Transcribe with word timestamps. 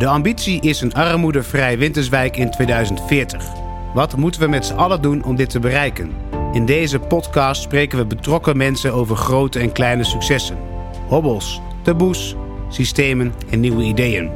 De 0.00 0.06
ambitie 0.06 0.60
is 0.60 0.80
een 0.80 0.94
armoedevrij 0.94 1.78
Winterswijk 1.78 2.36
in 2.36 2.50
2040. 2.50 3.44
Wat 3.94 4.16
moeten 4.16 4.40
we 4.40 4.48
met 4.48 4.66
z'n 4.66 4.74
allen 4.74 5.02
doen 5.02 5.24
om 5.24 5.36
dit 5.36 5.50
te 5.50 5.58
bereiken? 5.58 6.12
In 6.52 6.66
deze 6.66 6.98
podcast 6.98 7.62
spreken 7.62 7.98
we 7.98 8.06
betrokken 8.06 8.56
mensen 8.56 8.92
over 8.92 9.16
grote 9.16 9.58
en 9.58 9.72
kleine 9.72 10.04
successen. 10.04 10.58
Hobbels, 11.06 11.60
taboes, 11.82 12.34
systemen 12.68 13.34
en 13.50 13.60
nieuwe 13.60 13.82
ideeën. 13.82 14.30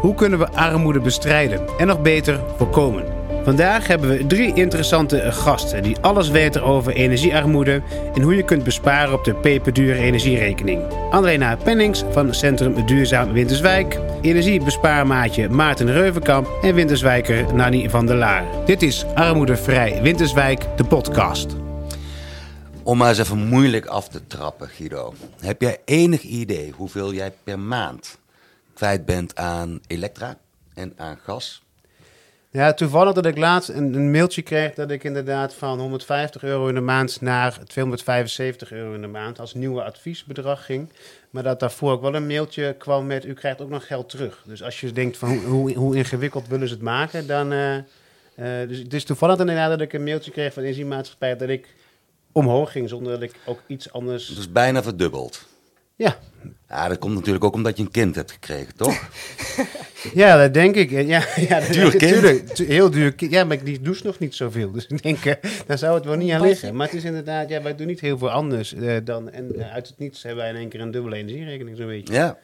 Hoe 0.00 0.14
kunnen 0.14 0.38
we 0.38 0.52
armoede 0.52 1.00
bestrijden 1.00 1.68
en 1.78 1.86
nog 1.86 2.02
beter 2.02 2.40
voorkomen? 2.56 3.19
Vandaag 3.44 3.86
hebben 3.86 4.08
we 4.08 4.26
drie 4.26 4.54
interessante 4.54 5.32
gasten 5.32 5.82
die 5.82 5.98
alles 6.00 6.28
weten 6.28 6.62
over 6.62 6.92
energiearmoede 6.92 7.82
en 8.14 8.22
hoe 8.22 8.36
je 8.36 8.44
kunt 8.44 8.64
besparen 8.64 9.14
op 9.14 9.24
de 9.24 9.34
peperdure 9.34 9.98
energierekening. 9.98 10.82
Andrena 11.10 11.56
Pennings 11.56 12.04
van 12.10 12.34
Centrum 12.34 12.86
Duurzaam 12.86 13.32
Winterswijk, 13.32 13.98
energiebespaarmaatje 14.20 15.48
Maarten 15.48 15.92
Reuvenkamp 15.92 16.48
en 16.62 16.74
Winterswijker 16.74 17.54
Nanny 17.54 17.90
van 17.90 18.06
der 18.06 18.16
Laar. 18.16 18.44
Dit 18.66 18.82
is 18.82 19.04
Armoedevrij 19.14 20.02
Winterswijk, 20.02 20.66
de 20.76 20.84
podcast. 20.84 21.56
Om 22.82 22.98
maar 22.98 23.08
eens 23.08 23.18
even 23.18 23.46
moeilijk 23.48 23.86
af 23.86 24.08
te 24.08 24.26
trappen, 24.26 24.68
Guido. 24.68 25.14
Heb 25.40 25.60
jij 25.60 25.78
enig 25.84 26.22
idee 26.22 26.72
hoeveel 26.76 27.12
jij 27.12 27.32
per 27.44 27.58
maand 27.58 28.18
kwijt 28.74 29.04
bent 29.04 29.36
aan 29.36 29.80
elektra 29.86 30.38
en 30.74 30.92
aan 30.96 31.18
gas? 31.24 31.62
Ja, 32.52 32.74
toevallig 32.74 33.14
dat 33.14 33.26
ik 33.26 33.38
laatst 33.38 33.68
een, 33.68 34.10
mailtje 34.10 34.42
kreeg 34.42 34.74
dat 34.74 34.90
ik 34.90 35.04
inderdaad 35.04 35.54
van 35.54 35.78
150 35.78 36.42
euro 36.42 36.68
in 36.68 36.74
de 36.74 36.80
maand 36.80 37.20
naar 37.20 37.58
275 37.66 38.72
euro 38.72 38.94
in 38.94 39.00
de 39.00 39.06
maand 39.06 39.40
als 39.40 39.54
nieuwe 39.54 39.82
adviesbedrag 39.82 40.64
ging. 40.64 40.88
Maar 41.30 41.42
dat 41.42 41.60
daarvoor 41.60 41.92
ook 41.92 42.00
wel 42.00 42.14
een 42.14 42.26
mailtje 42.26 42.74
kwam 42.78 43.06
met 43.06 43.24
u 43.24 43.34
krijgt 43.34 43.60
ook 43.60 43.68
nog 43.68 43.86
geld 43.86 44.08
terug. 44.08 44.42
Dus 44.46 44.62
als 44.62 44.80
je 44.80 44.92
denkt 44.92 45.16
van 45.16 45.36
hoe, 45.36 45.72
hoe 45.74 45.96
ingewikkeld 45.96 46.48
willen 46.48 46.68
ze 46.68 46.74
het 46.74 46.82
maken, 46.82 47.26
dan... 47.26 47.52
Uh, 47.52 47.74
uh, 47.76 47.82
dus 48.68 48.78
het 48.78 48.94
is 48.94 49.04
toevallig 49.04 49.38
inderdaad 49.38 49.70
dat 49.70 49.80
ik 49.80 49.92
een 49.92 50.04
mailtje 50.04 50.30
kreeg 50.30 50.52
van 50.52 50.62
Energiemaatschappij 50.62 51.36
dat 51.36 51.48
ik 51.48 51.74
omhoog 52.32 52.72
ging 52.72 52.88
zonder 52.88 53.12
dat 53.12 53.22
ik 53.22 53.34
ook 53.44 53.62
iets 53.66 53.92
anders... 53.92 54.26
Dus 54.26 54.52
bijna 54.52 54.82
verdubbeld. 54.82 55.48
Ja. 56.00 56.16
Ja, 56.68 56.88
dat 56.88 56.98
komt 56.98 57.14
natuurlijk 57.14 57.44
ook 57.44 57.54
omdat 57.54 57.76
je 57.76 57.82
een 57.82 57.90
kind 57.90 58.14
hebt 58.14 58.30
gekregen, 58.30 58.76
toch? 58.76 59.08
ja, 60.22 60.36
dat 60.36 60.54
denk 60.54 60.74
ik. 60.74 60.90
Ja, 60.90 61.24
ja, 61.36 61.60
duur 61.60 61.96
kind. 61.96 62.58
heel 62.58 62.90
duur 62.90 63.12
kind. 63.12 63.32
Ja, 63.32 63.44
maar 63.44 63.64
die 63.64 63.80
douche 63.80 64.06
nog 64.06 64.18
niet 64.18 64.34
zoveel. 64.34 64.70
Dus 64.70 64.86
ik 64.86 65.02
denk, 65.02 65.24
uh, 65.24 65.34
daar 65.66 65.78
zou 65.78 65.94
het 65.94 66.04
wel 66.04 66.16
niet 66.16 66.32
aan 66.32 66.40
liggen. 66.40 66.76
Maar 66.76 66.86
het 66.86 66.96
is 66.96 67.04
inderdaad, 67.04 67.48
ja, 67.48 67.62
wij 67.62 67.74
doen 67.74 67.86
niet 67.86 68.00
heel 68.00 68.18
veel 68.18 68.30
anders 68.30 68.74
uh, 68.74 68.96
dan... 69.04 69.30
En 69.30 69.52
uh, 69.56 69.72
uit 69.72 69.88
het 69.88 69.98
niets 69.98 70.22
hebben 70.22 70.42
wij 70.42 70.52
in 70.52 70.58
één 70.58 70.68
keer 70.68 70.80
een 70.80 70.90
dubbele 70.90 71.16
energierekening, 71.16 71.76
zo'n 71.76 71.86
beetje. 71.86 72.14
Ja. 72.14 72.38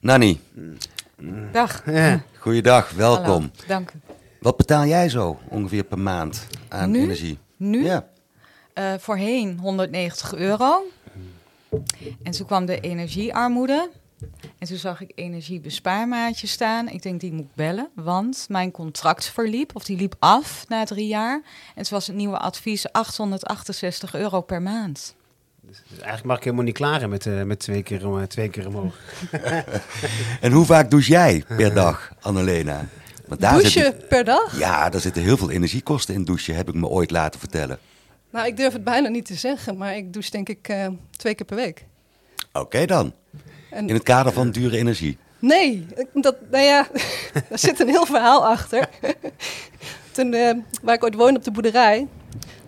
Nanny. 0.00 0.40
Dag. 1.52 1.82
Ja. 1.90 2.22
Goeiedag, 2.38 2.90
welkom. 2.90 3.24
Hallo, 3.24 3.50
dank 3.66 3.90
u. 3.90 4.12
Wat 4.40 4.56
betaal 4.56 4.86
jij 4.86 5.08
zo 5.08 5.38
ongeveer 5.48 5.84
per 5.84 5.98
maand 5.98 6.46
aan 6.68 6.90
nu? 6.90 7.00
energie? 7.00 7.38
Nu? 7.56 7.84
Ja. 7.84 8.08
voorheen 8.98 9.58
190 9.58 10.34
euro. 10.34 10.82
En 12.22 12.32
toen 12.32 12.46
kwam 12.46 12.66
de 12.66 12.80
energiearmoede. 12.80 13.90
En 14.58 14.66
toen 14.66 14.76
zag 14.76 15.00
ik 15.00 15.12
energiebespaarmaatje 15.14 16.46
staan. 16.46 16.88
Ik 16.88 17.02
denk, 17.02 17.20
die 17.20 17.32
moet 17.32 17.54
bellen, 17.54 17.88
want 17.94 18.46
mijn 18.48 18.70
contract 18.70 19.24
verliep, 19.24 19.70
of 19.74 19.84
die 19.84 19.96
liep 19.96 20.14
af 20.18 20.64
na 20.68 20.84
drie 20.84 21.06
jaar. 21.06 21.42
En 21.74 21.82
toen 21.82 21.92
was 21.92 22.06
het 22.06 22.16
nieuwe 22.16 22.38
advies 22.38 22.92
868 22.92 24.14
euro 24.14 24.40
per 24.40 24.62
maand. 24.62 25.14
Dus 25.60 25.82
eigenlijk 25.90 26.24
mag 26.24 26.36
ik 26.36 26.44
helemaal 26.44 26.64
niet 26.64 26.74
klaren 26.74 27.08
met, 27.08 27.26
uh, 27.26 27.42
met 27.42 27.58
twee, 27.58 27.82
keer, 27.82 28.02
uh, 28.02 28.22
twee 28.22 28.48
keer 28.48 28.66
omhoog. 28.66 28.94
en 30.40 30.52
hoe 30.52 30.64
vaak 30.64 30.90
douche 30.90 31.10
jij 31.10 31.44
per 31.48 31.74
dag, 31.74 32.12
Annelena? 32.20 32.86
Want 33.26 33.40
daar 33.40 33.52
douchen 33.52 33.96
per 34.08 34.24
dag? 34.24 34.58
Ja, 34.58 34.88
daar 34.88 35.00
zitten 35.00 35.22
heel 35.22 35.36
veel 35.36 35.50
energiekosten 35.50 36.14
in 36.14 36.24
douchen, 36.24 36.54
heb 36.54 36.68
ik 36.68 36.74
me 36.74 36.86
ooit 36.86 37.10
laten 37.10 37.40
vertellen. 37.40 37.78
Nou, 38.30 38.46
ik 38.46 38.56
durf 38.56 38.72
het 38.72 38.84
bijna 38.84 39.08
niet 39.08 39.26
te 39.26 39.34
zeggen, 39.34 39.76
maar 39.76 39.96
ik 39.96 40.12
douche 40.12 40.30
denk 40.30 40.48
ik 40.48 40.68
uh, 40.68 40.86
twee 41.10 41.34
keer 41.34 41.46
per 41.46 41.56
week. 41.56 41.84
Oké 42.52 42.86
dan. 42.86 43.12
En, 43.70 43.88
in 43.88 43.94
het 43.94 44.02
kader 44.02 44.32
van 44.32 44.50
dure 44.50 44.76
energie? 44.76 45.18
Nee, 45.38 45.86
dat, 46.14 46.36
nou 46.50 46.64
ja, 46.64 46.88
daar 47.48 47.58
zit 47.58 47.80
een 47.80 47.88
heel 47.88 48.06
verhaal 48.06 48.46
achter. 48.46 48.88
Toen, 50.12 50.32
uh, 50.32 50.52
waar 50.82 50.94
ik 50.94 51.04
ooit 51.04 51.14
woonde 51.14 51.38
op 51.38 51.44
de 51.44 51.50
boerderij, 51.50 52.06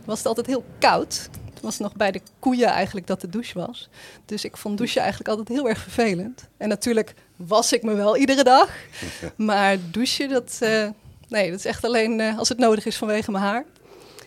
was 0.05 0.19
het 0.19 0.27
altijd 0.27 0.47
heel 0.47 0.65
koud. 0.79 1.29
Toen 1.33 1.63
was 1.63 1.73
het 1.73 1.83
nog 1.83 1.97
bij 1.97 2.11
de 2.11 2.21
koeien 2.39 2.69
eigenlijk 2.69 3.07
dat 3.07 3.21
de 3.21 3.29
douche 3.29 3.59
was. 3.59 3.89
Dus 4.25 4.45
ik 4.45 4.57
vond 4.57 4.79
douchen 4.79 5.01
eigenlijk 5.01 5.31
altijd 5.31 5.49
heel 5.49 5.69
erg 5.69 5.79
vervelend. 5.79 6.49
En 6.57 6.69
natuurlijk 6.69 7.15
was 7.37 7.73
ik 7.73 7.83
me 7.83 7.95
wel 7.95 8.17
iedere 8.17 8.45
dag. 8.45 8.71
Maar 9.37 9.77
douchen, 9.91 10.29
dat, 10.29 10.59
uh, 10.63 10.89
nee, 11.29 11.51
dat 11.51 11.59
is 11.59 11.65
echt 11.65 11.85
alleen 11.85 12.21
als 12.21 12.49
het 12.49 12.59
nodig 12.59 12.87
is 12.87 12.97
vanwege 12.97 13.31
mijn 13.31 13.45
haar. 13.45 13.65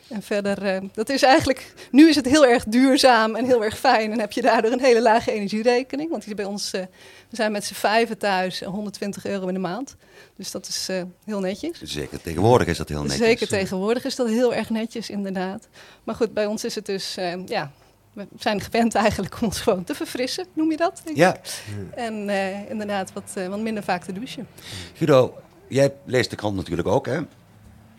En 0.08 0.22
verder, 0.22 0.76
uh, 0.76 0.90
dat 0.94 1.10
is 1.10 1.24
eigenlijk, 1.24 1.74
nu 1.92 2.10
is 2.10 2.16
het 2.16 2.26
heel 2.26 2.46
erg 2.46 2.64
duurzaam 2.64 3.36
en 3.36 3.46
heel 3.46 3.64
erg 3.64 3.78
fijn. 3.80 4.12
En 4.12 4.20
heb 4.20 4.32
je 4.32 4.42
daardoor 4.42 4.72
een 4.72 4.84
hele 4.84 5.02
lage 5.02 5.32
energierekening. 5.32 6.10
Want 6.10 6.26
die 6.26 6.36
bij 6.36 6.46
ons, 6.46 6.74
uh, 6.74 6.82
we 7.30 7.36
zijn 7.36 7.52
met 7.52 7.66
z'n 7.66 7.74
vijven 7.74 8.18
thuis, 8.18 8.60
120 8.60 9.26
euro 9.26 9.48
in 9.48 9.54
de 9.54 9.60
maand. 9.60 9.96
Dus 10.36 10.52
dat 10.52 10.68
is 10.68 10.88
uh, 10.90 11.02
heel 11.26 11.40
netjes. 11.40 11.82
Zeker 11.82 12.22
tegenwoordig 12.22 12.68
is 12.68 12.78
dat 12.78 12.90
heel 12.90 13.02
netjes. 13.02 13.20
Zeker 13.20 13.48
tegenwoordig 13.48 14.06
is 14.06 14.16
dat 14.16 14.28
heel 14.28 14.54
erg 14.54 14.70
netjes, 14.70 15.10
inderdaad. 15.10 15.68
Maar 16.04 16.16
goed, 16.16 16.34
bij 16.34 16.46
ons 16.46 16.64
is 16.64 16.76
het 16.76 16.86
dus, 16.86 17.16
ja, 17.46 17.72
we 18.14 18.28
zijn 18.40 18.62
gewend 18.62 18.96
eigenlijk 18.96 19.36
om 19.42 19.48
ons 19.48 19.60
gewoon 19.60 19.84
te 19.84 19.96
verfrissen, 19.96 20.46
noem 20.54 20.72
je 20.72 20.78
dat? 20.78 21.02
Denk 21.04 21.18
ja. 21.18 21.36
Ik. 21.36 21.64
En 21.96 22.30
inderdaad 22.70 23.14
wat, 23.14 23.34
wat 23.50 23.60
minder 23.60 23.84
vaak 23.84 24.04
te 24.04 24.14
douchen. 24.14 24.48
Guido, 24.94 25.38
jij 25.68 25.94
leest 26.06 26.30
de 26.30 26.36
krant 26.36 26.56
natuurlijk 26.56 26.88
ook, 26.88 27.06
hè? 27.06 27.22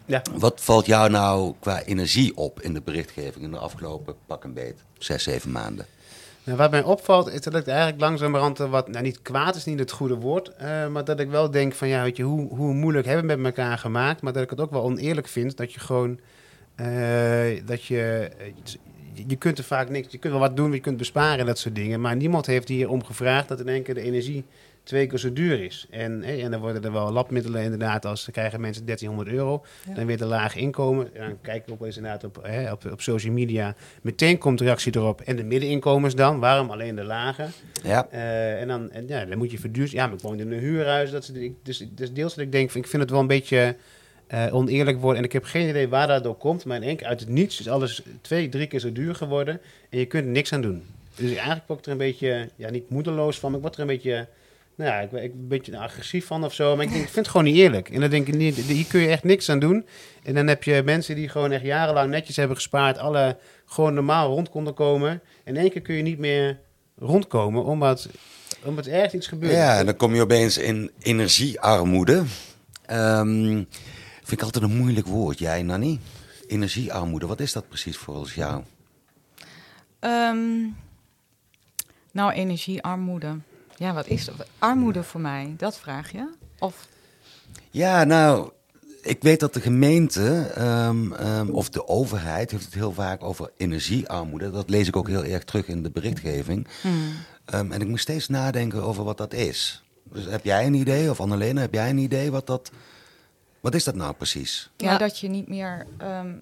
Ja. 0.06 0.22
Wat 0.34 0.60
valt 0.60 0.86
jou 0.86 1.10
nou 1.10 1.54
qua 1.60 1.82
energie 1.82 2.36
op 2.36 2.60
in 2.60 2.74
de 2.74 2.80
berichtgeving 2.80 3.44
in 3.44 3.50
de 3.50 3.58
afgelopen 3.58 4.14
pak 4.26 4.44
een 4.44 4.52
beet, 4.52 4.82
zes, 4.98 5.22
zeven 5.22 5.52
maanden? 5.52 5.86
Nou, 6.44 6.58
wat 6.58 6.70
mij 6.70 6.82
opvalt 6.82 7.32
is 7.32 7.40
dat 7.40 7.54
ik 7.54 7.66
eigenlijk 7.66 8.00
langzamerhand 8.00 8.58
wat, 8.58 8.88
nou 8.88 9.02
niet 9.02 9.22
kwaad 9.22 9.56
is 9.56 9.64
niet 9.64 9.78
het 9.78 9.90
goede 9.90 10.14
woord, 10.14 10.50
uh, 10.62 10.86
maar 10.88 11.04
dat 11.04 11.20
ik 11.20 11.30
wel 11.30 11.50
denk 11.50 11.74
van 11.74 11.88
ja, 11.88 12.02
weet 12.02 12.16
je, 12.16 12.22
hoe, 12.22 12.48
hoe 12.48 12.74
moeilijk 12.74 13.06
hebben 13.06 13.26
we 13.26 13.42
met 13.42 13.56
elkaar 13.56 13.78
gemaakt, 13.78 14.22
maar 14.22 14.32
dat 14.32 14.42
ik 14.42 14.50
het 14.50 14.60
ook 14.60 14.70
wel 14.70 14.82
oneerlijk 14.82 15.28
vind 15.28 15.56
dat 15.56 15.72
je 15.72 15.80
gewoon, 15.80 16.18
uh, 16.76 16.86
dat 17.64 17.84
je, 17.84 18.30
je 19.26 19.36
kunt 19.36 19.58
er 19.58 19.64
vaak 19.64 19.88
niks, 19.88 20.12
je 20.12 20.18
kunt 20.18 20.32
wel 20.32 20.42
wat 20.42 20.56
doen, 20.56 20.72
je 20.72 20.80
kunt 20.80 20.96
besparen 20.96 21.38
en 21.38 21.46
dat 21.46 21.58
soort 21.58 21.74
dingen, 21.74 22.00
maar 22.00 22.16
niemand 22.16 22.46
heeft 22.46 22.68
hier 22.68 22.90
om 22.90 23.04
gevraagd 23.04 23.48
dat 23.48 23.60
in 23.60 23.68
één 23.68 23.82
keer 23.82 23.94
de 23.94 24.00
energie 24.00 24.44
twee 24.86 25.06
keer 25.06 25.18
zo 25.18 25.32
duur 25.32 25.62
is. 25.62 25.86
En, 25.90 26.22
en 26.22 26.50
dan 26.50 26.60
worden 26.60 26.84
er 26.84 26.92
wel 26.92 27.12
labmiddelen 27.12 27.62
inderdaad, 27.62 28.04
als 28.04 28.24
dan 28.24 28.34
krijgen 28.34 28.60
mensen 28.60 28.84
1300 28.84 29.36
euro. 29.36 29.64
Dan 29.94 30.06
weer 30.06 30.18
de 30.18 30.24
laag 30.24 30.56
inkomen. 30.56 31.14
En 31.14 31.20
dan 31.20 31.38
kijk 31.40 31.66
ik 31.66 31.72
ook 31.72 31.84
eens 31.84 31.96
inderdaad 31.96 32.24
op, 32.24 32.38
hè, 32.42 32.72
op, 32.72 32.84
op 32.92 33.00
social 33.00 33.32
media. 33.32 33.74
Meteen 34.02 34.38
komt 34.38 34.58
de 34.58 34.64
reactie 34.64 34.96
erop. 34.96 35.20
En 35.20 35.36
de 35.36 35.44
middeninkomens 35.44 36.14
dan? 36.14 36.40
Waarom 36.40 36.70
alleen 36.70 36.94
de 36.94 37.04
lage? 37.04 37.46
Ja. 37.82 38.08
Uh, 38.12 38.60
en 38.60 38.68
dan, 38.68 38.90
en, 38.90 39.08
ja, 39.08 39.24
dan 39.24 39.38
moet 39.38 39.50
je 39.50 39.58
verduurzamen. 39.58 40.02
Ja, 40.02 40.06
maar 40.06 40.16
ik 40.16 40.22
woon 40.22 40.40
in 40.40 40.52
een 40.52 40.58
huurhuis. 40.58 41.10
Dat 41.10 41.30
is, 41.34 41.50
dus, 41.62 41.88
dus 41.90 42.12
deels 42.12 42.34
dat 42.34 42.44
ik 42.44 42.52
denk, 42.52 42.72
ik 42.72 42.86
vind 42.86 43.02
het 43.02 43.10
wel 43.10 43.20
een 43.20 43.26
beetje... 43.26 43.76
Uh, 44.34 44.54
oneerlijk 44.54 45.00
worden. 45.00 45.18
En 45.18 45.24
ik 45.24 45.32
heb 45.32 45.44
geen 45.44 45.68
idee 45.68 45.88
waar 45.88 46.06
dat 46.06 46.22
door 46.22 46.36
komt. 46.36 46.64
Maar 46.64 46.76
in 46.76 46.82
één 46.82 46.96
keer 46.96 47.06
uit 47.06 47.20
het 47.20 47.28
niets 47.28 47.60
is 47.60 47.68
alles 47.68 48.02
twee, 48.20 48.48
drie 48.48 48.66
keer 48.66 48.80
zo 48.80 48.92
duur 48.92 49.14
geworden. 49.14 49.60
En 49.90 49.98
je 49.98 50.06
kunt 50.06 50.24
er 50.24 50.30
niks 50.30 50.52
aan 50.52 50.60
doen. 50.60 50.82
Dus 51.16 51.30
eigenlijk 51.30 51.66
word 51.66 51.78
ik 51.78 51.86
er 51.86 51.92
een 51.92 51.98
beetje, 51.98 52.48
ja, 52.56 52.70
niet 52.70 52.90
moedeloos 52.90 53.38
van, 53.38 53.50
maar 53.50 53.58
ik 53.58 53.64
word 53.64 53.74
er 53.74 53.80
een 53.80 53.86
beetje 53.86 54.26
nou 54.76 54.90
ja, 54.90 55.00
ik, 55.00 55.10
ben 55.10 55.22
een 55.22 55.48
beetje 55.48 55.78
agressief 55.78 56.26
van 56.26 56.44
of 56.44 56.54
zo. 56.54 56.76
Maar 56.76 56.84
ik, 56.84 56.90
denk, 56.90 57.02
ik 57.02 57.10
vind 57.10 57.26
het 57.26 57.28
gewoon 57.28 57.46
niet 57.46 57.56
eerlijk. 57.56 57.90
En 57.90 58.00
dan 58.00 58.10
denk 58.10 58.26
ik, 58.26 58.34
niet, 58.34 58.56
hier 58.56 58.86
kun 58.86 59.00
je 59.00 59.08
echt 59.08 59.24
niks 59.24 59.48
aan 59.48 59.58
doen. 59.58 59.86
En 60.22 60.34
dan 60.34 60.46
heb 60.46 60.62
je 60.62 60.82
mensen 60.84 61.14
die 61.14 61.28
gewoon 61.28 61.52
echt 61.52 61.64
jarenlang 61.64 62.10
netjes 62.10 62.36
hebben 62.36 62.56
gespaard. 62.56 62.98
Alle 62.98 63.38
gewoon 63.66 63.94
normaal 63.94 64.28
rond 64.28 64.48
konden 64.48 64.74
komen. 64.74 65.10
En 65.44 65.54
in 65.54 65.56
één 65.56 65.70
keer 65.70 65.82
kun 65.82 65.94
je 65.94 66.02
niet 66.02 66.18
meer 66.18 66.58
rondkomen, 66.98 67.64
omdat, 67.64 68.08
omdat 68.64 68.86
er 68.86 68.92
ergens 68.92 69.14
iets 69.14 69.26
gebeurt. 69.26 69.52
Ja, 69.52 69.78
en 69.78 69.86
dan 69.86 69.96
kom 69.96 70.14
je 70.14 70.22
opeens 70.22 70.58
in 70.58 70.90
energiearmoede. 70.98 72.22
Um, 72.90 73.66
vind 74.18 74.40
ik 74.40 74.42
altijd 74.42 74.64
een 74.64 74.76
moeilijk 74.76 75.06
woord. 75.06 75.38
Jij, 75.38 75.62
Nanny? 75.62 75.98
Energiearmoede, 76.46 77.26
wat 77.26 77.40
is 77.40 77.52
dat 77.52 77.68
precies 77.68 77.96
volgens 77.96 78.34
jou? 78.34 78.62
Um, 80.00 80.76
nou, 82.12 82.32
energiearmoede. 82.32 83.36
Ja, 83.76 83.92
wat 83.94 84.06
is 84.06 84.30
armoede 84.58 85.02
voor 85.02 85.20
mij? 85.20 85.54
Dat 85.56 85.78
vraag 85.78 86.12
je? 86.12 86.28
Of... 86.58 86.88
Ja, 87.70 88.04
nou, 88.04 88.50
ik 89.02 89.22
weet 89.22 89.40
dat 89.40 89.54
de 89.54 89.60
gemeente 89.60 90.52
um, 90.58 91.12
um, 91.12 91.50
of 91.50 91.68
de 91.68 91.88
overheid 91.88 92.50
heeft 92.50 92.64
het 92.64 92.74
heel 92.74 92.92
vaak 92.92 93.24
over 93.24 93.50
energiearmoede. 93.56 94.50
Dat 94.50 94.70
lees 94.70 94.88
ik 94.88 94.96
ook 94.96 95.08
heel 95.08 95.24
erg 95.24 95.44
terug 95.44 95.66
in 95.66 95.82
de 95.82 95.90
berichtgeving. 95.90 96.68
Hmm. 96.80 97.12
Um, 97.54 97.72
en 97.72 97.80
ik 97.80 97.88
moet 97.88 98.00
steeds 98.00 98.28
nadenken 98.28 98.82
over 98.82 99.04
wat 99.04 99.18
dat 99.18 99.32
is. 99.32 99.82
Dus 100.12 100.24
heb 100.24 100.44
jij 100.44 100.66
een 100.66 100.74
idee, 100.74 101.10
of 101.10 101.20
Annelena, 101.20 101.60
heb 101.60 101.74
jij 101.74 101.90
een 101.90 101.98
idee 101.98 102.30
wat 102.30 102.46
dat... 102.46 102.70
Wat 103.60 103.74
is 103.74 103.84
dat 103.84 103.94
nou 103.94 104.14
precies? 104.14 104.70
Ja, 104.76 104.98
dat 104.98 105.18
je 105.18 105.28
niet 105.28 105.48
meer, 105.48 105.86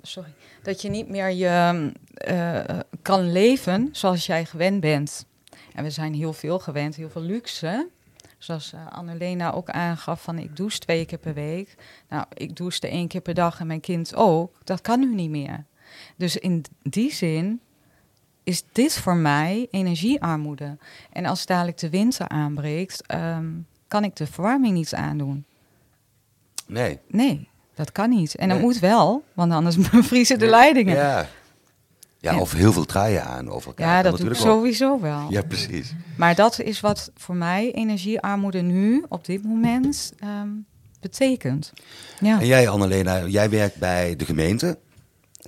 sorry, 0.03 0.35
dat 0.63 0.83
je 0.83 0.89
niet 0.89 1.09
meer 1.09 1.31
je 1.31 1.93
uh, 2.29 2.79
kan 3.03 3.33
leven 3.33 3.89
zoals 3.93 4.27
jij 4.27 4.45
gewend 4.45 4.81
bent. 4.81 5.25
En 5.75 5.83
we 5.85 5.91
zijn 5.91 6.15
heel 6.15 6.33
veel 6.33 6.59
gewend, 6.59 6.95
heel 6.95 7.11
veel 7.11 7.23
luxe. 7.23 7.89
zoals 8.39 8.73
uh, 8.75 8.87
Annelena 8.91 9.53
ook 9.53 9.71
aangaf, 9.71 10.23
van 10.23 10.39
ik 10.39 10.57
douche 10.57 10.79
twee 10.79 11.05
keer 11.05 11.19
per 11.19 11.35
week. 11.35 11.75
Nou, 12.09 12.25
ik 12.35 12.57
douche 12.57 12.89
één 12.89 13.09
keer 13.09 13.21
per 13.21 13.35
dag 13.35 13.61
en 13.61 13.67
mijn 13.67 13.81
kind 13.81 14.15
ook. 14.15 14.59
Dat 14.65 14.81
kan 14.81 15.01
nu 15.01 15.15
niet 15.15 15.31
meer. 15.31 15.65
Dus 16.17 16.37
in 16.37 16.65
die 16.83 17.13
zin 17.13 17.61
is 18.45 18.65
dit 18.73 18.93
voor 18.93 19.17
mij 19.17 19.69
energiearmoede. 19.71 20.77
En 21.13 21.27
als 21.27 21.47
dadelijk 21.47 21.79
de 21.79 21.91
winter 21.91 22.29
aanbreekt, 22.29 23.07
ehm, 23.07 23.51
kan 23.89 24.05
ik 24.05 24.17
de 24.17 24.27
verwarming 24.27 24.75
niet 24.75 24.95
aandoen. 24.95 25.45
Nee. 26.67 26.99
Nee, 27.09 27.49
dat 27.75 27.93
kan 27.93 28.11
niet. 28.11 28.35
En 28.35 28.49
dat 28.49 28.61
moet 28.61 28.79
wel, 28.79 29.25
want 29.33 29.53
anders 29.53 29.77
bevriezen 29.91 30.39
de 30.39 30.47
leidingen. 30.47 30.97
Ja. 30.97 31.27
Ja, 32.33 32.41
of 32.41 32.53
heel 32.53 32.73
veel 32.73 32.85
traaien 32.85 33.25
aan 33.25 33.51
over 33.51 33.69
elkaar. 33.69 33.97
Ja, 33.97 34.03
dat 34.03 34.19
doe 34.19 34.31
ik 34.31 34.37
sowieso 34.37 35.01
wel. 35.01 35.27
Ja, 35.31 35.43
precies. 35.43 35.95
Maar 36.17 36.35
dat 36.35 36.61
is 36.61 36.81
wat 36.81 37.11
voor 37.17 37.35
mij 37.37 37.73
energiearmoede 37.73 38.61
nu, 38.61 39.05
op 39.09 39.25
dit 39.25 39.45
moment, 39.45 40.13
ehm, 40.19 40.49
betekent. 41.01 41.73
Ja. 42.21 42.41
En 42.41 42.47
jij, 42.47 42.69
Annalena, 42.69 43.27
jij 43.27 43.51
werkt 43.51 43.77
bij 43.77 44.17
de 44.17 44.25
gemeente. 44.25 44.79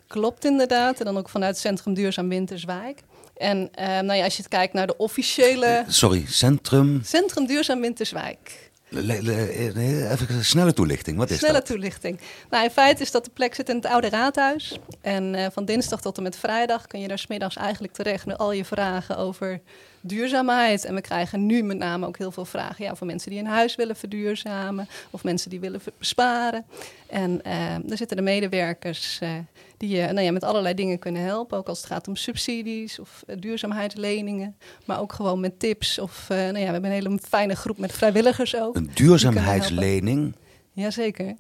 Klopt 0.06 0.44
inderdaad. 0.44 0.99
En 0.99 1.05
dan 1.05 1.17
ook 1.17 1.28
vanuit 1.28 1.58
Centrum 1.58 1.94
Duurzaam 1.94 2.28
Winterswijk. 2.28 3.02
En 3.37 3.70
uh, 3.79 3.87
nou 3.87 4.14
ja, 4.14 4.25
als 4.25 4.37
je 4.37 4.49
kijkt 4.49 4.72
naar 4.72 4.87
de 4.87 4.96
officiële... 4.96 5.84
Sorry, 5.88 6.25
Centrum... 6.26 7.00
Centrum 7.05 7.46
Duurzaam 7.46 7.81
Winterswijk. 7.81 8.66
Even 8.91 10.27
een 10.29 10.44
snelle 10.44 10.73
toelichting. 10.73 11.17
Wat 11.17 11.31
is 11.31 11.38
snelle 11.38 11.62
toelichting. 11.62 12.21
Nou, 12.50 12.65
in 12.65 12.71
feite 12.71 13.03
is 13.03 13.11
dat 13.11 13.25
de 13.25 13.31
plek 13.31 13.55
zit 13.55 13.69
in 13.69 13.77
het 13.77 13.87
oude 13.87 14.09
raadhuis. 14.09 14.79
En 15.00 15.35
uh, 15.35 15.47
van 15.53 15.65
dinsdag 15.65 16.00
tot 16.00 16.17
en 16.17 16.23
met 16.23 16.37
vrijdag 16.37 16.87
kun 16.87 17.00
je 17.00 17.09
daar 17.09 17.19
smiddags 17.19 17.56
eigenlijk 17.56 17.93
terecht 17.93 18.27
met 18.27 18.38
al 18.38 18.53
je 18.53 18.65
vragen 18.65 19.17
over 19.17 19.61
duurzaamheid. 20.00 20.85
En 20.85 20.94
we 20.94 21.00
krijgen 21.00 21.47
nu 21.47 21.62
met 21.62 21.79
name 21.79 22.06
ook 22.06 22.19
heel 22.19 22.31
veel 22.31 22.44
vragen 22.44 22.85
ja, 22.85 22.94
van 22.94 23.06
mensen 23.06 23.31
die 23.31 23.41
een 23.41 23.47
huis 23.47 23.75
willen 23.75 23.97
verduurzamen 23.97 24.89
of 25.11 25.25
mensen 25.25 25.50
die 25.50 25.61
willen 25.61 25.81
besparen. 25.99 26.65
En 27.06 27.41
uh, 27.47 27.91
er 27.91 27.97
zitten 27.97 28.17
de 28.17 28.23
medewerkers 28.23 29.19
uh, 29.23 29.31
die 29.76 29.88
je 29.96 30.06
nou 30.06 30.20
ja, 30.20 30.32
met 30.32 30.44
allerlei 30.44 30.75
dingen 30.75 30.99
kunnen 30.99 31.23
helpen. 31.23 31.58
Ook 31.58 31.69
als 31.69 31.78
het 31.78 31.87
gaat 31.87 32.08
om 32.08 32.17
subsidies 32.17 32.99
of 32.99 33.23
uh, 33.26 33.37
duurzaamheidsleningen. 33.38 34.56
Maar 34.84 35.00
ook 35.00 35.12
gewoon 35.12 35.40
met 35.40 35.58
tips. 35.58 35.99
Of 35.99 36.26
nou 36.28 36.43
ja, 36.43 36.52
we 36.52 36.58
hebben 36.58 36.84
een 36.84 37.02
hele 37.02 37.19
fijne 37.28 37.56
groep 37.56 37.78
met 37.78 37.93
vrijwilligers 37.93 38.56
ook. 38.56 38.76
Een 38.76 38.90
duurzaamheidslening? 38.94 40.37
Jazeker. 40.73 41.34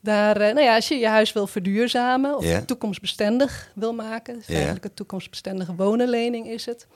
Daar, 0.00 0.38
nou 0.38 0.60
ja, 0.60 0.74
als 0.74 0.88
je 0.88 0.94
je 0.94 1.08
huis 1.08 1.32
wil 1.32 1.46
verduurzamen 1.46 2.36
of 2.36 2.44
yeah. 2.44 2.62
toekomstbestendig 2.62 3.70
wil 3.74 3.92
maken, 3.92 4.34
dus 4.34 4.46
yeah. 4.46 4.56
eigenlijk 4.56 4.84
een 4.84 4.94
toekomstbestendige 4.94 5.74
wonenlening 5.74 6.46
is 6.46 6.66
het, 6.66 6.86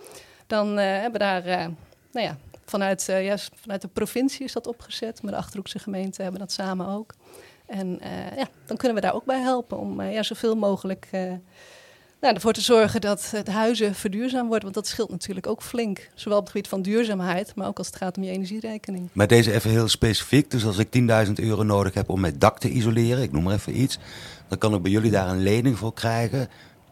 dan 0.46 0.76
hebben 0.76 1.12
we 1.12 1.18
daar, 1.18 1.42
nou 2.12 2.26
ja, 2.26 2.38
vanuit, 2.64 3.02
vanuit 3.54 3.82
de 3.82 3.88
provincie 3.88 4.44
is 4.44 4.52
dat 4.52 4.66
opgezet, 4.66 5.22
maar 5.22 5.32
de 5.32 5.38
Achterhoekse 5.38 5.78
gemeenten 5.78 6.22
hebben 6.22 6.40
dat 6.40 6.52
samen 6.52 6.88
ook. 6.88 7.14
En 7.70 7.98
uh, 8.02 8.36
ja, 8.36 8.48
dan 8.66 8.76
kunnen 8.76 8.96
we 8.96 9.02
daar 9.02 9.14
ook 9.14 9.24
bij 9.24 9.40
helpen 9.40 9.78
om 9.78 10.00
uh, 10.00 10.12
ja, 10.12 10.22
zoveel 10.22 10.54
mogelijk 10.54 11.08
uh, 11.12 11.32
nou, 12.20 12.34
ervoor 12.34 12.52
te 12.52 12.60
zorgen 12.60 13.00
dat 13.00 13.30
het 13.30 13.48
huizen 13.48 13.94
verduurzaam 13.94 14.48
wordt. 14.48 14.62
Want 14.62 14.74
dat 14.74 14.86
scheelt 14.86 15.10
natuurlijk 15.10 15.46
ook 15.46 15.62
flink. 15.62 16.10
Zowel 16.14 16.38
op 16.38 16.44
het 16.44 16.52
gebied 16.52 16.68
van 16.68 16.82
duurzaamheid, 16.82 17.54
maar 17.54 17.66
ook 17.66 17.78
als 17.78 17.86
het 17.86 17.96
gaat 17.96 18.16
om 18.16 18.22
je 18.22 18.30
energierekening. 18.30 19.08
Maar 19.12 19.26
deze 19.26 19.52
even 19.52 19.70
heel 19.70 19.88
specifiek. 19.88 20.50
Dus 20.50 20.66
als 20.66 20.78
ik 20.78 21.26
10.000 21.26 21.32
euro 21.34 21.62
nodig 21.62 21.94
heb 21.94 22.08
om 22.08 22.20
mijn 22.20 22.38
dak 22.38 22.58
te 22.58 22.70
isoleren, 22.70 23.22
ik 23.22 23.32
noem 23.32 23.42
maar 23.42 23.54
even 23.54 23.80
iets. 23.80 23.98
Dan 24.48 24.58
kan 24.58 24.74
ik 24.74 24.82
bij 24.82 24.90
jullie 24.90 25.10
daar 25.10 25.28
een 25.28 25.42
lening 25.42 25.78
voor 25.78 25.92
krijgen. 25.92 26.38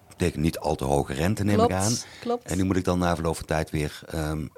Dat 0.09 0.17
betekent 0.17 0.43
niet 0.43 0.59
al 0.59 0.75
te 0.75 0.85
hoge 0.85 1.13
rente, 1.15 1.45
neem 1.45 1.57
klopt, 1.57 1.71
ik 1.71 1.77
aan. 1.77 1.97
Klopt. 2.21 2.51
En 2.51 2.57
die 2.57 2.65
moet 2.65 2.77
ik 2.77 2.85
dan 2.85 2.99
na 2.99 3.15
verloop 3.15 3.37
van 3.37 3.47
tijd 3.47 3.71
weer 3.71 4.01
um, 4.15 4.51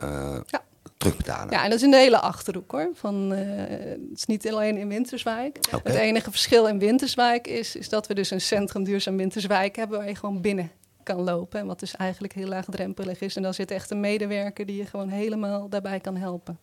ja 0.46 0.62
terugbetalen. 1.00 1.50
Ja, 1.50 1.62
en 1.64 1.70
dat 1.70 1.78
is 1.78 1.84
in 1.84 1.90
de 1.90 1.96
hele 1.96 2.20
achterhoek 2.20 2.70
hoor. 2.70 2.90
Van, 2.94 3.32
uh, 3.32 3.38
het 3.38 4.18
is 4.18 4.26
niet 4.26 4.50
alleen 4.50 4.76
in 4.76 4.88
Winterswijk. 4.88 5.58
Okay. 5.66 5.92
Het 5.92 6.02
enige 6.02 6.30
verschil 6.30 6.66
in 6.66 6.78
Winterswijk 6.78 7.46
is, 7.46 7.76
is 7.76 7.88
dat 7.88 8.06
we 8.06 8.14
dus 8.14 8.30
een 8.30 8.40
centrum 8.40 8.84
duurzaam 8.84 9.16
Winterswijk 9.16 9.76
hebben 9.76 9.98
waar 9.98 10.08
je 10.08 10.14
gewoon 10.14 10.40
binnen 10.40 10.70
kan 11.02 11.20
lopen. 11.20 11.60
En 11.60 11.66
wat 11.66 11.80
dus 11.80 11.96
eigenlijk 11.96 12.32
heel 12.32 12.48
laagdrempelig 12.48 13.20
is. 13.20 13.36
En 13.36 13.42
dan 13.42 13.54
zit 13.54 13.70
echt 13.70 13.90
een 13.90 14.00
medewerker 14.00 14.66
die 14.66 14.76
je 14.76 14.86
gewoon 14.86 15.08
helemaal 15.08 15.68
daarbij 15.68 16.00
kan 16.00 16.16
helpen. 16.16 16.58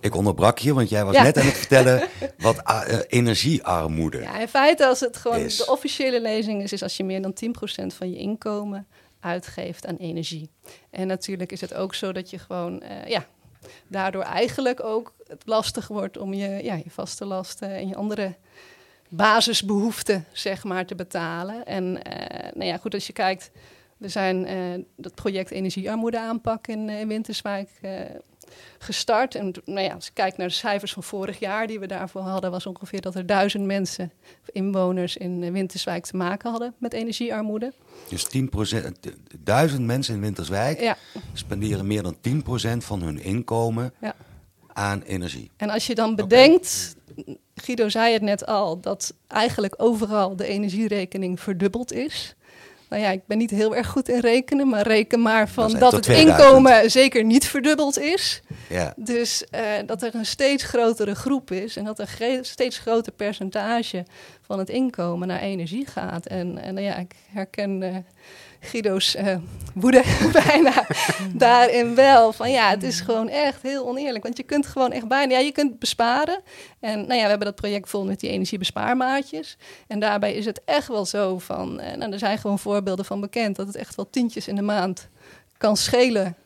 Ik 0.00 0.14
onderbrak 0.14 0.58
je, 0.58 0.74
want 0.74 0.88
jij 0.88 1.04
was 1.04 1.14
ja. 1.14 1.22
net 1.22 1.38
aan 1.38 1.46
het 1.46 1.58
vertellen 1.66 2.08
wat 2.38 2.62
uh, 2.68 2.98
energiearmoede 3.06 4.20
Ja, 4.20 4.38
in 4.38 4.48
feite 4.48 4.86
als 4.86 5.00
het 5.00 5.16
gewoon 5.16 5.38
is. 5.38 5.56
de 5.56 5.70
officiële 5.70 6.20
lezing 6.20 6.62
is, 6.62 6.72
is 6.72 6.82
als 6.82 6.96
je 6.96 7.04
meer 7.04 7.22
dan 7.22 7.34
10% 7.84 7.86
van 7.96 8.10
je 8.10 8.16
inkomen 8.16 8.86
uitgeeft 9.20 9.86
aan 9.86 9.96
energie. 9.96 10.50
En 10.90 11.06
natuurlijk 11.06 11.52
is 11.52 11.60
het 11.60 11.74
ook 11.74 11.94
zo 11.94 12.12
dat 12.12 12.30
je 12.30 12.38
gewoon, 12.38 12.82
uh, 12.82 13.06
ja, 13.06 13.26
daardoor 13.86 14.22
eigenlijk 14.22 14.84
ook 14.84 15.12
het 15.26 15.42
lastig 15.44 15.88
wordt 15.88 16.18
om 16.18 16.34
je, 16.34 16.64
ja, 16.64 16.74
je 16.74 16.90
vaste 16.90 17.24
lasten 17.24 17.74
en 17.74 17.88
je 17.88 17.96
andere 17.96 18.34
basisbehoeften 19.08 20.24
zeg 20.32 20.64
maar, 20.64 20.86
te 20.86 20.94
betalen. 20.94 21.66
En 21.66 21.84
uh, 21.84 22.52
nou 22.54 22.64
ja, 22.64 22.76
goed, 22.76 22.94
als 22.94 23.06
je 23.06 23.12
kijkt, 23.12 23.50
we 23.96 24.08
zijn 24.08 24.50
uh, 24.50 24.84
dat 24.96 25.14
project 25.14 25.50
energiearmoede 25.50 26.18
aanpak 26.18 26.66
in, 26.66 26.88
in 26.88 27.08
Winterswijk 27.08 27.68
uh, 27.82 27.90
gestart. 28.78 29.34
En 29.34 29.52
nou 29.64 29.86
ja, 29.86 29.94
als 29.94 30.06
je 30.06 30.12
kijkt 30.12 30.36
naar 30.36 30.48
de 30.48 30.54
cijfers 30.54 30.92
van 30.92 31.02
vorig 31.02 31.38
jaar 31.38 31.66
die 31.66 31.80
we 31.80 31.86
daarvoor 31.86 32.20
hadden, 32.20 32.50
was 32.50 32.66
ongeveer 32.66 33.00
dat 33.00 33.14
er 33.14 33.26
duizend 33.26 33.64
mensen, 33.64 34.12
inwoners 34.52 35.16
in 35.16 35.52
Winterswijk 35.52 36.04
te 36.04 36.16
maken 36.16 36.50
hadden 36.50 36.74
met 36.78 36.92
energiearmoede. 36.92 37.72
Dus 38.08 38.26
10%, 38.36 38.38
duizend 39.38 39.86
mensen 39.86 40.14
in 40.14 40.20
Winterswijk 40.20 40.80
ja. 40.80 40.96
Spenderen 41.32 41.86
meer 41.86 42.02
dan 42.02 42.16
10% 42.16 42.76
van 42.78 43.02
hun 43.02 43.22
inkomen 43.22 43.92
ja. 44.00 44.14
aan 44.72 45.02
energie. 45.02 45.50
En 45.56 45.70
als 45.70 45.86
je 45.86 45.94
dan 45.94 46.14
bedenkt, 46.14 46.96
okay. 47.16 47.36
Guido 47.54 47.88
zei 47.88 48.12
het 48.12 48.22
net 48.22 48.46
al, 48.46 48.80
dat 48.80 49.14
eigenlijk 49.26 49.74
overal 49.76 50.36
de 50.36 50.46
energierekening 50.46 51.40
verdubbeld 51.40 51.92
is. 51.92 52.34
Nou 52.92 53.04
ja, 53.04 53.10
ik 53.10 53.26
ben 53.26 53.38
niet 53.38 53.50
heel 53.50 53.76
erg 53.76 53.86
goed 53.86 54.08
in 54.08 54.20
rekenen, 54.20 54.68
maar 54.68 54.86
reken 54.86 55.22
maar 55.22 55.48
van 55.48 55.70
dat, 55.70 55.80
dat 55.80 55.92
het 55.92 56.02
2000. 56.02 56.40
inkomen 56.40 56.90
zeker 56.90 57.24
niet 57.24 57.46
verdubbeld 57.46 57.98
is. 57.98 58.42
Ja. 58.68 58.92
Dus 58.96 59.44
uh, 59.54 59.60
dat 59.86 60.02
er 60.02 60.14
een 60.14 60.26
steeds 60.26 60.64
grotere 60.64 61.14
groep 61.14 61.50
is 61.50 61.76
en 61.76 61.84
dat 61.84 61.98
een 61.98 62.44
steeds 62.44 62.78
groter 62.78 63.12
percentage 63.12 64.04
van 64.40 64.58
het 64.58 64.68
inkomen 64.68 65.28
naar 65.28 65.40
energie 65.40 65.86
gaat. 65.86 66.26
En, 66.26 66.58
en 66.58 66.74
nou 66.74 66.86
ja, 66.86 66.96
ik 66.96 67.14
herken 67.30 67.82
uh, 67.82 67.96
Guido's 68.62 69.16
uh, 69.16 69.36
woede 69.74 70.02
bijna 70.46 70.86
daarin 71.34 71.94
wel. 71.94 72.32
Van 72.32 72.50
ja, 72.50 72.70
het 72.70 72.82
is 72.82 73.00
gewoon 73.00 73.28
echt 73.28 73.62
heel 73.62 73.86
oneerlijk. 73.86 74.24
Want 74.24 74.36
je 74.36 74.42
kunt 74.42 74.66
gewoon 74.66 74.92
echt 74.92 75.08
bijna, 75.08 75.32
ja, 75.32 75.38
je 75.38 75.52
kunt 75.52 75.78
besparen. 75.78 76.40
En 76.80 76.98
nou 76.98 77.14
ja, 77.14 77.22
we 77.22 77.28
hebben 77.28 77.46
dat 77.46 77.54
project 77.54 77.88
vol 77.88 78.04
met 78.04 78.20
die 78.20 78.30
energiebespaarmaatjes. 78.30 79.56
En 79.86 80.00
daarbij 80.00 80.34
is 80.34 80.44
het 80.44 80.60
echt 80.64 80.88
wel 80.88 81.04
zo 81.04 81.38
van, 81.38 81.80
uh, 81.80 81.92
nou, 81.92 82.12
er 82.12 82.18
zijn 82.18 82.38
gewoon 82.38 82.58
voorbeelden 82.58 83.04
van 83.04 83.20
bekend, 83.20 83.56
dat 83.56 83.66
het 83.66 83.76
echt 83.76 83.94
wel 83.94 84.10
tientjes 84.10 84.48
in 84.48 84.56
de 84.56 84.62
maand 84.62 85.08
kan 85.56 85.76
schelen. 85.76 86.36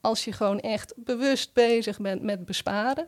Als 0.00 0.24
je 0.24 0.32
gewoon 0.32 0.60
echt 0.60 0.92
bewust 0.96 1.52
bezig 1.52 1.98
bent 1.98 2.22
met 2.22 2.44
besparen. 2.46 3.06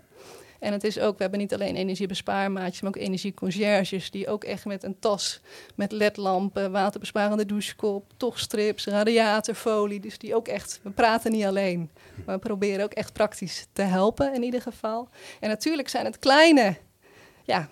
En 0.58 0.72
het 0.72 0.84
is 0.84 0.98
ook, 0.98 1.16
we 1.16 1.22
hebben 1.22 1.40
niet 1.40 1.54
alleen 1.54 1.76
energiebespaarmaatjes, 1.76 2.80
maar 2.80 2.90
ook 2.90 3.02
energieconcierges 3.02 4.10
die 4.10 4.28
ook 4.28 4.44
echt 4.44 4.64
met 4.64 4.82
een 4.82 4.98
tas 4.98 5.40
met 5.74 5.92
ledlampen, 5.92 6.72
waterbesparende 6.72 7.46
douchekop, 7.46 8.04
tochtstrips, 8.16 8.86
radiatorfolie. 8.86 10.00
Dus 10.00 10.18
die 10.18 10.34
ook 10.34 10.48
echt, 10.48 10.80
we 10.82 10.90
praten 10.90 11.32
niet 11.32 11.44
alleen, 11.44 11.90
maar 12.24 12.34
we 12.34 12.40
proberen 12.40 12.84
ook 12.84 12.92
echt 12.92 13.12
praktisch 13.12 13.66
te 13.72 13.82
helpen 13.82 14.34
in 14.34 14.42
ieder 14.42 14.62
geval. 14.62 15.08
En 15.40 15.48
natuurlijk 15.48 15.88
zijn 15.88 16.04
het 16.04 16.18
kleine, 16.18 16.76
ja, 17.44 17.68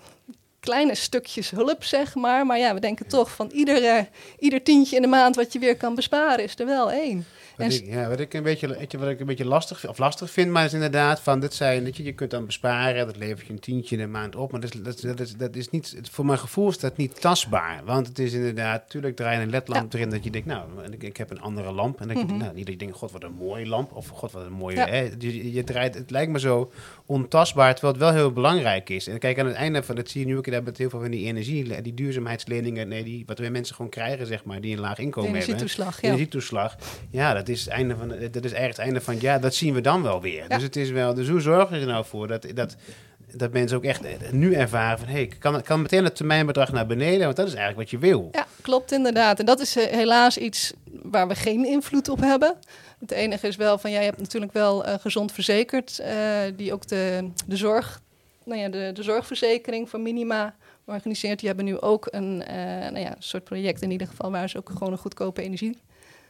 kleine 0.60 0.94
stukjes 0.94 1.50
hulp, 1.50 1.84
zeg 1.84 2.14
maar. 2.14 2.46
Maar 2.46 2.58
ja, 2.58 2.74
we 2.74 2.80
denken 2.80 3.06
toch 3.06 3.30
van 3.30 3.50
iedere, 3.50 4.08
ieder 4.38 4.62
tientje 4.62 4.96
in 4.96 5.02
de 5.02 5.08
maand 5.08 5.36
wat 5.36 5.52
je 5.52 5.58
weer 5.58 5.76
kan 5.76 5.94
besparen, 5.94 6.44
is 6.44 6.58
er 6.58 6.66
wel 6.66 6.90
één. 6.90 7.26
Wat 7.56 7.72
ik, 7.72 7.86
ja, 7.86 8.08
wat 8.08 8.20
ik 8.20 8.34
een 8.34 8.42
beetje, 8.42 8.98
wat 8.98 9.08
ik 9.08 9.20
een 9.20 9.26
beetje 9.26 9.44
lastig, 9.44 9.88
of 9.88 9.98
lastig 9.98 10.30
vind, 10.30 10.50
maar 10.50 10.64
is 10.64 10.72
inderdaad 10.72 11.20
van 11.20 11.40
dit 11.40 11.54
zijn, 11.54 11.84
dat 11.84 11.96
je, 11.96 12.04
je 12.04 12.12
kunt 12.12 12.30
dan 12.30 12.46
besparen, 12.46 13.06
dat 13.06 13.16
levert 13.16 13.46
je 13.46 13.52
een 13.52 13.58
tientje 13.58 13.96
in 13.96 14.02
de 14.02 14.08
maand 14.08 14.36
op, 14.36 14.52
maar 14.52 14.60
dat 14.60 14.74
is, 14.74 14.80
dat, 14.80 15.00
dat 15.00 15.20
is, 15.20 15.36
dat 15.36 15.56
is 15.56 15.70
niet, 15.70 15.96
voor 16.10 16.26
mijn 16.26 16.38
gevoel 16.38 16.68
is 16.68 16.78
dat 16.78 16.96
niet 16.96 17.20
tastbaar, 17.20 17.82
want 17.84 18.06
het 18.06 18.18
is 18.18 18.32
inderdaad, 18.32 18.82
natuurlijk 18.82 19.16
draai 19.16 19.36
je 19.36 19.42
een 19.42 19.50
ledlamp 19.50 19.92
ja. 19.92 19.98
erin 19.98 20.10
dat 20.10 20.24
je 20.24 20.30
denkt, 20.30 20.46
nou, 20.46 20.62
ik, 20.90 21.02
ik 21.02 21.16
heb 21.16 21.30
een 21.30 21.40
andere 21.40 21.72
lamp 21.72 22.00
en 22.00 22.08
dat 22.08 22.16
Mhm. 22.16 22.26
je, 22.26 22.32
nou, 22.32 22.54
niet 22.54 22.64
dat 22.64 22.74
je 22.74 22.80
denkt, 22.80 22.96
god 22.96 23.12
wat 23.12 23.22
een 23.22 23.32
mooie 23.32 23.66
lamp, 23.66 23.92
of 23.92 24.08
god 24.08 24.32
wat 24.32 24.44
een 24.44 24.52
mooie, 24.52 24.78
hè, 24.80 25.10
je, 25.18 25.52
je 25.52 25.64
draait, 25.64 25.94
het 25.94 26.10
lijkt 26.10 26.32
me 26.32 26.38
zo 26.38 26.72
ontastbaar, 27.06 27.72
terwijl 27.74 27.92
het 27.92 28.02
wel 28.02 28.12
heel 28.12 28.32
belangrijk 28.32 28.90
is. 28.90 29.06
En 29.06 29.18
kijk 29.18 29.38
aan 29.38 29.46
het 29.46 29.54
einde 29.54 29.82
van, 29.82 29.94
dat 29.94 30.08
zie 30.08 30.20
je 30.20 30.26
nu 30.26 30.36
ook, 30.36 30.46
met 30.46 30.78
heel 30.78 30.90
veel 30.90 31.00
van 31.00 31.10
die 31.10 31.26
energie, 31.26 31.82
die 31.82 31.94
duurzaamheidsleningen, 31.94 32.88
nee, 32.88 33.04
die, 33.04 33.22
wat 33.26 33.38
we 33.38 33.48
mensen 33.48 33.74
gewoon 33.74 33.90
krijgen, 33.90 34.26
zeg 34.26 34.44
maar, 34.44 34.60
die 34.60 34.72
een 34.72 34.80
laag 34.80 34.98
inkomen 34.98 35.30
hebben. 35.30 35.48
Energietoeslag, 35.48 36.00
ja. 36.00 36.08
Energietoeslag, 36.08 36.76
ja, 37.10 37.34
dat 37.34 37.48
is 37.48 37.60
het 37.60 37.68
einde 37.68 37.96
van, 37.96 38.08
dat 38.08 38.18
is 38.20 38.52
eigenlijk 38.52 38.66
het 38.66 38.78
einde 38.78 39.00
van, 39.00 39.20
ja, 39.20 39.38
dat 39.38 39.54
zien 39.54 39.74
we 39.74 39.80
dan 39.80 40.02
wel 40.02 40.20
weer. 40.20 40.42
Ja. 40.48 40.48
Dus 40.48 40.62
het 40.62 40.76
is 40.76 40.90
wel, 40.90 41.14
dus 41.14 41.28
hoe 41.28 41.40
zorg 41.40 41.70
je 41.70 41.76
er 41.76 41.86
nou 41.86 42.04
voor 42.04 42.28
dat, 42.28 42.46
dat, 42.54 42.76
dat 43.32 43.52
mensen 43.52 43.76
ook 43.76 43.84
echt 43.84 44.32
nu 44.32 44.54
ervaren 44.54 44.98
van, 44.98 45.08
hé, 45.08 45.14
hey, 45.14 45.32
kan, 45.38 45.62
kan 45.62 45.82
meteen 45.82 46.04
het 46.04 46.16
termijnbedrag 46.16 46.72
naar 46.72 46.86
beneden, 46.86 47.24
want 47.24 47.36
dat 47.36 47.46
is 47.46 47.54
eigenlijk 47.54 47.90
wat 47.90 48.00
je 48.00 48.06
wil. 48.06 48.28
Ja, 48.32 48.46
klopt 48.60 48.92
inderdaad. 48.92 49.38
En 49.38 49.46
dat 49.46 49.60
is 49.60 49.76
uh, 49.76 49.84
helaas 49.84 50.38
iets 50.38 50.72
waar 51.02 51.28
we 51.28 51.34
geen 51.34 51.66
invloed 51.66 52.08
op 52.08 52.20
hebben. 52.20 52.56
Het 52.98 53.10
enige 53.10 53.46
is 53.46 53.56
wel 53.56 53.78
van, 53.78 53.90
ja, 53.90 53.98
je 53.98 54.04
hebt 54.04 54.20
natuurlijk 54.20 54.52
wel 54.52 54.84
eh, 54.84 54.94
gezond 54.98 55.32
verzekerd, 55.32 55.98
eh, 55.98 56.40
die 56.56 56.72
ook 56.72 56.86
de, 56.86 57.30
de 57.46 57.56
zorg, 57.56 58.00
nou 58.44 58.60
ja, 58.60 58.68
de, 58.68 58.90
de 58.94 59.02
zorgverzekering 59.02 59.88
van 59.88 60.02
Minima 60.02 60.54
organiseert. 60.84 61.38
Die 61.38 61.48
hebben 61.48 61.66
nu 61.66 61.80
ook 61.80 62.08
een 62.10 62.42
eh, 62.42 62.56
nou 62.90 62.98
ja, 62.98 63.14
soort 63.18 63.44
project 63.44 63.82
in 63.82 63.90
ieder 63.90 64.06
geval, 64.06 64.30
waar 64.30 64.48
ze 64.48 64.58
ook 64.58 64.70
gewoon 64.70 64.92
een 64.92 64.98
goedkope 64.98 65.42
energie 65.42 65.78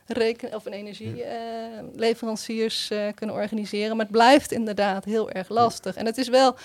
reken 0.06 0.54
of 0.54 0.66
een 0.66 0.72
energieleveranciers 0.72 2.90
uh, 2.90 3.06
kunnen 3.14 3.36
organiseren. 3.36 3.96
Maar 3.96 4.04
het 4.04 4.14
blijft 4.14 4.52
inderdaad 4.52 5.04
heel 5.04 5.30
erg 5.30 5.48
lastig. 5.48 5.96
En 5.96 6.06
het 6.06 6.18
is 6.18 6.28
wel 6.28 6.56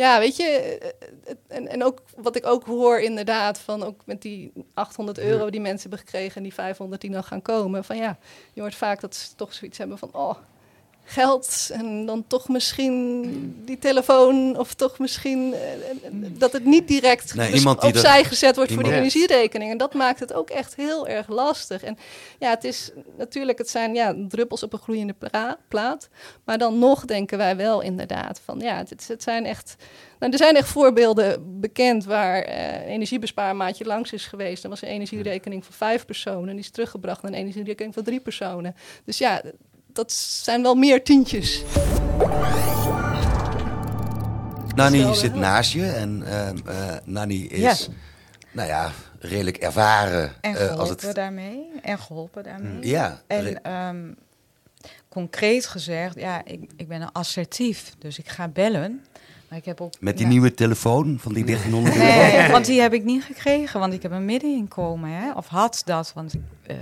ja, 0.00 0.18
weet 0.18 0.36
je, 0.36 0.44
eh, 0.44 1.34
en, 1.48 1.68
en 1.68 1.84
ook 1.84 2.02
wat 2.16 2.36
ik 2.36 2.46
ook 2.46 2.64
hoor 2.64 3.00
inderdaad, 3.00 3.58
van 3.58 3.82
ook 3.82 4.06
met 4.06 4.22
die 4.22 4.52
800 4.74 5.18
euro 5.18 5.50
die 5.50 5.60
mensen 5.60 5.90
hebben 5.90 6.06
gekregen 6.06 6.36
en 6.36 6.42
die 6.42 6.54
500 6.54 7.00
die 7.00 7.10
nog 7.10 7.28
gaan 7.28 7.42
komen, 7.42 7.84
van 7.84 7.96
ja, 7.96 8.18
je 8.52 8.60
hoort 8.60 8.74
vaak 8.74 9.00
dat 9.00 9.14
ze 9.14 9.34
toch 9.34 9.54
zoiets 9.54 9.78
hebben 9.78 9.98
van, 9.98 10.08
oh, 10.12 10.34
geld 11.10 11.70
en 11.72 12.06
dan 12.06 12.24
toch 12.26 12.48
misschien 12.48 13.62
die 13.64 13.78
telefoon 13.78 14.58
of 14.58 14.74
toch 14.74 14.98
misschien 14.98 15.54
uh, 15.54 16.26
dat 16.38 16.52
het 16.52 16.64
niet 16.64 16.88
direct 16.88 17.34
Nee, 17.34 17.50
dus 17.50 17.66
opzij 17.66 18.24
gezet 18.24 18.56
wordt 18.56 18.72
voor 18.72 18.82
die 18.82 18.92
energierekening. 18.92 19.70
En 19.70 19.78
dat 19.78 19.94
maakt 19.94 20.20
het 20.20 20.32
ook 20.32 20.50
echt 20.50 20.76
heel 20.76 21.08
erg 21.08 21.28
lastig. 21.28 21.82
En 21.82 21.98
ja, 22.38 22.50
het 22.50 22.64
is 22.64 22.90
natuurlijk, 23.18 23.58
het 23.58 23.70
zijn 23.70 23.94
ja, 23.94 24.14
druppels 24.28 24.62
op 24.62 24.72
een 24.72 24.78
gloeiende 24.78 25.14
plaat. 25.68 26.08
Maar 26.44 26.58
dan 26.58 26.78
nog 26.78 27.04
denken 27.04 27.38
wij 27.38 27.56
wel 27.56 27.80
inderdaad 27.80 28.40
van 28.44 28.60
ja, 28.60 28.76
het, 28.76 29.08
het 29.08 29.22
zijn 29.22 29.44
echt. 29.44 29.76
Nou, 30.18 30.32
er 30.32 30.38
zijn 30.38 30.56
echt 30.56 30.68
voorbeelden 30.68 31.60
bekend 31.60 32.04
waar 32.04 32.42
eh, 32.42 32.74
een 32.74 32.88
energiebespaarmaatje 32.88 33.84
langs 33.84 34.12
is 34.12 34.26
geweest. 34.26 34.64
Er 34.64 34.70
was 34.70 34.82
een 34.82 34.88
energierekening 34.88 35.64
van 35.64 35.74
vijf 35.74 36.06
personen. 36.06 36.54
Die 36.54 36.64
is 36.64 36.70
teruggebracht 36.70 37.22
naar 37.22 37.32
een 37.32 37.38
energierekening 37.38 37.94
van 37.94 38.02
drie 38.02 38.20
personen. 38.20 38.74
Dus 39.04 39.18
ja, 39.18 39.42
dat 40.00 40.12
zijn 40.12 40.62
wel 40.62 40.74
meer 40.74 41.04
tientjes. 41.04 41.62
Nani 44.74 44.98
Stel, 44.98 45.14
zit 45.14 45.34
naast 45.34 45.72
je 45.72 45.86
en 45.86 46.22
ehm, 46.26 46.56
eh, 46.66 46.96
Nani 47.04 47.48
is, 47.48 47.88
nou 48.52 48.68
ja, 48.68 48.92
redelijk 49.18 49.56
ervaren. 49.56 50.32
En 50.40 50.50
eh, 50.50 50.56
geholpen 50.56 50.78
als 50.78 50.88
het, 50.88 51.14
daarmee. 51.14 51.66
En 51.82 51.98
geholpen 51.98 52.42
daarmee. 52.42 52.86
ja, 52.86 53.20
re- 53.28 53.36
En 53.36 53.62
ehm, 53.62 54.12
concreet 55.08 55.66
gezegd, 55.66 56.14
ja, 56.18 56.44
ik, 56.44 56.70
ik 56.76 56.88
ben 56.88 57.12
assertief. 57.12 57.92
Dus 57.98 58.18
ik 58.18 58.28
ga 58.28 58.48
bellen. 58.48 59.04
Ik 59.54 59.64
heb 59.64 59.80
ook... 59.80 59.92
met 60.00 60.16
die 60.16 60.26
ja. 60.26 60.32
nieuwe 60.32 60.54
telefoon 60.54 61.18
van 61.18 61.32
die 61.32 61.44
1300 61.44 61.96
euro. 61.96 62.08
Nee, 62.08 62.50
want 62.52 62.66
die 62.66 62.80
heb 62.80 62.92
ik 62.92 63.04
niet 63.04 63.24
gekregen, 63.24 63.80
want 63.80 63.92
ik 63.92 64.02
heb 64.02 64.12
een 64.12 64.24
middeninkomen, 64.24 65.10
hè? 65.10 65.32
of 65.32 65.46
had 65.46 65.82
dat, 65.84 66.12
want 66.14 66.34
ik 66.34 66.40
eh, 66.66 66.76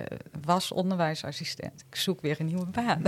was 0.45 0.73
onderwijsassistent. 0.73 1.85
Ik 1.91 1.97
zoek 1.97 2.21
weer 2.21 2.37
een 2.41 2.47
nieuwe 2.47 2.67
baan. 2.67 3.03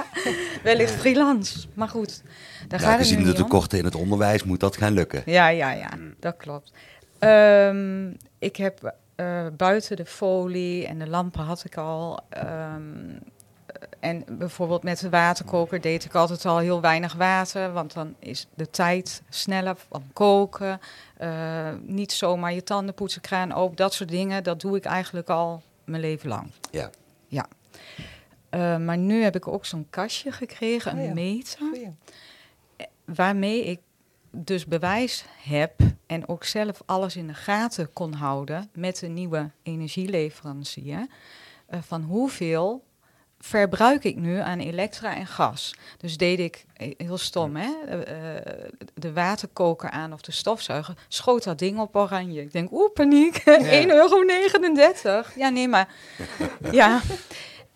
Wellicht 0.62 0.92
freelance, 0.92 1.66
maar 1.74 1.88
goed, 1.88 2.22
daar 2.68 2.80
Ja, 2.80 2.86
gaat 2.86 2.98
gezien 2.98 3.24
de 3.24 3.32
tekorten 3.32 3.78
in 3.78 3.84
het 3.84 3.94
onderwijs 3.94 4.44
moet 4.44 4.60
dat 4.60 4.76
gaan 4.76 4.92
lukken. 4.92 5.22
Ja, 5.26 5.48
ja, 5.48 5.70
ja, 5.70 5.90
dat 6.18 6.36
klopt. 6.36 6.72
Ehm, 7.18 8.10
ik 8.38 8.56
heb 8.56 8.94
eh, 9.14 9.46
buiten 9.56 9.96
de 9.96 10.06
folie 10.06 10.86
en 10.86 10.98
de 10.98 11.08
lampen 11.08 11.44
had 11.44 11.64
ik 11.64 11.76
al. 11.76 12.20
ehm, 12.28 12.82
en 14.00 14.24
bijvoorbeeld 14.28 14.82
met 14.82 14.98
de 15.00 15.10
waterkoker 15.10 15.80
deed 15.80 16.04
ik 16.04 16.14
altijd 16.14 16.46
al 16.46 16.58
heel 16.58 16.80
weinig 16.80 17.14
water, 17.14 17.72
want 17.72 17.92
dan 17.92 18.14
is 18.18 18.46
de 18.54 18.70
tijd 18.70 19.22
sneller 19.28 19.76
van 19.88 20.02
koken. 20.12 20.80
Eh, 21.16 21.72
niet 21.82 22.12
zomaar 22.12 22.52
je 22.52 22.62
tanden 22.62 22.94
poetsen, 22.94 23.20
kraan 23.20 23.52
open, 23.52 23.76
dat 23.76 23.94
soort 23.94 24.08
dingen. 24.08 24.44
Dat 24.44 24.60
doe 24.60 24.76
ik 24.76 24.84
eigenlijk 24.84 25.28
al 25.28 25.62
mijn 25.84 26.02
leven 26.02 26.28
lang. 26.28 26.50
Ja. 26.70 26.90
Ja. 27.26 27.46
Eh, 28.48 28.76
maar 28.76 28.98
nu 28.98 29.22
heb 29.22 29.36
ik 29.36 29.48
ook 29.48 29.66
zo'n 29.66 29.86
kastje 29.90 30.32
gekregen, 30.32 30.92
een 30.92 30.98
Oh 30.98 31.06
ja. 31.06 31.12
meter 31.14 31.58
waarmee 33.04 33.64
ik 33.64 33.80
dus 34.30 34.66
bewijs 34.66 35.24
heb 35.42 35.72
en 36.06 36.28
ook 36.28 36.44
zelf 36.44 36.82
alles 36.86 37.16
in 37.16 37.26
de 37.26 37.34
gaten 37.34 37.92
kon 37.92 38.12
houden 38.12 38.70
met 38.74 38.98
de 38.98 39.06
nieuwe 39.08 39.50
energieleverancier. 39.62 41.06
eh, 41.66 41.80
van 41.82 42.02
hoeveel 42.02 42.84
verbruik 43.42 44.04
ik 44.04 44.16
nu 44.16 44.38
aan 44.38 44.58
elektra 44.58 45.16
en 45.16 45.26
gas. 45.26 45.74
Dus 45.98 46.16
deed 46.16 46.38
ik, 46.38 46.64
eh, 46.76 46.90
heel 46.96 47.18
stom 47.18 47.56
hè, 47.56 47.70
eh, 48.00 48.52
de 48.94 49.12
waterkoker 49.12 49.90
aan 49.90 50.12
of 50.12 50.20
de 50.20 50.32
stofzuiger, 50.32 50.94
schoot 51.08 51.44
dat 51.44 51.58
ding 51.58 51.78
op 51.78 51.96
oranje. 51.96 52.40
Ik 52.40 52.52
denk, 52.52 52.72
oeh, 52.72 52.92
paniek, 52.92 53.36
1,39 53.44 55.02
euro. 55.04 55.22
Ja, 55.36 55.48
nee, 55.48 55.68
maar 55.68 55.88
ja. 56.70 57.00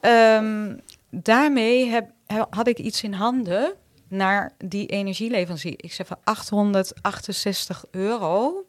Ehm, 0.00 0.76
daarmee 1.10 1.86
heb, 1.86 2.10
he- 2.26 2.44
had 2.50 2.66
ik 2.68 2.78
iets 2.78 3.02
in 3.02 3.12
handen 3.12 3.74
naar 4.08 4.52
die 4.64 4.86
energieleverancier. 4.86 5.74
Ik 5.76 5.92
zeg 5.92 6.06
van 6.06 6.18
868 6.24 7.84
euro 7.90 8.64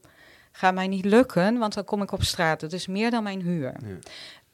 gaat 0.52 0.74
mij 0.74 0.88
niet 0.88 1.06
lukken, 1.06 1.58
want 1.58 1.74
dan 1.74 1.84
kom 1.84 2.02
ik 2.02 2.12
op 2.12 2.24
straat. 2.24 2.60
Dat 2.60 2.74
is 2.74 2.88
meer 2.88 3.12
dan 3.12 3.24
mijn 3.24 3.42
huur. 3.42 3.74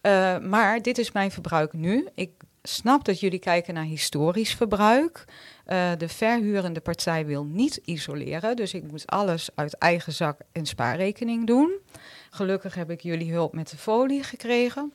Eh, 0.02 0.38
maar 0.38 0.82
dit 0.82 0.98
is 0.98 1.12
mijn 1.12 1.32
verbruik 1.32 1.74
nu. 1.74 2.08
Ik 2.16 2.32
snap 2.64 3.06
dat 3.06 3.20
jullie 3.20 3.40
kijken 3.40 3.74
naar 3.74 3.84
historisch 3.84 4.56
verbruik. 4.56 5.26
Eh, 5.66 5.92
de 5.98 6.10
verhurende 6.10 6.80
partij 6.80 7.26
wil 7.26 7.46
niet 7.46 7.82
isoleren, 7.86 8.56
dus 8.56 8.74
ik 8.74 8.92
moet 8.92 9.08
alles 9.08 9.50
uit 9.56 9.78
eigen 9.78 10.14
zak 10.14 10.40
en 10.52 10.66
spaarrekening 10.66 11.48
doen. 11.48 11.72
Gelukkig 12.30 12.76
heb 12.76 12.90
ik 12.90 13.02
jullie 13.02 13.32
hulp 13.32 13.54
met 13.54 13.70
de 13.70 13.78
folie 13.78 14.24
gekregen, 14.24 14.94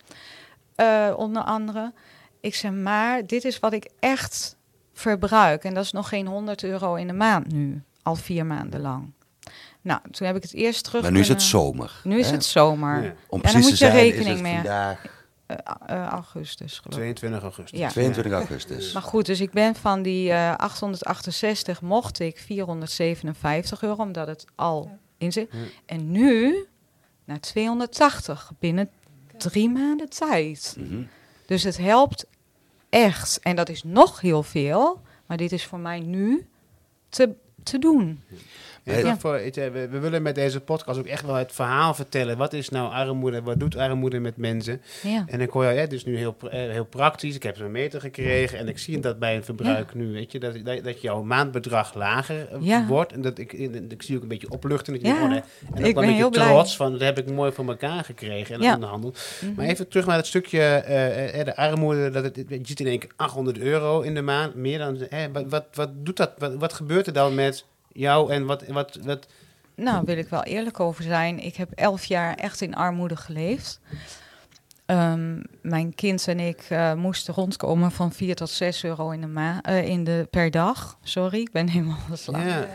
eh, 0.75 1.15
onder 1.17 1.43
andere. 1.43 1.93
Ik 2.41 2.55
zeg 2.55 2.73
maar, 2.73 3.27
dit 3.27 3.45
is 3.45 3.59
wat 3.59 3.73
ik 3.73 3.91
echt 4.01 4.57
verbruik. 4.93 5.65
En 5.65 5.75
dat 5.75 5.85
is 5.85 5.93
nog 5.93 6.09
geen 6.09 6.27
100 6.27 6.63
euro 6.63 6.95
in 6.95 7.07
de 7.07 7.13
maand 7.13 7.53
nu, 7.53 7.83
al 8.03 8.15
vier 8.15 8.47
maanden 8.47 8.81
lang. 8.81 9.13
Nou, 9.87 10.00
toen 10.11 10.26
heb 10.26 10.37
ik 10.37 10.43
het 10.43 10.55
eerst 10.55 10.85
terug. 10.85 11.02
Maar 11.02 11.12
nu 11.12 11.21
is 11.21 11.28
het 11.28 11.43
zomer. 11.43 12.00
Nu 12.05 12.19
is 12.19 12.26
hè? 12.26 12.33
het 12.33 12.45
zomer. 12.45 13.02
Ja. 13.02 13.09
Om 13.09 13.11
En 13.11 13.16
dan 13.28 13.40
precies 13.40 13.55
moet 13.55 13.78
te 13.78 13.85
je 13.85 13.90
zijn 13.90 13.93
rekening 14.02 14.26
is 14.28 14.33
het 14.33 14.43
mee- 14.43 14.55
vandaag 14.55 15.05
Eh, 15.47 15.57
eh, 15.87 16.07
augustus, 16.07 16.78
geloof 16.78 16.87
ik. 16.87 16.93
22 16.93 17.43
augustus. 17.43 17.78
Ja. 17.78 17.88
22 17.88 18.33
augustus. 18.33 18.93
Maar 18.93 19.02
goed, 19.02 19.26
dus 19.26 19.40
ik 19.40 19.50
ben 19.50 19.75
van 19.75 20.02
die 20.02 20.31
eh 20.33 20.55
868 20.57 21.81
mocht 21.81 22.19
ik 22.21 22.38
457 22.38 23.83
euro, 23.83 24.02
omdat 24.02 24.26
het 24.26 24.45
al 24.55 24.99
in 25.19 25.33
zit. 25.33 25.49
Ja. 25.52 25.59
En 25.87 26.11
nu 26.11 26.66
naar 27.25 27.40
280 27.40 28.52
binnen 28.59 28.90
drie 29.38 29.69
maanden 29.71 30.09
tijd. 30.09 30.76
Mhm. 30.78 31.02
Dus 31.47 31.62
het 31.62 31.76
helpt 31.78 32.26
echt. 32.88 33.38
En 33.43 33.57
dat 33.57 33.69
is 33.69 33.83
nog 33.83 34.21
heel 34.21 34.43
veel, 34.43 35.00
maar 35.26 35.37
dit 35.37 35.52
is 35.52 35.64
voor 35.64 35.78
mij 35.78 36.00
nu 36.00 36.47
te, 37.09 37.35
te 37.62 37.78
doen. 37.78 38.23
Ja, 38.95 38.97
Ja. 38.99 39.19
voor, 39.19 39.35
het, 39.35 39.57
we, 39.57 39.88
we 39.90 39.99
willen 39.99 40.23
met 40.23 40.35
deze 40.35 40.61
podcast 40.61 40.99
ook 40.99 41.07
echt 41.07 41.26
wel 41.26 41.35
het 41.35 41.52
verhaal 41.52 41.95
vertellen. 41.95 42.37
Wat 42.37 42.52
is 42.52 42.69
nou 42.69 42.93
armoede? 42.93 43.43
Wat 43.43 43.61
doet 43.61 43.76
armoede 43.76 44.19
met 44.19 44.37
mensen? 44.37 44.83
Ja. 45.02 45.25
En 45.26 45.40
ik 45.40 45.50
hoor 45.50 45.64
jou, 45.64 45.76
hè, 45.76 45.87
dus 45.87 46.05
nu 46.05 46.16
heel, 46.16 46.37
eh, 46.50 46.50
heel 46.50 46.85
praktisch. 46.85 47.35
Ik 47.35 47.43
heb 47.43 47.57
zo'n 47.57 47.71
meter 47.71 48.00
gekregen 48.00 48.59
en 48.59 48.69
ik 48.69 48.78
zie 48.78 49.00
dat 49.00 49.19
bij 49.19 49.37
een 49.37 49.45
verbruik 49.45 49.95
nu, 49.95 50.12
weet 50.12 50.33
je, 50.33 50.38
dat, 50.38 50.55
dat, 50.64 50.85
dat 50.85 51.00
jouw 51.00 51.23
maandbedrag 51.23 51.95
lager 51.95 52.49
eh, 52.52 52.59
Ja. 52.61 52.87
wordt. 52.87 53.12
En 53.12 53.21
dat 53.23 53.38
ik, 53.38 53.52
ik, 53.52 53.75
ik 53.88 54.02
zie 54.02 54.16
ook 54.16 54.23
een 54.23 54.28
beetje 54.28 54.50
opluchten. 54.50 54.93
Dat 54.93 55.02
je 55.02 55.09
Ja. 55.09 55.23
oh, 55.23 55.28
nee. 55.28 55.40
en 55.75 55.78
ook 55.81 55.87
Ik 55.87 55.95
ben 55.95 56.05
een 56.05 56.11
beetje 56.11 56.31
blij. 56.31 56.47
trots 56.47 56.76
van, 56.76 56.93
dat 56.93 57.00
heb 57.00 57.19
ik 57.19 57.31
mooi 57.31 57.52
voor 57.52 57.66
elkaar 57.69 58.05
gekregen 58.05 58.55
en 58.55 58.61
Ja. 58.62 58.75
onderhandeld. 58.75 59.19
Mhm. 59.40 59.55
Maar 59.55 59.66
even 59.66 59.88
terug 59.88 60.07
naar 60.07 60.16
het 60.16 60.26
stukje, 60.26 60.61
eh, 60.61 61.45
de 61.45 61.57
armoede, 61.57 62.11
dat 62.11 62.25
het, 62.25 62.37
je 62.49 62.61
ziet 62.62 62.81
in 62.81 62.87
één 62.87 62.99
keer 62.99 63.11
800 63.16 63.59
euro 63.59 64.00
in 64.00 64.14
de 64.14 64.23
maand, 64.23 64.55
meer 64.55 64.78
dan, 64.78 64.99
wat, 65.33 65.45
wat, 65.49 65.64
wat 65.75 65.90
doet 65.97 66.16
dat, 66.16 66.33
wat, 66.38 66.55
wat 66.55 66.73
gebeurt 66.73 67.07
er 67.07 67.12
dan 67.12 67.35
met 67.35 67.64
jou 67.97 68.33
en 68.33 68.47
wat, 68.47 68.67
wat, 68.67 68.99
wat 69.03 69.26
Nou, 69.75 70.05
wil 70.05 70.17
ik 70.17 70.29
wel 70.29 70.43
eerlijk 70.43 70.81
over 70.81 71.03
zijn. 71.03 71.38
Ik 71.38 71.57
heb 71.57 71.71
elf 71.75 72.05
jaar 72.05 72.35
echt 72.35 72.61
in 72.61 72.75
armoede 72.75 73.17
geleefd. 73.17 73.81
Ehm, 74.87 75.43
mijn 75.62 75.95
kind 75.95 76.29
en 76.29 76.41
ik 76.41 76.61
eh, 76.69 76.95
moesten 76.95 77.35
rondkomen 77.35 77.93
van 77.93 78.12
4 78.12 78.35
tot 78.35 78.50
6 78.50 78.85
euro 78.85 79.11
in 79.11 79.21
de, 79.21 79.26
ma 79.26 79.62
eh, 79.62 79.88
in 79.88 80.05
de 80.05 80.26
per 80.31 80.50
dag. 80.50 80.99
Sorry, 81.03 81.41
ik 81.41 81.53
ben 81.53 81.69
helemaal 81.69 81.99
ja. 82.47 82.69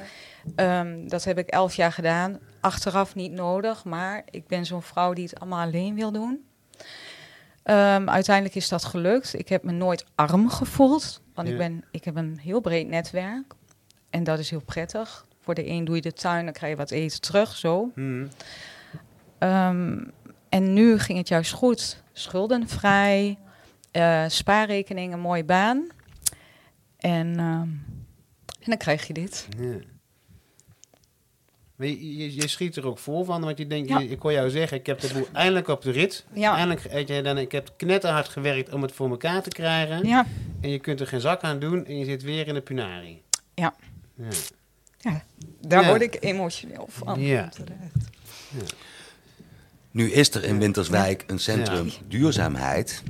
Ehm, 0.55 1.07
dat 1.07 1.23
heb 1.23 1.37
ik 1.37 1.47
elf 1.47 1.75
jaar 1.75 1.91
gedaan. 1.91 2.39
Achteraf 2.59 3.15
niet 3.15 3.31
nodig, 3.31 3.83
maar 3.83 4.23
ik 4.29 4.47
ben 4.47 4.65
zo'n 4.65 4.81
vrouw 4.81 5.13
die 5.13 5.23
het 5.23 5.39
allemaal 5.39 5.65
alleen 5.65 5.95
wil 5.95 6.11
doen. 6.11 6.45
Ehm, 7.63 8.09
uiteindelijk 8.09 8.55
is 8.55 8.69
dat 8.69 8.85
gelukt. 8.85 9.39
Ik 9.39 9.49
heb 9.49 9.63
me 9.63 9.71
nooit 9.71 10.05
arm 10.15 10.49
gevoeld, 10.49 11.21
want 11.33 11.47
ik, 11.47 11.57
ben, 11.57 11.83
ik 11.91 12.03
heb 12.03 12.15
een 12.15 12.39
heel 12.41 12.59
breed 12.59 12.87
netwerk. 12.87 13.53
En 14.11 14.23
dat 14.23 14.39
is 14.39 14.49
heel 14.49 14.61
prettig. 14.65 15.25
Voor 15.41 15.53
de 15.55 15.67
een 15.67 15.85
doe 15.85 15.95
je 15.95 16.01
de 16.01 16.13
tuin, 16.13 16.43
dan 16.45 16.53
krijg 16.53 16.71
je 16.71 16.77
wat 16.77 16.91
eten 16.91 17.21
terug, 17.21 17.55
zo. 17.55 17.91
Mhm. 17.95 18.27
Ehm, 19.37 20.03
en 20.49 20.73
nu 20.73 20.99
ging 20.99 21.17
het 21.17 21.27
juist 21.27 21.51
goed. 21.51 22.03
Schuldenvrij, 22.13 23.37
eh, 23.91 24.23
spaarrekening, 24.27 25.13
een 25.13 25.19
mooie 25.19 25.43
baan. 25.43 25.87
En, 26.97 27.29
ehm, 27.39 27.61
en 28.59 28.65
dan 28.65 28.77
krijg 28.77 29.07
je 29.07 29.13
dit. 29.13 29.47
Ja. 29.57 29.75
Je, 31.87 32.17
je, 32.17 32.35
je 32.35 32.47
schiet 32.47 32.75
er 32.75 32.87
ook 32.87 32.97
vol 32.99 33.23
van, 33.23 33.41
want 33.41 33.57
je 33.57 33.67
denkt, 33.67 33.89
Ja. 33.89 33.99
je- 33.99 34.07
ik 34.09 34.21
hoor 34.21 34.31
jou 34.31 34.49
zeggen, 34.49 34.77
ik 34.77 34.85
heb 34.85 34.99
de 34.99 35.13
boel 35.13 35.27
eindelijk 35.33 35.67
op 35.67 35.81
de 35.81 35.91
rit. 35.91 36.25
Ja. 36.33 36.55
Eindelijk, 36.55 37.07
je, 37.07 37.21
dan, 37.21 37.37
ik 37.37 37.51
heb 37.51 37.73
knetterhard 37.77 38.27
gewerkt 38.27 38.73
om 38.73 38.81
het 38.81 38.91
voor 38.91 39.09
elkaar 39.09 39.41
te 39.41 39.49
krijgen. 39.49 40.07
Ja, 40.07 40.25
En 40.61 40.69
je 40.69 40.79
kunt 40.79 40.99
er 40.99 41.07
geen 41.07 41.21
zak 41.21 41.41
aan 41.41 41.59
doen 41.59 41.85
en 41.85 41.97
je 41.97 42.05
zit 42.05 42.23
weer 42.23 42.47
in 42.47 42.53
de 42.53 42.61
punari. 42.61 43.21
Ja. 43.53 43.73
Ja. 44.15 44.27
ja. 44.97 45.23
daar 45.61 45.81
Ja. 45.81 45.87
word 45.87 46.01
ik 46.01 46.17
emotioneel 46.19 46.85
van. 46.89 47.19
Ja. 47.21 47.49
Terecht. 47.49 48.09
Nu 49.91 50.11
is 50.11 50.33
er 50.35 50.43
in 50.43 50.57
Winterswijk 50.59 51.23
een 51.27 51.39
centrum 51.39 51.85
Ja. 51.85 51.91
duurzaamheid. 52.07 53.03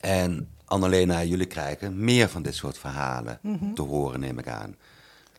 En 0.00 0.48
Annalena, 0.64 1.24
jullie 1.24 1.46
krijgen 1.46 2.04
meer 2.04 2.28
van 2.28 2.42
dit 2.42 2.54
soort 2.54 2.78
verhalen 2.78 3.38
te 3.74 3.82
horen, 3.82 4.20
neem 4.20 4.38
ik 4.38 4.48
aan. 4.48 4.76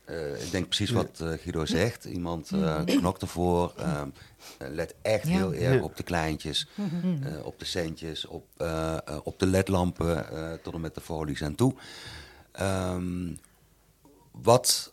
Eh, 0.06 0.44
ik 0.44 0.52
denk 0.52 0.66
precies 0.68 0.90
wat 0.92 1.20
eh, 1.20 1.28
Guido 1.28 1.66
zegt. 1.66 2.06
Iemand 2.06 2.52
eh, 2.52 2.84
knokt 2.86 3.22
ervoor. 3.22 3.74
let 4.58 4.96
echt 5.02 5.28
Ja. 5.28 5.34
heel 5.34 5.54
erg 5.54 5.76
Ja. 5.76 5.82
op 5.84 5.98
de 5.98 6.04
kleintjes, 6.04 6.68
eh, 6.78 7.46
op 7.46 7.60
de 7.60 7.66
centjes, 7.66 8.26
op, 8.26 8.46
op 9.24 9.40
de 9.40 9.46
ledlampen 9.46 10.30
eh, 10.32 10.54
tot 10.64 10.74
en 10.74 10.82
met 10.82 10.96
de 10.96 11.02
folies 11.02 11.42
en 11.42 11.56
toe. 11.56 11.74
Ehm, 12.52 13.28
wat, 14.42 14.90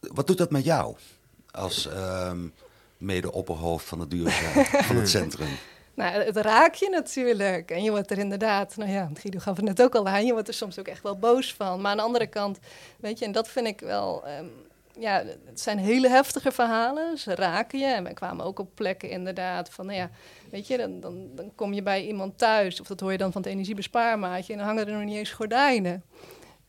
wat 0.00 0.26
doet 0.26 0.38
dat 0.38 0.50
met 0.50 0.64
jou 0.64 0.96
als 1.50 1.86
ehm, 1.88 2.48
mede-opperhoofd 2.96 3.86
van 3.86 4.00
het 4.00 4.10
duurzaam 4.10 4.64
van 4.88 4.96
het 4.96 5.08
centrum? 5.08 5.48
Nou, 5.94 6.22
het 6.22 6.36
raakt 6.36 6.78
je 6.78 6.88
natuurlijk. 6.88 7.70
En 7.70 7.82
je 7.82 7.90
wordt 7.90 8.10
er 8.10 8.18
inderdaad, 8.18 8.76
nou 8.76 8.90
ja, 8.90 9.10
Guido 9.14 9.38
gaf 9.38 9.56
het 9.56 9.64
net 9.64 9.82
ook 9.82 9.94
al 9.94 10.08
aan, 10.08 10.26
je 10.26 10.32
wordt 10.32 10.48
er 10.48 10.54
soms 10.54 10.78
ook 10.78 10.86
echt 10.86 11.02
wel 11.02 11.18
boos 11.18 11.54
van. 11.54 11.80
Maar 11.80 11.90
aan 11.90 11.96
de 11.96 12.02
andere 12.02 12.26
kant, 12.26 12.58
weet 13.00 13.18
je, 13.18 13.24
en 13.24 13.32
dat 13.32 13.48
vind 13.48 13.66
ik 13.66 13.80
wel, 13.80 14.26
ehm, 14.26 14.44
ja, 14.98 15.24
het 15.44 15.60
zijn 15.60 15.78
hele 15.78 16.08
heftige 16.08 16.52
verhalen. 16.52 17.18
Ze 17.18 17.34
raken 17.34 17.78
je. 17.78 17.86
En 17.86 18.02
wij 18.02 18.12
kwamen 18.12 18.44
ook 18.44 18.58
op 18.58 18.74
plekken 18.74 19.10
inderdaad 19.10 19.70
van, 19.70 19.86
nou 19.86 19.98
ja, 19.98 20.10
weet 20.50 20.66
je, 20.66 20.76
dan, 20.76 21.00
dan, 21.00 21.28
dan 21.34 21.52
kom 21.54 21.72
je 21.72 21.82
bij 21.82 22.06
iemand 22.06 22.38
thuis, 22.38 22.80
of 22.80 22.86
dat 22.86 23.00
hoor 23.00 23.12
je 23.12 23.18
dan 23.18 23.32
van 23.32 23.42
het 23.42 23.50
energiebespaarmaatje, 23.50 24.52
en 24.52 24.58
dan 24.58 24.68
hangen 24.68 24.86
er 24.86 24.92
nog 24.92 25.04
niet 25.04 25.16
eens 25.16 25.30
gordijnen. 25.30 26.02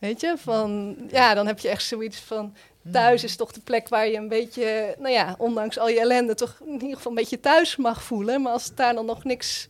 Weet 0.02 0.22
je, 0.22 0.34
van, 0.38 0.96
ja, 1.10 1.34
dan 1.34 1.48
heb 1.48 1.60
je 1.60 1.70
echt 1.70 1.84
zoiets 1.84 2.20
van, 2.20 2.56
thuis 2.92 3.24
is 3.24 3.36
toch 3.36 3.52
de 3.52 3.60
plek 3.60 3.90
waar 3.90 4.08
je 4.08 4.18
een 4.18 4.28
beetje, 4.28 4.96
nou 5.00 5.14
ja, 5.14 5.36
ondanks 5.38 5.80
al 5.80 5.90
je 5.90 6.00
ellende, 6.00 6.36
toch 6.36 6.58
in 6.66 6.72
ieder 6.72 6.96
geval 6.96 7.12
een 7.12 7.18
beetje 7.18 7.40
thuis 7.40 7.76
mag 7.76 8.04
voelen. 8.04 8.42
Maar 8.42 8.52
als 8.52 8.66
het 8.66 8.78
daar 8.78 8.94
dan 8.94 9.06
nog 9.06 9.24
niks, 9.24 9.68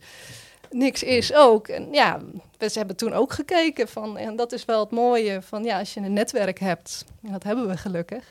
niks 0.70 1.02
is 1.02 1.32
ook. 1.34 1.68
En 1.68 1.88
ja, 1.92 2.20
we 2.58 2.68
ze 2.68 2.78
hebben 2.78 2.96
toen 2.96 3.12
ook 3.12 3.32
gekeken 3.32 3.88
van, 3.88 4.18
en 4.18 4.36
dat 4.36 4.52
is 4.52 4.64
wel 4.64 4.80
het 4.80 4.90
mooie 4.90 5.42
van, 5.42 5.64
ja, 5.64 5.78
als 5.78 5.94
je 5.94 6.00
een 6.00 6.12
netwerk 6.12 6.58
hebt, 6.58 7.04
en 7.22 7.32
dat 7.32 7.42
hebben 7.42 7.68
we 7.68 7.76
gelukkig. 7.76 8.30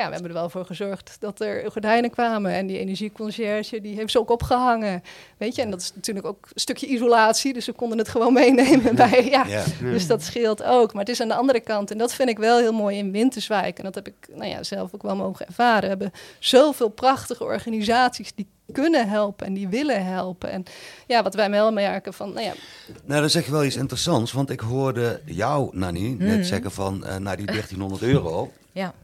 Ja, 0.00 0.06
we 0.06 0.12
hebben 0.12 0.30
er 0.30 0.36
wel 0.36 0.48
voor 0.50 0.64
gezorgd 0.66 1.16
dat 1.18 1.40
er 1.40 1.70
gordijnen 1.70 2.10
kwamen. 2.10 2.52
En 2.52 2.66
die 2.66 2.78
energieconcierge, 2.78 3.80
die 3.80 3.94
heeft 3.96 4.10
ze 4.10 4.18
ook 4.18 4.30
opgehangen. 4.30 5.02
Weet 5.36 5.54
je, 5.54 5.62
en 5.62 5.70
dat 5.70 5.80
is 5.80 5.92
natuurlijk 5.94 6.26
ook 6.26 6.44
een 6.52 6.60
stukje 6.60 6.86
isolatie. 6.86 7.52
Dus 7.52 7.66
we 7.66 7.72
konden 7.72 7.98
het 7.98 8.08
gewoon 8.08 8.32
meenemen 8.32 8.94
bij, 8.96 9.24
ja, 9.30 9.46
Ja. 9.46 9.64
dus 9.80 10.06
dat 10.06 10.22
scheelt 10.22 10.62
ook. 10.62 10.92
Maar 10.92 11.02
het 11.02 11.12
is 11.12 11.20
aan 11.20 11.28
de 11.28 11.34
andere 11.34 11.60
kant, 11.60 11.90
en 11.90 11.98
dat 11.98 12.14
vind 12.14 12.28
ik 12.28 12.38
wel 12.38 12.58
heel 12.58 12.72
mooi 12.72 12.96
in 12.98 13.10
Winterswijk. 13.12 13.78
En 13.78 13.84
dat 13.84 13.94
heb 13.94 14.06
ik 14.06 14.14
nou 14.34 14.48
ja, 14.50 14.62
zelf 14.62 14.94
ook 14.94 15.02
wel 15.02 15.16
mogen 15.16 15.46
ervaren. 15.46 15.80
We 15.82 15.88
hebben 15.88 16.12
zoveel 16.38 16.88
prachtige 16.88 17.44
organisaties 17.44 18.34
die 18.34 18.46
kunnen 18.72 19.08
helpen 19.08 19.46
en 19.46 19.54
die 19.54 19.68
willen 19.68 20.04
helpen. 20.04 20.50
En 20.50 20.64
ja, 21.06 21.22
wat 21.22 21.34
wij 21.34 21.50
wel 21.50 21.72
merken 21.72 22.14
van, 22.14 22.32
nou 22.32 22.44
ja, 22.46 22.52
Nou, 23.04 23.20
dan 23.20 23.30
zeg 23.30 23.44
je 23.44 23.50
wel 23.50 23.64
iets 23.64 23.76
interessants, 23.76 24.32
want 24.32 24.50
ik 24.50 24.60
hoorde 24.60 25.20
jou, 25.24 25.76
Nanny, 25.76 26.14
net 26.18 26.46
zeggen 26.46 26.70
van, 26.70 27.04
eh 27.06 27.16
nou 27.16 27.36
die 27.36 27.46
1300 27.56 28.02
euro, 28.02 28.50
Ja, 28.72 28.94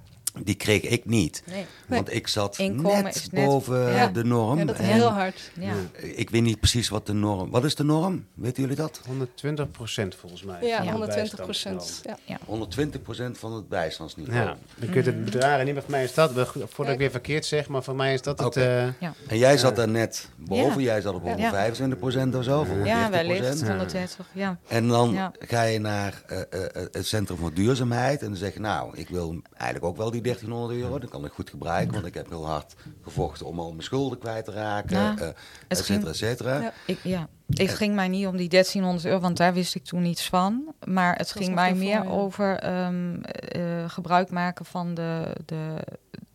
die 0.44 0.54
kreeg 0.54 0.82
ik 0.82 1.04
niet. 1.04 1.42
nee. 1.46 1.66
Want 1.86 2.14
ik 2.14 2.28
zat 2.28 2.58
Inkomen 2.58 3.02
net, 3.02 3.28
boven 3.32 3.92
Ja. 3.92 4.06
de 4.08 4.24
norm. 4.24 4.58
ja 4.58 4.64
dat 4.64 4.78
is 4.78 4.86
heel 4.86 5.08
hard. 5.08 5.50
Ja. 5.60 5.72
Ik 6.00 6.30
weet 6.30 6.42
niet 6.42 6.58
precies 6.60 6.88
wat 6.88 7.06
de 7.06 7.12
norm... 7.12 7.50
Wat 7.50 7.64
is 7.64 7.74
de 7.74 7.84
norm? 7.84 8.24
Weten 8.34 8.62
jullie 8.62 8.76
dat? 8.76 9.00
120 9.06 9.70
procent 9.70 10.14
volgens 10.14 10.42
mij. 10.42 10.62
Ja, 10.66 10.76
van 10.76 10.84
de 10.86 10.90
120 10.92 11.42
procent. 11.42 12.02
Ja. 12.24 12.38
120% 12.46 13.38
van 13.38 13.52
het 13.52 13.68
bijstandsniveau. 13.68 14.38
Ja, 14.44 14.56
je 14.80 14.86
kunt 14.88 15.06
het 15.06 15.24
bedragen 15.24 15.64
niet, 15.64 15.74
maar 15.74 15.82
voor 15.82 15.90
mij 15.92 16.04
is 16.04 16.14
dat, 16.14 16.30
voordat 16.66 16.94
ik 16.94 16.98
weer 17.00 17.10
verkeerd 17.10 17.46
zeg, 17.46 17.68
maar 17.68 17.82
voor 17.82 17.96
mij 17.96 18.12
is 18.14 18.22
dat 18.22 18.38
het... 18.38 18.46
Oké. 18.48 18.94
eh, 19.00 19.08
En 19.28 19.38
jij 19.38 19.58
zat 19.58 19.76
daar 19.76 19.88
net 19.88 20.28
boven, 20.36 20.80
Ja. 20.82 20.86
jij 20.86 21.00
zat 21.00 21.14
op 21.14 21.22
Ja. 21.24 21.50
125% 21.50 22.36
of 22.36 22.44
zo, 22.44 22.60
of 22.60 22.68
140 22.68 22.86
Ja, 22.86 23.10
wellicht. 23.10 23.60
Ja. 23.60 23.66
130, 23.68 24.26
ja. 24.32 24.58
En 24.68 24.88
dan 24.88 25.12
Ja. 25.12 25.32
ga 25.38 25.62
je 25.62 25.78
naar 25.78 26.22
eh, 26.26 26.38
eh, 26.40 26.64
eh, 26.64 26.86
het 26.92 27.06
Centrum 27.06 27.38
voor 27.38 27.52
Duurzaamheid 27.54 28.20
en 28.22 28.26
dan 28.28 28.36
zeg 28.36 28.54
je, 28.54 28.60
nou, 28.60 28.96
ik 28.96 29.08
wil 29.08 29.40
eigenlijk 29.54 29.84
ook 29.84 29.96
wel 29.96 30.10
die 30.10 30.20
1300 30.26 30.80
euro. 30.80 30.98
Dat 30.98 31.10
kan 31.10 31.24
ik 31.24 31.32
goed 31.32 31.50
gebruiken, 31.50 31.94
want 31.94 32.06
ik 32.06 32.14
heb 32.14 32.28
heel 32.28 32.46
hard 32.46 32.74
gevochten 33.02 33.46
om 33.46 33.60
al 33.60 33.70
mijn 33.70 33.82
schulden 33.82 34.18
kwijt 34.18 34.44
te 34.44 34.50
raken, 34.50 34.96
Ja, 34.96 35.18
eh, 35.18 35.26
het 35.26 35.36
et 35.68 35.84
cetera, 35.84 36.10
et 36.10 36.16
cetera. 36.16 36.60
Ja. 36.60 36.72
Ik, 36.86 36.98
ja. 37.02 37.28
ik 37.48 37.70
ging 37.70 37.94
mij 37.94 38.08
niet 38.08 38.26
om 38.26 38.36
die 38.36 38.48
1300 38.48 39.06
euro, 39.06 39.20
want 39.20 39.36
daar 39.36 39.54
wist 39.54 39.74
ik 39.74 39.84
toen 39.84 40.02
niets 40.02 40.28
van. 40.28 40.74
Maar 40.84 41.16
het 41.16 41.32
ging 41.32 41.54
mij 41.54 41.74
meer 41.74 42.02
ja. 42.02 42.10
over 42.10 42.58
ehm, 42.58 43.20
eh, 43.22 43.88
gebruik 43.88 44.30
maken 44.30 44.64
van 44.64 44.94
de, 44.94 45.36
de, 45.44 45.74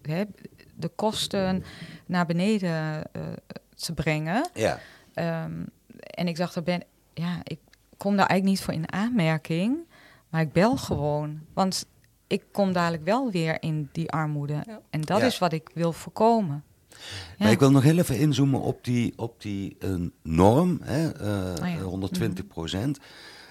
hè, 0.01 0.23
de 0.75 0.88
kosten 0.88 1.63
naar 2.06 2.25
beneden 2.25 3.04
eh, 3.12 3.21
te 3.75 3.93
brengen. 3.93 4.49
Ja. 4.54 4.80
Ehm, 5.13 5.63
en 5.97 6.27
ik 6.27 6.36
dacht, 6.38 6.56
er 6.56 6.63
ben, 6.63 6.84
ja, 7.13 7.39
ik 7.43 7.60
kom 7.97 8.15
daar 8.15 8.27
eigenlijk 8.27 8.58
niet 8.58 8.62
voor 8.65 8.73
in 8.73 8.93
aanmerking, 8.93 9.77
maar 10.30 10.41
ik 10.41 10.51
bel 10.51 10.77
gewoon. 10.77 11.39
Want 11.54 11.86
ik 12.32 12.44
kom 12.52 12.74
dadelijk 12.74 13.04
wel 13.04 13.32
weer 13.32 13.62
in 13.63 13.89
die 13.91 14.12
armoede. 14.12 14.63
Ja. 14.65 14.80
En 14.89 15.02
dat 15.02 15.20
Ja. 15.20 15.26
is 15.26 15.38
wat 15.39 15.54
ik 15.54 15.70
wil 15.74 15.94
voorkomen. 15.94 16.63
Maar 17.38 17.48
Ja. 17.48 17.54
ik 17.54 17.60
wil 17.60 17.72
nog 17.72 17.84
heel 17.84 17.98
even 17.98 18.17
inzoomen 18.17 18.62
op 18.62 18.84
die, 18.84 19.13
op 19.15 19.41
die 19.41 19.76
eh, 19.80 19.96
norm, 20.24 20.80
hè, 20.84 21.10
eh, 21.12 21.63
Oh 21.63 21.70
ja. 21.74 21.82
120 21.82 22.48
procent. 22.48 23.00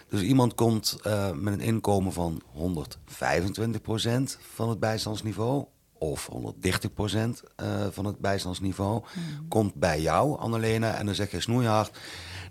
Dus 0.08 0.20
iemand 0.22 0.54
komt 0.54 0.98
eh, 1.02 1.30
met 1.32 1.52
een 1.54 1.60
inkomen 1.60 2.12
van 2.12 2.40
125 2.52 3.80
procent 3.80 4.38
van 4.54 4.68
het 4.68 4.80
bijstandsniveau, 4.80 5.64
of 5.98 6.26
130 6.26 6.92
procent 6.92 7.42
eh, 7.56 7.86
van 7.90 8.04
het 8.04 8.18
bijstandsniveau, 8.18 9.02
Hmm. 9.12 9.48
komt 9.48 9.74
bij 9.74 10.00
jou, 10.00 10.38
Annalena, 10.38 10.94
en 10.94 11.06
dan 11.06 11.14
zeg 11.14 11.30
je 11.30 11.40
snoeihard, 11.40 11.98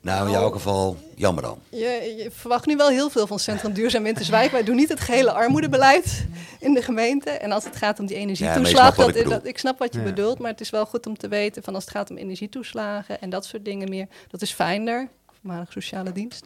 nou 0.01 0.25
in 0.25 0.31
Nou. 0.31 0.43
jouw 0.43 0.49
geval, 0.51 0.97
jammer 1.15 1.43
dan. 1.43 1.59
Je, 1.69 1.77
je 2.17 2.29
verwacht 2.33 2.65
nu 2.65 2.75
wel 2.75 2.89
heel 2.89 3.09
veel 3.09 3.27
van 3.27 3.39
Centrum 3.39 3.73
Duurzaam 3.73 4.03
Winterswijk. 4.03 4.51
Wij 4.51 4.63
doen 4.63 4.75
niet 4.75 4.89
het 4.89 4.99
gehele 4.99 5.31
armoedebeleid 5.31 6.25
in 6.59 6.73
de 6.73 6.81
gemeente. 6.81 7.29
En 7.29 7.51
als 7.51 7.63
het 7.63 7.75
gaat 7.75 7.99
om 7.99 8.05
die 8.05 8.17
Ja, 8.17 8.23
maar 8.25 8.33
je 8.35 8.39
energietoeslag, 8.43 8.81
snapt 8.93 8.97
wat 8.97 9.05
dat, 9.07 9.15
ik 9.23 9.29
dat, 9.29 9.45
ik 9.45 9.57
snap 9.57 9.79
wat 9.79 9.93
je 9.93 9.99
Ja. 9.99 10.05
bedoelt. 10.05 10.39
Maar 10.39 10.51
het 10.51 10.61
is 10.61 10.69
wel 10.69 10.85
goed 10.85 11.07
om 11.07 11.17
te 11.17 11.27
weten 11.27 11.63
van 11.63 11.75
als 11.75 11.83
het 11.83 11.93
gaat 11.93 12.09
om 12.09 12.17
energietoeslagen 12.17 13.21
en 13.21 13.29
dat 13.29 13.45
soort 13.45 13.65
dingen 13.65 13.89
meer. 13.89 14.07
Dat 14.27 14.41
is 14.41 14.51
Finder, 14.53 15.07
voormalig 15.41 15.71
sociale 15.71 16.11
dienst. 16.11 16.45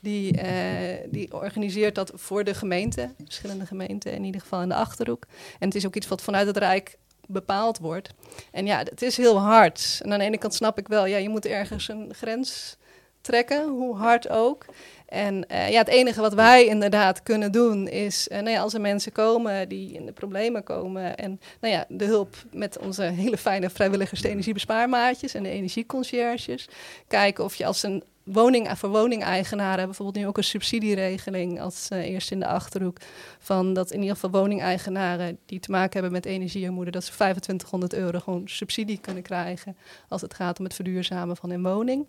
Die, 0.00 0.36
eh, 0.36 1.08
die 1.10 1.32
organiseert 1.34 1.94
dat 1.94 2.12
voor 2.14 2.44
de 2.44 2.54
gemeente, 2.54 3.10
verschillende 3.24 3.66
gemeenten, 3.66 4.12
in 4.12 4.24
ieder 4.24 4.40
geval 4.40 4.62
in 4.62 4.68
de 4.68 4.74
Achterhoek. 4.74 5.24
En 5.58 5.66
het 5.66 5.74
is 5.74 5.86
ook 5.86 5.96
iets 5.96 6.08
wat 6.08 6.22
vanuit 6.22 6.46
het 6.46 6.56
Rijk 6.56 6.96
bepaald 7.26 7.78
wordt. 7.78 8.10
En 8.50 8.66
ja, 8.66 8.78
het 8.78 9.02
is 9.02 9.16
heel 9.16 9.38
hard. 9.40 10.00
En 10.02 10.12
aan 10.12 10.18
de 10.18 10.24
ene 10.24 10.38
kant 10.38 10.54
snap 10.54 10.78
ik 10.78 10.88
wel, 10.88 11.06
ja, 11.06 11.16
je 11.16 11.28
moet 11.28 11.46
ergens 11.46 11.88
een 11.88 12.12
grens 12.14 12.76
trekken, 13.22 13.68
hoe 13.68 13.96
hard 13.96 14.28
ook. 14.28 14.64
En 15.06 15.48
eh, 15.48 15.70
ja, 15.70 15.78
het 15.78 15.88
enige 15.88 16.20
wat 16.20 16.34
wij 16.34 16.66
inderdaad 16.66 17.22
kunnen 17.22 17.52
doen 17.52 17.88
is, 17.88 18.28
eh, 18.28 18.38
nou 18.38 18.50
ja, 18.50 18.60
als 18.60 18.74
er 18.74 18.80
mensen 18.80 19.12
komen 19.12 19.68
die 19.68 19.92
in 19.92 20.06
de 20.06 20.12
problemen 20.12 20.62
komen 20.62 21.16
en 21.16 21.40
nou 21.60 21.74
ja, 21.74 21.84
de 21.88 22.04
hulp 22.04 22.36
met 22.52 22.78
onze 22.78 23.02
hele 23.02 23.36
fijne 23.36 23.70
vrijwilligers, 23.70 24.20
de 24.20 24.28
energiebespaarmaatjes 24.28 25.34
en 25.34 25.42
de 25.42 25.48
energieconcierges, 25.48 26.68
kijken 27.08 27.44
of 27.44 27.54
je 27.54 27.66
als 27.66 27.82
een 27.82 28.02
woning 28.22 28.78
voor 28.78 28.88
woningeigenaren 28.88 29.84
bijvoorbeeld 29.84 30.16
nu 30.16 30.26
ook 30.26 30.36
een 30.36 30.44
subsidieregeling 30.44 31.60
als 31.60 31.88
eh, 31.88 32.10
eerst 32.10 32.30
in 32.30 32.40
de 32.40 32.46
achterhoek 32.46 32.96
van 33.38 33.74
dat 33.74 33.90
in 33.90 34.00
ieder 34.00 34.14
geval 34.14 34.30
woningeigenaren 34.30 35.38
die 35.46 35.60
te 35.60 35.70
maken 35.70 35.92
hebben 35.92 36.12
met 36.12 36.26
energiearmoede 36.26 36.90
dat 36.90 37.04
ze 37.04 37.12
2500 37.12 37.94
euro 37.94 38.18
gewoon 38.18 38.42
subsidie 38.48 38.98
kunnen 38.98 39.22
krijgen 39.22 39.76
als 40.08 40.20
het 40.20 40.34
gaat 40.34 40.58
om 40.58 40.64
het 40.64 40.74
verduurzamen 40.74 41.36
van 41.36 41.50
hun 41.50 41.62
woning. 41.62 42.06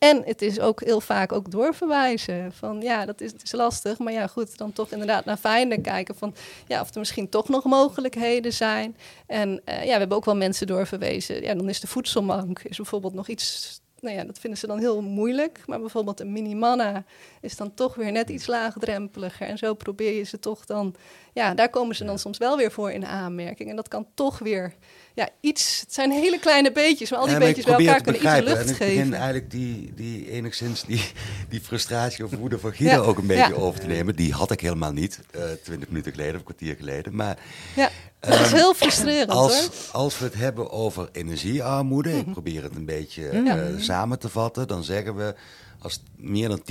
En 0.00 0.22
het 0.24 0.42
is 0.42 0.60
ook 0.60 0.84
heel 0.84 1.00
vaak 1.00 1.32
ook 1.32 1.50
doorverwijzen. 1.50 2.52
Van 2.52 2.80
ja, 2.80 3.06
dat 3.06 3.20
is, 3.20 3.32
is 3.42 3.52
lastig. 3.52 3.98
Maar 3.98 4.12
ja, 4.12 4.26
goed, 4.26 4.58
dan 4.58 4.72
toch 4.72 4.90
inderdaad 4.90 5.24
naar 5.24 5.36
Finder 5.36 5.80
kijken. 5.80 6.14
Van 6.14 6.34
ja, 6.66 6.80
of 6.80 6.90
er 6.90 6.98
misschien 6.98 7.28
toch 7.28 7.48
nog 7.48 7.64
mogelijkheden 7.64 8.52
zijn. 8.52 8.96
En 9.26 9.60
eh, 9.64 9.84
ja, 9.84 9.92
we 9.92 9.98
hebben 9.98 10.16
ook 10.16 10.24
wel 10.24 10.36
mensen 10.36 10.66
doorverwezen. 10.66 11.42
Ja, 11.42 11.54
dan 11.54 11.68
is 11.68 11.80
de 11.80 11.86
voedselbank 11.86 12.60
is 12.62 12.76
bijvoorbeeld 12.76 13.14
nog 13.14 13.28
iets. 13.28 13.78
Nou 14.00 14.16
ja, 14.16 14.24
dat 14.24 14.38
vinden 14.38 14.58
ze 14.58 14.66
dan 14.66 14.78
heel 14.78 15.02
moeilijk. 15.02 15.62
Maar 15.66 15.80
bijvoorbeeld 15.80 16.20
een 16.20 16.32
mini-manna 16.32 17.04
is 17.40 17.56
dan 17.56 17.74
toch 17.74 17.94
weer 17.94 18.12
net 18.12 18.28
iets 18.28 18.46
laagdrempeliger. 18.46 19.46
En 19.46 19.58
zo 19.58 19.74
probeer 19.74 20.12
je 20.12 20.22
ze 20.22 20.38
toch 20.38 20.64
dan 20.64 20.94
ja, 21.32 21.54
daar 21.54 21.70
komen 21.70 21.96
ze 21.96 22.04
dan 22.04 22.18
soms 22.18 22.38
wel 22.38 22.56
weer 22.56 22.70
voor 22.70 22.90
in 22.90 23.06
aanmerking. 23.06 23.70
En 23.70 23.76
dat 23.76 23.88
kan 23.88 24.06
toch 24.14 24.38
weer 24.38 24.74
ja, 25.14 25.28
iets. 25.40 25.80
Het 25.80 25.94
zijn 25.94 26.10
hele 26.10 26.38
kleine 26.38 26.72
beetjes, 26.72 27.10
maar 27.10 27.18
al 27.18 27.24
die 27.24 27.34
Ja, 27.34 27.40
maar 27.40 27.48
ik 27.48 27.54
beetjes 27.54 27.76
bij 27.76 27.86
elkaar 27.86 28.02
kunnen 28.02 28.22
iets 28.22 28.48
lucht 28.48 28.62
en 28.62 28.72
ik 28.72 28.78
begin 28.78 28.96
geven. 28.96 29.14
eigenlijk 29.14 29.50
die, 29.50 29.92
die 29.94 30.30
enigszins 30.30 30.84
die, 30.84 31.04
die 31.48 31.60
frustratie 31.60 32.24
of 32.24 32.30
woede 32.30 32.58
van 32.58 32.72
Guido 32.72 32.94
Ja, 32.94 33.08
ook 33.08 33.18
een 33.18 33.26
beetje 33.26 33.54
ja. 33.54 33.60
over 33.60 33.80
te 33.80 33.86
nemen. 33.86 34.16
Die 34.16 34.32
had 34.32 34.50
ik 34.50 34.60
helemaal 34.60 34.92
niet, 34.92 35.20
eh 35.30 35.42
twintig 35.62 35.88
minuten 35.88 36.12
geleden 36.12 36.32
of 36.32 36.38
een 36.38 36.44
kwartier 36.44 36.76
geleden. 36.76 37.14
Maar 37.14 37.38
Ja, 37.76 37.90
dat 38.20 38.40
is 38.40 38.52
heel 38.52 38.74
frustrerend 38.74 39.30
hoor. 39.30 39.50
Ehm, 39.50 39.64
als, 39.64 39.92
als 39.92 40.18
we 40.18 40.24
het 40.24 40.34
hebben 40.34 40.70
over 40.70 41.08
energiearmoede, 41.12 42.10
ik 42.18 42.32
probeer 42.32 42.62
het 42.62 42.76
een 42.76 42.84
beetje 42.84 43.28
eh, 43.28 43.64
samen 43.78 44.18
te 44.18 44.28
vatten, 44.28 44.68
dan 44.68 44.84
zeggen 44.84 45.16
we 45.16 45.34
als 45.78 46.02
meer 46.16 46.48
dan 46.48 46.62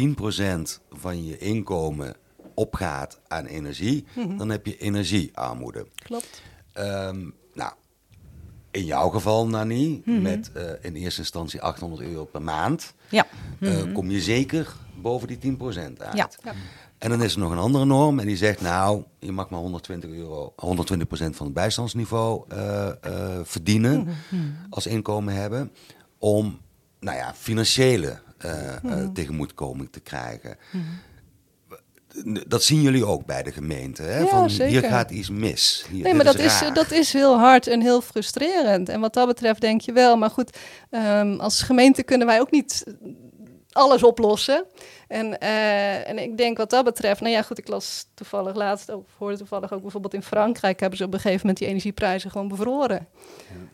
10% 0.69 0.79
van 0.91 1.25
je 1.25 1.37
inkomen 1.37 2.15
opgaat 2.59 3.19
aan 3.27 3.45
energie, 3.45 4.05
dan 4.37 4.49
heb 4.49 4.65
je 4.65 4.77
energiearmoede. 4.77 5.87
Klopt. 5.95 6.41
Ehm, 6.73 7.29
nou, 7.53 7.71
in 8.71 8.85
jouw 8.85 9.09
geval, 9.09 9.47
Nani, 9.47 10.01
met 10.05 10.51
eh, 10.51 10.63
in 10.81 10.95
eerste 10.95 11.19
instantie 11.21 11.61
800 11.61 12.01
euro 12.01 12.25
per 12.25 12.41
maand, 12.41 12.93
Ja. 13.09 13.27
eh, 13.59 13.93
kom 13.93 14.09
je 14.11 14.21
zeker 14.21 14.73
boven 15.01 15.27
die 15.27 15.37
10% 15.37 16.01
uit. 16.01 16.15
Ja. 16.17 16.29
Ja. 16.43 16.53
En 16.97 17.09
dan 17.09 17.21
is 17.23 17.33
er 17.33 17.39
nog 17.39 17.51
een 17.51 17.57
andere 17.57 17.85
norm 17.85 18.19
en 18.19 18.25
die 18.25 18.37
zegt, 18.37 18.61
nou, 18.61 19.03
je 19.19 19.31
mag 19.31 19.49
maar 19.49 19.59
120 19.59 20.09
euro, 20.09 20.53
120% 20.55 21.35
van 21.35 21.45
het 21.45 21.53
bijstandsniveau 21.55 22.43
eh, 22.49 22.89
verdienen 23.43 24.07
als 24.69 24.85
inkomen 24.87 25.33
hebben, 25.33 25.71
om, 26.17 26.59
nou 26.99 27.17
ja, 27.17 27.33
financiële 27.35 28.19
tegemoetkoming 29.13 29.91
te 29.91 29.99
krijgen. 29.99 30.57
Dat 32.47 32.63
zien 32.63 32.81
jullie 32.81 33.05
ook 33.05 33.25
bij 33.25 33.43
de 33.43 33.51
gemeente. 33.51 34.01
Hè? 34.01 34.19
Ja, 34.19 34.25
Van, 34.25 34.49
Hier 34.49 34.83
gaat 34.83 35.11
iets 35.11 35.29
mis. 35.29 35.85
Hier, 35.89 36.03
Nee, 36.03 36.13
maar 36.13 36.25
dat 36.25 36.39
is, 36.39 36.61
dat 36.73 36.91
is 36.91 37.13
heel 37.13 37.37
hard 37.37 37.67
en 37.67 37.81
heel 37.81 38.01
frustrerend. 38.01 38.89
En 38.89 38.99
wat 38.99 39.13
dat 39.13 39.27
betreft 39.27 39.61
denk 39.61 39.81
je 39.81 39.91
wel. 39.91 40.17
Maar 40.17 40.29
goed, 40.29 40.57
ehm, 40.89 41.39
als 41.39 41.61
gemeente 41.61 42.03
kunnen 42.03 42.27
wij 42.27 42.39
ook 42.39 42.51
niet 42.51 42.83
alles 43.71 44.03
oplossen. 44.03 44.65
En, 45.09 45.39
eh, 45.39 46.09
en 46.09 46.17
ik 46.17 46.37
denk 46.37 46.57
wat 46.57 46.69
dat 46.69 46.83
betreft, 46.83 47.21
nou 47.21 47.33
ja, 47.33 47.41
goed, 47.41 47.57
ik 47.57 47.67
las 47.67 48.05
toevallig 48.13 48.55
laatst 48.55 48.91
ook, 48.91 49.03
of 49.05 49.17
hoorde 49.17 49.37
toevallig 49.37 49.73
ook 49.73 49.81
bijvoorbeeld 49.81 50.13
in 50.13 50.23
Frankrijk 50.23 50.79
hebben 50.79 50.97
ze 50.97 51.05
op 51.05 51.13
een 51.13 51.19
gegeven 51.19 51.39
moment 51.41 51.57
die 51.57 51.67
energieprijzen 51.67 52.31
gewoon 52.31 52.47
bevroren. 52.47 53.07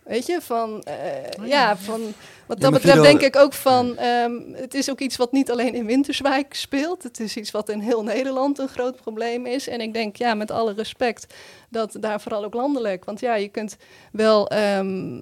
Weet 0.04 0.26
je, 0.26 0.42
van, 0.42 0.84
eh, 0.84 1.48
ja, 1.48 1.78
van 1.78 2.14
wat 2.46 2.60
dat 2.60 2.72
betreft 2.72 3.02
denk 3.02 3.22
ik 3.22 3.36
ook 3.36 3.54
van, 3.54 3.98
ehm, 3.98 4.34
het 4.54 4.74
is 4.74 4.90
ook 4.90 5.00
iets 5.00 5.16
wat 5.16 5.32
niet 5.32 5.52
alleen 5.52 5.74
in 5.74 5.86
Winterswijk 5.86 6.54
speelt. 6.54 7.04
Het 7.04 7.20
is 7.20 7.38
iets 7.38 7.52
wat 7.52 7.70
in 7.70 7.80
heel 7.80 8.04
Nederland 8.04 8.60
een 8.60 8.68
groot 8.68 8.96
probleem 8.96 9.46
is. 9.46 9.68
En 9.68 9.82
ik 9.82 9.94
denk, 9.94 10.16
ja, 10.16 10.34
met 10.34 10.52
alle 10.52 10.74
respect, 10.74 11.34
dat 11.70 11.98
daar 12.00 12.22
vooral 12.22 12.44
ook 12.44 12.54
landelijk. 12.54 13.06
Want 13.06 13.20
ja, 13.20 13.36
je 13.36 13.48
kunt 13.48 13.78
wel 14.12 14.48
ehm, 14.48 15.20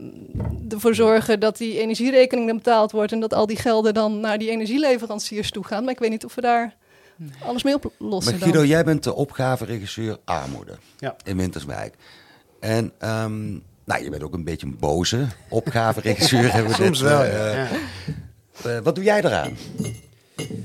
ervoor 0.70 0.96
zorgen 0.96 1.40
dat 1.40 1.58
die 1.58 1.80
energierekening 1.80 2.48
dan 2.48 2.58
betaald 2.58 2.92
wordt 2.92 3.12
en 3.12 3.20
dat 3.20 3.34
al 3.34 3.46
die 3.46 3.58
gelden 3.58 3.94
dan 3.94 4.20
naar 4.20 4.38
die 4.38 4.50
energieleveranciers 4.50 5.52
toe 5.52 5.66
gaan. 5.66 5.84
Maar 5.84 5.94
ik 5.94 6.00
weet 6.04 6.12
niet 6.12 6.26
of 6.26 6.36
we 6.36 6.42
daar 6.42 6.76
alles 7.44 7.64
mee 7.64 7.74
oplossen. 7.76 8.32
Maar 8.32 8.40
dan. 8.40 8.50
Guido, 8.50 8.66
jij 8.66 8.84
bent 8.84 9.04
de 9.04 9.14
opgaveregisseur 9.14 10.18
armoede 10.26 10.78
Ja. 11.00 11.16
in 11.24 11.38
Winterswijk. 11.38 11.96
En 12.60 12.92
ehm, 12.98 13.52
nou, 13.86 14.04
je 14.04 14.10
bent 14.10 14.24
ook 14.24 14.34
een 14.34 14.44
beetje 14.44 14.68
een 14.68 14.78
boze 14.80 15.28
opgaveregisseur. 15.50 16.52
hebben 16.54 16.72
we 16.72 16.84
Soms 16.84 17.02
net, 17.02 17.10
wel, 17.10 17.24
eh, 17.24 17.54
ja. 17.54 17.68
eh, 18.64 18.80
wat 18.80 18.96
doe 18.96 19.04
jij 19.04 19.24
eraan? 19.24 19.58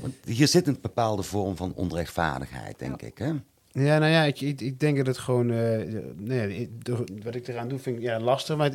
Want 0.01 0.13
hier 0.25 0.47
zit 0.47 0.67
een 0.67 0.77
bepaalde 0.81 1.23
vorm 1.23 1.55
van 1.55 1.73
onrechtvaardigheid, 1.75 2.79
denk 2.79 3.01
ik. 3.01 3.17
Hè? 3.17 3.31
Ja, 3.71 3.97
nou 3.97 4.11
ja, 4.11 4.23
ik, 4.23 4.41
ik, 4.41 4.79
denk 4.79 4.97
dat 4.97 5.05
het 5.05 5.17
gewoon... 5.17 5.51
eh, 5.51 6.03
nee, 6.15 6.69
door- 6.83 7.03
wat 7.23 7.35
ik 7.35 7.47
eraan 7.47 7.67
doe 7.67 7.79
vind 7.79 7.97
ik 7.97 8.01
ja, 8.01 8.19
lastig. 8.19 8.57
Maar 8.57 8.71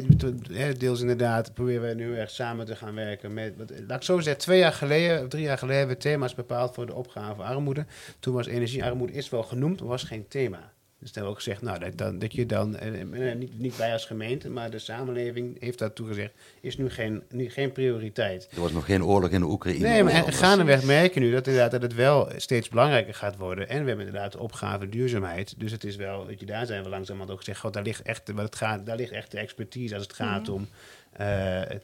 deels 0.79 1.01
inderdaad 1.01 1.55
proberen 1.55 1.83
wij 1.83 1.95
nu 1.95 2.19
echt 2.19 2.33
samen 2.33 2.67
te 2.67 2.77
gaan 2.77 2.95
werken 2.95 3.35
met... 3.35 3.57
Wat, 3.57 3.73
laat 3.87 3.97
ik 3.97 4.03
zo 4.03 4.21
zeggen, 4.21 4.43
twee 4.43 4.59
jaar 4.59 4.73
geleden, 4.73 5.23
of 5.23 5.29
drie 5.29 5.43
jaar 5.43 5.59
geleden... 5.59 5.79
hebben 5.79 5.97
we 5.97 6.03
thema's 6.03 6.35
bepaald 6.35 6.75
voor 6.75 6.87
de 6.87 6.95
opgave 6.95 7.43
armoede. 7.43 7.87
Toen 8.21 8.35
was 8.35 8.47
energiearmoede 8.47 9.13
is 9.13 9.31
wel 9.31 9.43
genoemd, 9.43 9.81
was 9.81 10.03
geen 10.03 10.29
thema. 10.29 10.73
Dus 11.05 11.15
hebben 11.15 11.33
we 11.33 11.39
ook 11.39 11.45
gezegd, 11.45 11.63
nou, 11.63 11.79
dat, 11.79 11.99
dat, 11.99 12.21
dat 12.21 12.33
je 12.33 12.47
dan... 12.47 12.77
eh, 12.77 13.01
eh, 13.01 13.39
niet, 13.39 13.59
niet 13.59 13.77
wij 13.77 13.93
als 13.93 14.05
gemeente, 14.07 14.51
maar 14.51 14.71
de 14.71 14.79
samenleving 14.79 15.61
heeft 15.61 15.79
daartoe 15.79 16.07
gezegd... 16.07 16.33
is 16.61 16.77
nu 16.77 16.91
geen, 16.91 17.23
nu 17.31 17.51
geen 17.51 17.73
prioriteit. 17.73 18.49
Er 18.55 18.61
was 18.61 18.73
nog 18.73 18.85
geen 18.85 19.05
oorlog 19.05 19.31
in 19.31 19.41
de 19.41 19.47
Oekraïne. 19.47 19.89
Nee, 19.89 20.03
maar 20.03 20.33
gaandeweg 20.33 20.85
merken 20.85 21.21
nu 21.21 21.31
dat, 21.31 21.47
inderdaad, 21.47 21.71
dat 21.71 21.83
het 21.83 21.95
wel 21.95 22.29
steeds 22.37 22.69
belangrijker 22.69 23.15
gaat 23.15 23.37
worden. 23.37 23.69
En 23.69 23.83
we 23.83 23.89
hebben 23.89 24.07
inderdaad 24.07 24.33
de 24.33 24.39
opgave 24.39 24.89
duurzaamheid. 24.89 25.55
Dus 25.57 25.73
het 25.73 25.85
is 25.85 25.97
wel, 25.97 26.27
weet 26.27 26.41
je, 26.41 26.47
daar 26.47 26.67
zijn 26.67 26.83
we 26.83 26.89
langzamerhand 26.89 27.33
ook 27.33 27.39
gezegd, 27.39 27.61
God, 27.61 27.73
daar 27.73 27.83
ligt 27.83 28.03
echt, 28.03 28.31
wat 28.33 28.45
het 28.45 28.57
gaat, 28.57 28.87
daar 28.87 28.97
ligt 28.97 29.13
echt 29.13 29.31
de 29.31 29.39
expertise 29.39 29.95
als 29.95 30.03
het 30.03 30.13
gaat 30.13 30.49
om 30.49 30.69
eh, 31.13 31.27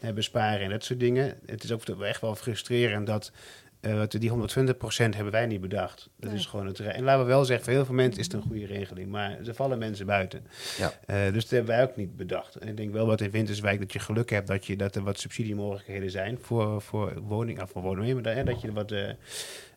het 0.01 0.15
besparen 0.15 0.61
en 0.61 0.71
dat 0.71 0.85
soort 0.85 1.01
dingen. 1.01 1.39
Het 1.47 1.65
is 1.65 1.73
ook 1.73 1.83
echt 2.01 2.21
wel 2.21 2.35
frustrerend 2.35 3.07
dat 3.07 3.33
eh, 3.81 3.95
wat 3.97 4.11
die 4.11 4.31
120% 4.31 4.35
hebben 5.15 5.31
wij 5.31 5.47
niet 5.47 5.61
bedacht. 5.61 6.09
Dat 6.17 6.33
is 6.33 6.47
gewoon 6.47 6.67
het. 6.67 6.81
En 6.81 7.03
laten 7.05 7.23
we 7.23 7.29
wel 7.31 7.45
zeggen, 7.45 7.65
voor 7.65 7.75
heel 7.75 7.85
veel 7.85 7.95
mensen 7.95 8.19
is 8.21 8.25
het 8.27 8.35
een 8.35 8.43
goede 8.43 8.67
regeling, 8.67 9.09
maar 9.09 9.39
er 9.47 9.55
vallen 9.55 9.79
mensen 9.79 10.07
buiten. 10.07 10.43
Ja. 10.79 10.93
Eh, 11.07 11.33
dus 11.33 11.43
dat 11.43 11.51
hebben 11.51 11.71
wij 11.75 11.83
ook 11.83 11.97
niet 11.97 12.17
bedacht. 12.17 12.55
En 12.57 12.69
ik 12.69 12.77
denk 12.77 12.93
wel 12.93 13.07
wat 13.07 13.21
in 13.21 13.31
Winterswijk 13.31 13.81
dat 13.81 13.93
je 13.93 13.99
geluk 13.99 14.31
hebt 14.31 14.47
dat, 14.47 14.67
je, 14.67 14.77
dat 14.77 14.97
er 14.97 15.03
wat 15.03 15.19
subsidiemogelijkheden 15.19 16.11
zijn 16.11 16.39
voor, 16.41 16.83
voor 16.83 17.21
woning, 17.23 17.63
of 17.63 17.71
voor 17.71 17.83
woningen, 17.83 18.15
maar 18.15 18.23
dat, 18.23 18.35
hè, 18.35 18.45
dat 18.45 18.61
je 18.61 18.73
wat. 18.73 18.93
eh, 18.93 19.09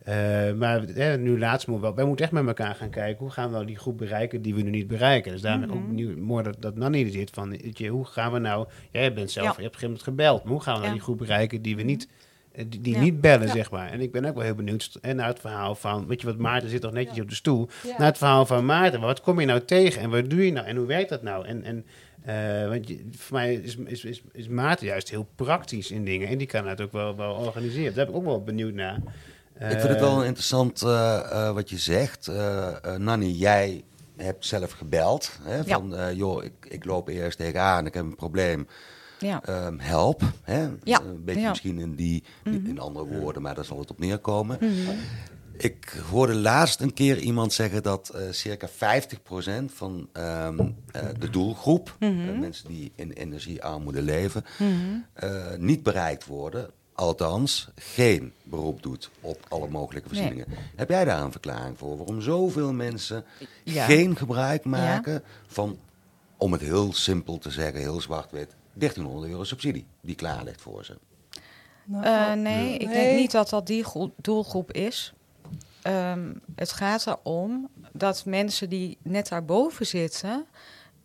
eh, 0.03 0.55
maar 0.55 0.81
hè, 0.81 1.17
nu 1.17 1.39
laatst 1.39 1.67
moeten 1.67 1.85
we 1.87 1.87
wel, 1.87 1.95
wij 1.95 2.05
moeten 2.05 2.25
echt 2.25 2.33
met 2.33 2.47
elkaar 2.47 2.75
gaan 2.75 2.89
kijken 2.89 3.19
hoe 3.19 3.31
gaan 3.31 3.47
we 3.47 3.53
nou 3.53 3.65
die 3.65 3.77
groep 3.77 3.97
bereiken 3.97 4.41
die 4.41 4.55
we 4.55 4.61
nu 4.61 4.69
niet 4.69 4.87
bereiken. 4.87 5.31
Dus 5.31 5.41
daarom 5.41 5.71
ook 5.71 5.87
nieuw, 5.87 6.17
mooi 6.17 6.43
dat, 6.43 6.55
dat 6.59 6.75
Nanny 6.75 7.03
er 7.03 7.11
zit 7.11 7.29
van, 7.29 7.59
je, 7.73 7.87
hoe 7.87 8.05
gaan 8.05 8.31
we 8.31 8.39
nou, 8.39 8.67
jij 8.91 9.13
bent 9.13 9.31
zelf, 9.31 9.45
Ja. 9.47 9.53
je 9.55 9.61
hebt 9.61 9.75
op 9.75 9.81
een 9.83 9.87
gegeven 9.87 9.87
moment 9.87 10.03
gebeld, 10.03 10.43
maar 10.43 10.51
hoe 10.53 10.61
gaan 10.61 10.73
we 10.73 10.79
nou 10.79 10.89
Ja. 10.91 10.95
die 10.97 11.03
groep 11.03 11.17
bereiken 11.17 11.61
die 11.61 11.75
we 11.75 11.81
niet, 11.83 12.07
die, 12.53 12.81
die 12.81 12.93
Ja. 12.93 12.99
niet 12.99 13.21
bellen, 13.21 13.47
Ja. 13.47 13.53
zeg 13.53 13.71
maar. 13.71 13.89
En 13.91 14.01
ik 14.01 14.11
ben 14.11 14.25
ook 14.25 14.33
wel 14.35 14.43
heel 14.43 14.55
benieuwd 14.55 14.97
en 15.01 15.15
naar 15.15 15.27
het 15.27 15.39
verhaal 15.39 15.75
van, 15.75 16.07
weet 16.07 16.21
je 16.21 16.27
wat, 16.27 16.37
Maarten 16.37 16.69
zit 16.69 16.81
toch 16.81 16.91
netjes 16.91 17.19
op 17.19 17.29
de 17.29 17.35
stoel, 17.35 17.69
Ja. 17.83 17.95
naar 17.97 18.07
het 18.07 18.17
verhaal 18.17 18.45
van 18.45 18.65
Maarten, 18.65 18.99
wat 18.99 19.21
kom 19.21 19.39
je 19.39 19.45
nou 19.45 19.59
tegen 19.65 20.01
en 20.01 20.09
wat 20.09 20.29
doe 20.29 20.45
je 20.45 20.51
nou 20.51 20.67
en 20.67 20.75
hoe 20.75 20.85
werkt 20.85 21.09
dat 21.09 21.21
nou? 21.23 21.45
En, 21.45 21.63
en 21.63 21.85
eh, 22.23 22.69
want 22.69 22.87
je, 22.87 23.05
voor 23.17 23.37
mij 23.37 23.53
is, 23.53 23.75
is, 23.85 24.03
is, 24.03 24.21
is 24.31 24.47
Maarten 24.47 24.85
juist 24.87 25.09
heel 25.09 25.27
praktisch 25.35 25.91
in 25.91 26.05
dingen 26.05 26.27
en 26.27 26.37
die 26.37 26.47
kan 26.47 26.67
het 26.67 26.81
ook 26.81 26.91
wel, 26.91 27.15
wel 27.15 27.33
organiseren. 27.33 27.93
Daar 27.95 28.05
ben 28.05 28.13
ik 28.13 28.19
ook 28.19 28.25
wel 28.27 28.43
benieuwd 28.43 28.73
naar. 28.73 28.97
Ik 29.59 29.69
vind 29.79 29.81
het 29.83 29.99
wel 29.99 30.23
interessant 30.23 30.81
eh, 30.81 31.19
eh, 31.31 31.53
wat 31.53 31.69
je 31.69 31.77
zegt. 31.77 32.27
Eh 32.27 32.67
eh, 32.83 32.95
Nanny, 32.99 33.25
jij 33.31 33.83
hebt 34.17 34.45
zelf 34.45 34.71
gebeld. 34.71 35.39
Hè, 35.43 35.55
Ja. 35.55 35.63
van, 35.63 35.95
eh, 35.95 36.13
joh, 36.13 36.43
ik, 36.43 36.51
ik 36.67 36.85
loop 36.85 37.07
eerst 37.07 37.37
tegenaan, 37.37 37.85
ik 37.85 37.93
heb 37.93 38.03
een 38.03 38.15
probleem. 38.15 38.67
Ja. 39.23 39.43
Ehm, 39.43 39.77
help. 39.79 40.21
Hè? 40.41 40.67
Ja, 40.83 41.01
Een 41.01 41.23
beetje 41.23 41.49
misschien 41.49 41.79
in, 41.79 41.95
die, 41.95 42.23
in 42.43 42.79
andere 42.79 43.05
woorden, 43.19 43.41
maar 43.41 43.55
daar 43.55 43.65
zal 43.65 43.79
het 43.79 43.91
op 43.91 43.99
neerkomen. 43.99 44.57
Ik 45.57 46.01
hoorde 46.11 46.33
laatst 46.35 46.81
een 46.81 46.93
keer 46.93 47.17
iemand 47.19 47.53
zeggen 47.53 47.83
dat 47.83 48.09
eh, 48.09 48.21
circa 48.31 48.69
50% 48.69 48.71
van 49.73 50.09
ehm, 50.13 50.59
eh, 50.91 51.01
de 51.19 51.29
doelgroep, 51.29 51.95
eh, 51.99 52.09
mensen 52.39 52.67
die 52.67 52.91
in 52.95 53.11
energiearmoede 53.11 54.01
leven, 54.01 54.43
niet 55.57 55.83
bereikt 55.83 56.25
worden. 56.25 56.69
Althans, 56.95 57.67
geen 57.75 58.33
beroep 58.43 58.83
doet 58.83 59.09
op 59.21 59.45
alle 59.49 59.67
mogelijke 59.67 60.09
Nee. 60.09 60.19
voorzieningen. 60.21 60.57
Heb 60.75 60.89
jij 60.89 61.05
daar 61.05 61.21
een 61.21 61.31
verklaring 61.31 61.77
voor? 61.77 61.97
Waarom 61.97 62.21
zoveel 62.21 62.73
mensen 62.73 63.23
Ja. 63.63 63.85
geen 63.85 64.15
gebruik 64.15 64.63
maken 64.65 65.23
van, 65.47 65.77
om 66.37 66.51
het 66.51 66.61
heel 66.61 66.93
simpel 66.93 67.37
te 67.37 67.51
zeggen, 67.51 67.79
heel 67.79 68.01
zwart-wit, 68.01 68.55
1300 68.73 69.31
euro 69.31 69.43
subsidie 69.43 69.87
die 70.01 70.15
klaar 70.15 70.43
ligt 70.43 70.61
voor 70.61 70.85
ze? 70.85 70.97
Nou, 71.85 72.03
Eh, 72.05 72.33
nee, 72.33 72.77
ik 72.77 72.89
denk 72.89 73.17
niet 73.19 73.31
dat 73.31 73.49
dat 73.49 73.67
die 73.67 73.83
gro- 73.83 74.13
doelgroep 74.17 74.71
is. 74.71 75.13
Ehm, 75.81 76.33
het 76.55 76.71
gaat 76.71 77.07
erom 77.07 77.69
dat 77.91 78.25
mensen 78.25 78.69
die 78.69 78.97
net 79.01 79.27
daarboven 79.27 79.85
zitten, 79.85 80.45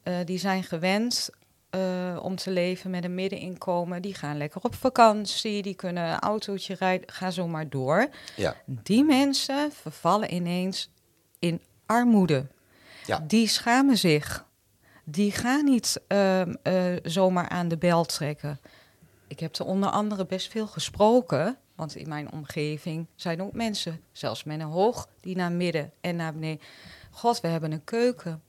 eh, 0.03 0.15
die 0.25 0.39
zijn 0.39 0.63
gewend 0.65 1.31
eh, 1.71 2.19
om 2.23 2.37
te 2.37 2.51
leven 2.51 2.91
met 2.91 3.05
een 3.05 3.15
middeninkomen. 3.15 4.03
Die 4.03 4.15
gaan 4.15 4.37
lekker 4.37 4.61
op 4.63 4.75
vakantie, 4.75 5.63
die 5.63 5.75
kunnen 5.75 6.05
een 6.13 6.19
autootje 6.19 6.75
rijden, 6.75 7.13
ga 7.13 7.31
zo 7.31 7.49
maar 7.49 7.69
door. 7.69 8.09
Ja, 8.37 8.57
Die 8.67 9.05
mensen 9.05 9.73
vervallen 9.73 10.35
ineens 10.35 10.91
in 11.39 11.61
armoede. 11.87 12.47
Ja. 13.07 13.25
Die 13.27 13.47
schamen 13.49 13.97
zich. 13.99 14.45
Die 15.11 15.33
gaan 15.33 15.65
niet 15.65 16.01
ehm, 16.07 16.55
eh, 16.63 16.93
zomaar 17.03 17.49
aan 17.49 17.69
de 17.69 17.77
bel 17.77 18.05
trekken. 18.05 18.61
Ik 19.27 19.41
heb 19.41 19.57
er 19.57 19.65
onder 19.65 19.91
andere 19.91 20.27
best 20.27 20.51
veel 20.51 20.67
gesproken. 20.67 21.57
Want 21.75 21.97
in 21.97 22.09
mijn 22.09 22.33
omgeving 22.33 23.07
zijn 23.15 23.43
ook 23.43 23.53
mensen, 23.53 24.01
zelfs 24.13 24.45
met 24.45 24.63
hoog, 24.63 25.09
die 25.21 25.37
naar 25.37 25.53
midden 25.53 25.93
en 26.01 26.17
naar 26.17 26.33
beneden. 26.33 26.61
God, 27.11 27.41
we 27.41 27.49
hebben 27.49 27.73
een 27.73 27.85
keuken 27.85 28.43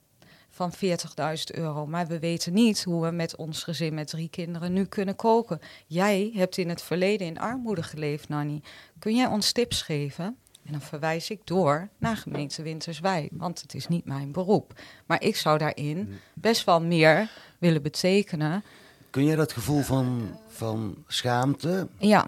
van 0.50 0.72
40.000 0.72 1.54
euro. 1.54 1.86
Maar 1.86 2.06
we 2.06 2.18
weten 2.18 2.52
niet 2.52 2.84
hoe 2.84 3.04
we 3.04 3.10
met 3.10 3.36
ons 3.36 3.62
gezin 3.62 3.94
met 3.94 4.08
drie 4.08 4.28
kinderen 4.28 4.72
nu 4.72 4.84
kunnen 4.84 5.16
koken. 5.16 5.60
Jij 5.86 6.30
hebt 6.34 6.56
in 6.56 6.68
het 6.68 6.82
verleden 6.82 7.26
in 7.26 7.38
armoede 7.38 7.82
geleefd, 7.82 8.28
Nanny. 8.28 8.62
Kun 8.98 9.14
jij 9.14 9.26
ons 9.26 9.52
tips 9.52 9.82
geven? 9.82 10.36
En 10.70 10.78
dan 10.78 10.88
verwijs 10.88 11.30
ik 11.30 11.40
door 11.44 11.88
naar 11.98 12.16
gemeente 12.16 12.62
Winterswijk, 12.62 13.30
want 13.32 13.60
het 13.60 13.74
is 13.74 13.88
niet 13.88 14.04
mijn 14.04 14.32
beroep. 14.32 14.72
Maar 15.06 15.22
ik 15.22 15.36
zou 15.36 15.58
daarin 15.58 16.18
best 16.34 16.64
wel 16.64 16.80
meer 16.82 17.30
willen 17.58 17.82
betekenen. 17.82 18.62
Kun 19.10 19.24
je 19.24 19.36
dat 19.36 19.52
gevoel 19.52 19.82
van, 19.82 20.38
van 20.48 21.04
schaamte, 21.06 21.88
Ja, 21.98 22.26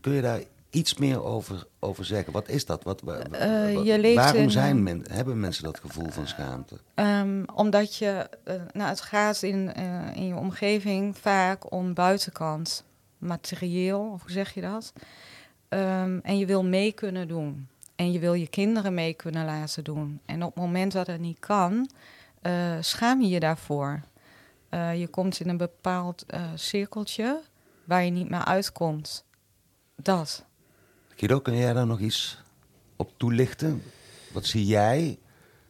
kun 0.00 0.12
je 0.12 0.20
daar 0.22 0.40
iets 0.70 0.94
meer 0.96 1.24
over, 1.24 1.66
over 1.78 2.04
zeggen? 2.04 2.32
Wat 2.32 2.48
is 2.48 2.64
dat? 2.66 2.82
Wat, 2.84 3.00
wa- 3.00 3.18
wa- 3.30 3.36
Eh, 3.38 3.84
je 3.84 4.14
waarom 4.14 4.42
in, 4.42 4.50
zijn 4.50 4.82
men, 4.82 5.04
hebben 5.10 5.40
mensen 5.40 5.64
dat 5.64 5.80
gevoel 5.80 6.08
van 6.10 6.26
schaamte? 6.26 6.76
Ehm, 6.94 7.42
omdat 7.54 7.96
je, 7.96 8.28
eh, 8.44 8.54
nou, 8.72 8.88
het 8.88 9.00
gaat 9.00 9.42
in, 9.42 9.72
eh, 9.74 10.16
in 10.16 10.26
je 10.26 10.34
omgeving 10.34 11.18
vaak 11.18 11.72
om 11.72 11.94
buitenkant 11.94 12.84
materieel, 13.18 14.10
of 14.12 14.20
hoe 14.22 14.30
zeg 14.30 14.54
je 14.54 14.60
dat? 14.60 14.92
Ehm, 15.70 16.18
en 16.22 16.38
je 16.38 16.46
wil 16.46 16.64
mee 16.64 16.92
kunnen 16.92 17.28
doen. 17.28 17.68
En 17.96 18.12
je 18.12 18.18
wil 18.18 18.34
je 18.34 18.46
kinderen 18.46 18.94
mee 18.94 19.14
kunnen 19.14 19.44
laten 19.44 19.84
doen. 19.84 20.20
En 20.24 20.42
op 20.42 20.54
het 20.54 20.64
moment 20.64 20.92
dat 20.92 21.06
het 21.06 21.20
niet 21.20 21.38
kan, 21.38 21.90
eh, 22.42 22.76
schaam 22.80 23.20
je 23.20 23.28
je 23.28 23.40
daarvoor. 23.40 24.00
Eh, 24.68 25.00
je 25.00 25.08
komt 25.08 25.40
in 25.40 25.48
een 25.48 25.56
bepaald 25.56 26.24
eh, 26.26 26.42
cirkeltje 26.54 27.40
waar 27.84 28.04
je 28.04 28.10
niet 28.10 28.30
meer 28.30 28.44
uitkomt. 28.44 29.24
Dat. 29.96 30.44
Guido, 31.16 31.40
kun 31.40 31.56
jij 31.56 31.72
daar 31.72 31.86
nog 31.86 32.00
iets 32.00 32.42
op 32.96 33.10
toelichten? 33.16 33.82
Wat 34.32 34.44
zie 34.44 34.66
jij 34.66 35.18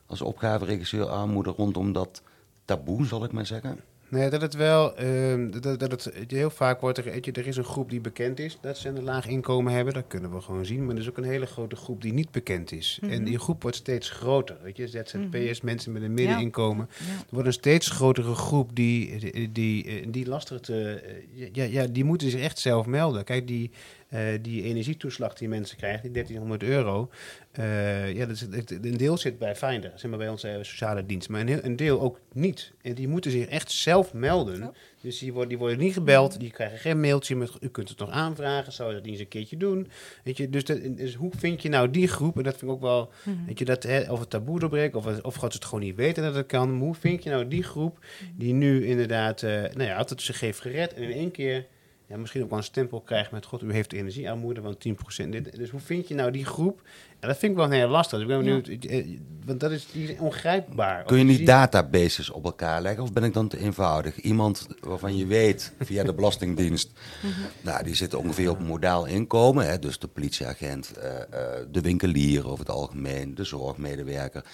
als 0.07 0.21
opgaveregisseur 0.21 1.09
armoede 1.09 1.51
rondom 1.51 1.93
dat 1.93 2.23
taboe, 2.65 3.07
zal 3.07 3.25
ik 3.25 3.33
maar 3.33 3.47
zeggen? 3.47 3.81
Nee, 4.11 4.31
dat 4.31 4.41
het 4.41 4.55
wel, 4.55 4.97
ehm, 4.97 5.51
dat, 5.51 5.81
dat 5.81 5.91
het 5.91 6.31
heel 6.31 6.51
vaak 6.51 6.81
wordt 6.81 6.99
er, 6.99 7.15
je, 7.15 7.33
er 7.33 7.47
is 7.47 7.57
een 7.57 7.65
groep 7.65 7.91
die 7.91 8.01
bekend 8.01 8.39
is 8.39 8.59
dat 8.61 8.79
ze 8.79 8.89
een 8.89 9.03
laag 9.03 9.27
inkomen 9.27 9.73
hebben, 9.73 9.95
dat 9.95 10.05
kunnen 10.09 10.33
we 10.33 10.41
gewoon 10.41 10.67
zien. 10.67 10.87
Maar 10.87 10.95
er 10.95 11.01
is 11.01 11.09
ook 11.09 11.17
een 11.17 11.25
hele 11.25 11.47
grote 11.47 11.77
groep 11.77 12.03
die 12.03 12.13
niet 12.13 12.31
bekend 12.31 12.73
is. 12.73 12.99
En 13.03 13.25
die 13.25 13.39
groep 13.39 13.63
wordt 13.63 13.77
steeds 13.77 14.11
groter, 14.11 14.57
weet 14.63 14.77
je, 14.77 14.89
ZZP'ers, 14.89 15.61
mensen 15.61 15.93
met 15.93 16.03
een 16.03 16.15
middeninkomen. 16.15 16.89
Ja. 16.99 17.05
Er 17.05 17.25
wordt 17.31 17.47
een 17.47 17.53
steeds 17.53 17.91
grotere 17.91 18.35
groep 18.35 18.77
die, 18.77 19.19
die, 19.19 19.53
die, 19.53 19.85
eh, 19.85 20.07
die 20.09 20.27
lastig 20.27 20.61
te, 20.61 21.03
eh, 21.39 21.49
ja, 21.53 21.65
ja, 21.65 21.87
die 21.87 22.05
moeten 22.05 22.31
zich 22.31 22.41
echt 22.41 22.59
zelf 22.59 22.87
melden. 22.87 23.25
Kijk, 23.25 23.47
die, 23.47 23.71
eh, 24.11 24.21
die 24.43 24.63
energietoeslag 24.63 25.35
die 25.35 25.49
mensen 25.49 25.77
krijgen, 25.77 26.03
die 26.03 26.11
1300 26.11 26.63
euro, 26.63 27.11
eh, 27.53 28.13
ja, 28.13 28.27
dat 28.27 28.35
is, 28.35 28.41
het- 28.41 28.71
een 28.85 28.97
deel 28.97 29.17
zit 29.17 29.39
bij 29.39 29.57
Finder, 29.57 29.93
zeg 29.95 30.11
maar 30.11 30.19
bij 30.19 30.29
onze 30.29 30.49
eh, 30.49 30.57
sociale 30.63 31.07
dienst, 31.07 31.29
maar 31.29 31.41
een, 31.41 31.49
heel, 31.49 31.59
een 31.63 31.77
deel 31.77 32.01
ook 32.01 32.21
niet. 32.33 32.73
En 32.83 32.95
die 32.95 33.09
moeten 33.09 33.31
zich 33.31 33.47
echt 33.47 33.71
zelf 33.71 34.13
melden. 34.13 34.59
Dus 35.01 35.19
die 35.19 35.31
worden, 35.33 35.49
die 35.49 35.59
worden 35.59 35.79
niet 35.79 35.93
gebeld, 35.93 36.41
die 36.41 36.51
krijgen 36.51 36.79
geen 36.79 37.01
mailtje 37.01 37.37
met, 37.37 37.51
u 37.61 37.69
kunt 37.69 37.89
het 37.89 37.99
nog 37.99 38.11
aanvragen, 38.11 38.73
zou 38.73 38.89
je 38.89 38.95
dat 38.95 39.03
niet 39.05 39.13
eens 39.13 39.21
een 39.23 39.29
keertje 39.29 39.57
doen? 39.57 39.89
Weet 40.25 40.37
je, 40.37 40.51
dus, 40.51 40.65
dat, 40.65 40.79
dus 40.97 41.15
hoe 41.15 41.31
vind 41.37 41.63
je 41.63 41.69
nou 41.69 41.91
die 41.91 42.09
groep, 42.09 42.37
en 42.37 42.43
dat 42.43 42.57
vind 42.57 42.71
ik 42.71 42.77
ook 42.77 42.83
wel, 42.83 43.11
weet 43.47 43.59
je, 43.59 43.65
dat, 43.65 43.83
hè, 43.83 44.13
of 44.13 44.21
het 44.21 44.31
taboe 44.31 44.59
doorbreken, 44.59 44.99
of, 44.99 45.05
het- 45.05 45.23
of 45.23 45.35
ze 45.39 45.45
het 45.45 45.65
gewoon 45.65 45.85
niet 45.85 45.97
weten 45.97 46.23
dat 46.23 46.35
het 46.35 46.47
kan, 46.47 46.71
maar 46.73 46.81
hoe 46.87 46.95
vind 46.95 47.23
je 47.23 47.31
nou 47.31 47.49
die 47.49 47.63
groep 47.63 47.99
die 48.37 48.53
nu 48.53 48.87
inderdaad, 48.87 49.43
nou 49.43 49.83
ja, 49.83 49.97
altijd 49.97 50.23
zich 50.23 50.41
heeft 50.41 50.61
gered 50.61 50.95
en 50.95 51.03
in 51.03 51.13
één 51.13 51.31
keer 51.31 51.67
ja, 52.11 52.17
misschien 52.17 52.43
ook 52.43 52.49
wel 52.49 52.59
een 52.59 52.65
stempel 52.65 53.01
krijgt 53.01 53.31
met 53.31 53.45
God, 53.45 53.63
u 53.63 53.73
heeft 53.73 53.93
energiearmoede 53.93 54.61
van 54.61 54.77
10%. 55.25 55.29
Dit, 55.29 55.57
dus 55.57 55.71
hoe 55.71 55.81
vind 55.81 56.09
je 56.09 56.15
nou 56.15 56.31
die 56.31 56.45
groep? 56.45 56.83
En 57.21 57.29
dat 57.29 57.39
vind 57.39 57.53
ik 57.53 57.59
wel 57.59 57.71
heel 57.71 57.89
lastig. 57.89 58.19
Dus 58.19 58.29
ik 58.29 58.35
ben 58.37 58.45
Ja. 58.45 58.61
benieuwd, 58.61 58.85
eh, 58.85 59.07
want 59.45 59.61
dat 59.61 59.71
is, 59.71 59.87
die 59.93 60.09
is 60.13 60.19
ongrijpbaar. 60.19 61.05
Kun 61.05 61.19
je 61.19 61.25
niet 61.25 61.47
databases 61.47 62.31
op 62.31 62.45
elkaar 62.45 62.83
leggen 62.83 63.03
of 63.03 63.13
ben 63.13 63.25
ik 63.25 63.33
dan 63.35 63.49
te 63.49 63.59
eenvoudig? 63.59 64.21
Iemand 64.21 64.67
waarvan 64.81 65.17
je 65.17 65.27
weet 65.27 65.73
via 65.81 66.05
de 66.05 66.15
Belastingdienst, 66.15 66.91
nou, 67.65 67.85
die 67.85 67.95
zitten 67.95 68.19
ongeveer 68.19 68.51
op 68.51 68.59
een 68.59 68.67
modaal 68.67 69.07
inkomen. 69.07 69.67
Hè, 69.67 69.79
dus 69.79 69.99
de 69.99 70.09
politieagent, 70.09 70.93
eh, 70.97 71.21
eh, 71.21 71.67
de 71.71 71.81
winkelier 71.81 72.47
over 72.47 72.59
het 72.59 72.75
algemeen, 72.75 73.35
de 73.35 73.45
zorgmedewerker. 73.45 74.45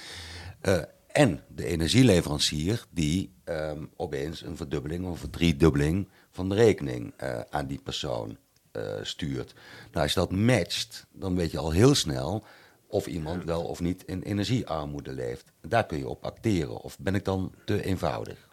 eh, 0.61 0.79
en 1.13 1.41
de 1.49 1.65
energieleverancier 1.65 2.85
die 2.91 3.31
ehm, 3.45 3.85
opeens 3.97 4.43
een 4.43 4.57
verdubbeling 4.57 5.07
of 5.07 5.23
een 5.23 5.31
driedubbeling 5.31 6.09
van 6.37 6.49
de 6.49 6.55
rekening 6.55 7.13
eh, 7.17 7.41
aan 7.51 7.67
die 7.67 7.81
persoon 7.83 8.37
eh, 8.73 8.83
stuurt. 9.03 9.55
Nou, 9.93 10.03
als 10.03 10.13
je 10.13 10.21
dat 10.21 10.33
matcht, 10.33 11.07
dan 11.13 11.37
weet 11.37 11.51
je 11.51 11.59
al 11.59 11.71
heel 11.71 11.95
snel 11.95 12.45
of 12.87 13.07
iemand 13.07 13.45
wel 13.45 13.63
of 13.63 13.81
niet 13.81 14.05
in 14.05 14.23
energiearmoede 14.23 15.13
leeft. 15.13 15.53
Daar 15.61 15.87
kun 15.87 15.99
je 15.99 16.09
op 16.09 16.25
acteren. 16.25 16.81
Of 16.81 16.99
ben 16.99 17.15
ik 17.15 17.25
dan 17.25 17.53
te 17.65 17.85
eenvoudig? 17.85 18.49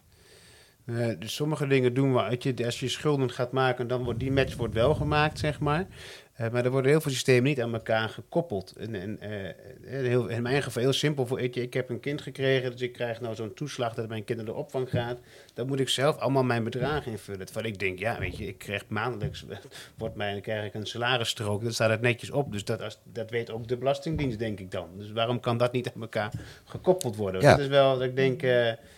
Eh, 0.84 1.08
dus 1.18 1.34
sommige 1.34 1.66
dingen 1.66 1.94
doen 1.94 2.14
we. 2.14 2.22
Weet 2.28 2.42
je, 2.42 2.64
als 2.64 2.80
je 2.80 2.88
schulden 2.88 3.30
gaat 3.30 3.52
maken, 3.52 3.88
dan 3.88 4.04
wordt 4.04 4.20
die 4.20 4.32
match 4.32 4.56
wordt 4.56 4.74
wel 4.74 4.94
gemaakt, 4.94 5.38
zeg 5.38 5.60
maar. 5.60 5.86
Eh, 6.34 6.50
maar 6.50 6.64
er 6.64 6.70
worden 6.70 6.90
heel 6.90 7.00
veel 7.00 7.10
systemen 7.10 7.42
niet 7.42 7.60
aan 7.60 7.74
elkaar 7.74 8.08
gekoppeld. 8.08 8.72
En, 8.76 8.94
en, 8.94 9.20
eh, 9.20 9.48
eh, 9.48 9.54
heel, 9.84 10.26
in 10.26 10.42
mijn 10.42 10.62
geval 10.62 10.82
heel 10.82 10.92
simpel. 10.92 11.26
Voor, 11.26 11.36
weet 11.36 11.54
je, 11.54 11.62
ik 11.62 11.74
heb 11.74 11.88
een 11.88 12.00
kind 12.00 12.22
gekregen, 12.22 12.70
dus 12.70 12.80
ik 12.80 12.92
krijg 12.92 13.20
nou 13.20 13.34
zo'n 13.34 13.54
toeslag 13.54 13.94
dat 13.94 14.08
mijn 14.08 14.24
kind 14.24 14.38
naar 14.38 14.46
de 14.46 14.54
opvang 14.54 14.90
gaat. 14.90 15.18
Dan 15.54 15.66
moet 15.66 15.80
ik 15.80 15.88
zelf 15.88 16.16
allemaal 16.16 16.44
mijn 16.44 16.64
bedragen 16.64 17.12
invullen. 17.12 17.46
Terwijl 17.46 17.66
ik 17.66 17.78
denk, 17.78 17.98
ja, 17.98 18.18
weet 18.18 18.36
je, 18.36 18.46
ik 18.46 18.58
krijg 18.58 18.84
maandelijks, 18.88 19.44
wordt 19.98 20.14
mij, 20.14 20.40
krijg 20.40 20.66
ik 20.66 20.74
een 20.74 20.86
salarisstrook. 20.86 21.62
Dan 21.62 21.72
staat 21.72 21.90
het 21.90 22.00
netjes 22.00 22.30
op. 22.30 22.52
Dus 22.52 22.64
dat, 22.64 22.82
als, 22.82 22.98
dat 23.12 23.30
weet 23.30 23.50
ook 23.50 23.68
de 23.68 23.76
Belastingdienst, 23.76 24.38
denk 24.38 24.60
ik 24.60 24.70
dan. 24.70 24.88
Dus 24.96 25.12
waarom 25.12 25.40
kan 25.40 25.56
dat 25.56 25.72
niet 25.72 25.90
aan 25.94 26.00
elkaar 26.00 26.32
gekoppeld 26.64 27.16
worden? 27.16 27.40
Ja. 27.40 27.50
Dat 27.50 27.58
is 27.58 27.66
wel, 27.66 27.92
dat 27.98 28.02
ik 28.02 28.16
denk, 28.16 28.40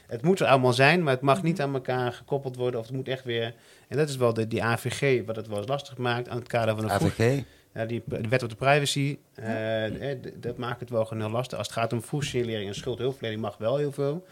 het 0.06 0.22
moet 0.22 0.40
er 0.40 0.46
allemaal 0.46 0.72
zijn, 0.72 1.02
maar 1.02 1.12
het 1.12 1.22
mag 1.22 1.42
niet 1.42 1.60
aan 1.60 1.74
elkaar 1.74 2.12
gekoppeld 2.12 2.56
worden. 2.56 2.80
Of 2.80 2.86
het 2.86 2.96
moet 2.96 3.08
echt 3.08 3.24
weer... 3.24 3.54
En 3.88 3.96
dat 3.96 4.08
is 4.08 4.16
wel 4.16 4.34
de, 4.34 4.46
die 4.46 4.62
AVG, 4.62 5.26
wat 5.26 5.36
het 5.36 5.46
wel 5.46 5.58
eens 5.58 5.68
lastig 5.68 5.96
maakt 5.96 6.28
aan 6.28 6.38
het 6.38 6.48
kader 6.48 6.76
van 6.76 6.86
de 6.86 6.92
AVG? 6.92 7.42
ja, 7.76 7.84
die, 7.84 8.02
de 8.06 8.28
wet 8.28 8.42
op 8.42 8.48
de 8.48 8.56
privacy, 8.56 9.18
eh, 9.34 10.10
eh, 10.10 10.18
dat 10.36 10.56
maakt 10.56 10.80
het 10.80 10.90
wel 10.90 11.04
gewoon 11.04 11.22
heel 11.22 11.32
lastig. 11.32 11.58
Als 11.58 11.66
het 11.66 11.76
gaat 11.76 11.92
om 11.92 12.02
vroegsignalering 12.02 12.68
en 12.68 12.74
schuldhulpverlening 12.74 13.42
mag 13.42 13.56
wel 13.56 13.76
heel 13.76 13.92
veel. 13.92 14.26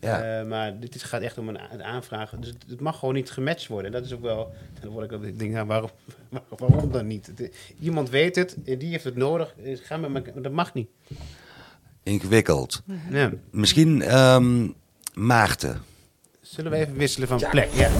Ja. 0.00 0.40
Eh, 0.40 0.46
maar 0.46 0.80
dit 0.80 0.94
is, 0.94 1.02
gaat 1.02 1.20
echt 1.20 1.38
om 1.38 1.48
een, 1.48 1.82
aanvraag. 1.82 2.30
Dus 2.30 2.48
het, 2.48 2.64
het 2.68 2.80
mag 2.80 2.98
gewoon 2.98 3.14
niet 3.14 3.30
gematcht 3.30 3.66
worden. 3.66 3.86
En 3.86 3.92
dat 3.92 4.06
is 4.06 4.14
ook 4.14 4.22
wel... 4.22 4.52
Dan 4.80 4.90
word 4.90 5.04
ik 5.04 5.12
ook... 5.12 5.38
Denk, 5.38 5.52
nou, 5.52 5.66
waarom, 5.66 5.90
waarom 6.58 6.92
dan 6.92 7.06
niet? 7.06 7.26
Het- 7.26 7.54
iemand 7.80 8.10
weet 8.10 8.36
het, 8.36 8.56
en 8.64 8.78
die 8.78 8.90
heeft 8.90 9.04
het 9.04 9.16
nodig. 9.16 9.54
Ga 9.64 9.96
met 9.96 10.32
dat 10.34 10.52
mag 10.52 10.74
niet. 10.74 10.88
Ingewikkeld. 12.02 12.82
Ja. 13.10 13.32
Misschien 13.50 14.02
ehm, 14.02 14.68
Maarten. 15.14 15.82
Zullen 16.40 16.70
we 16.70 16.76
even 16.76 16.94
wisselen 16.94 17.28
van 17.28 17.42
plek? 17.50 17.70
Ja. 17.72 17.90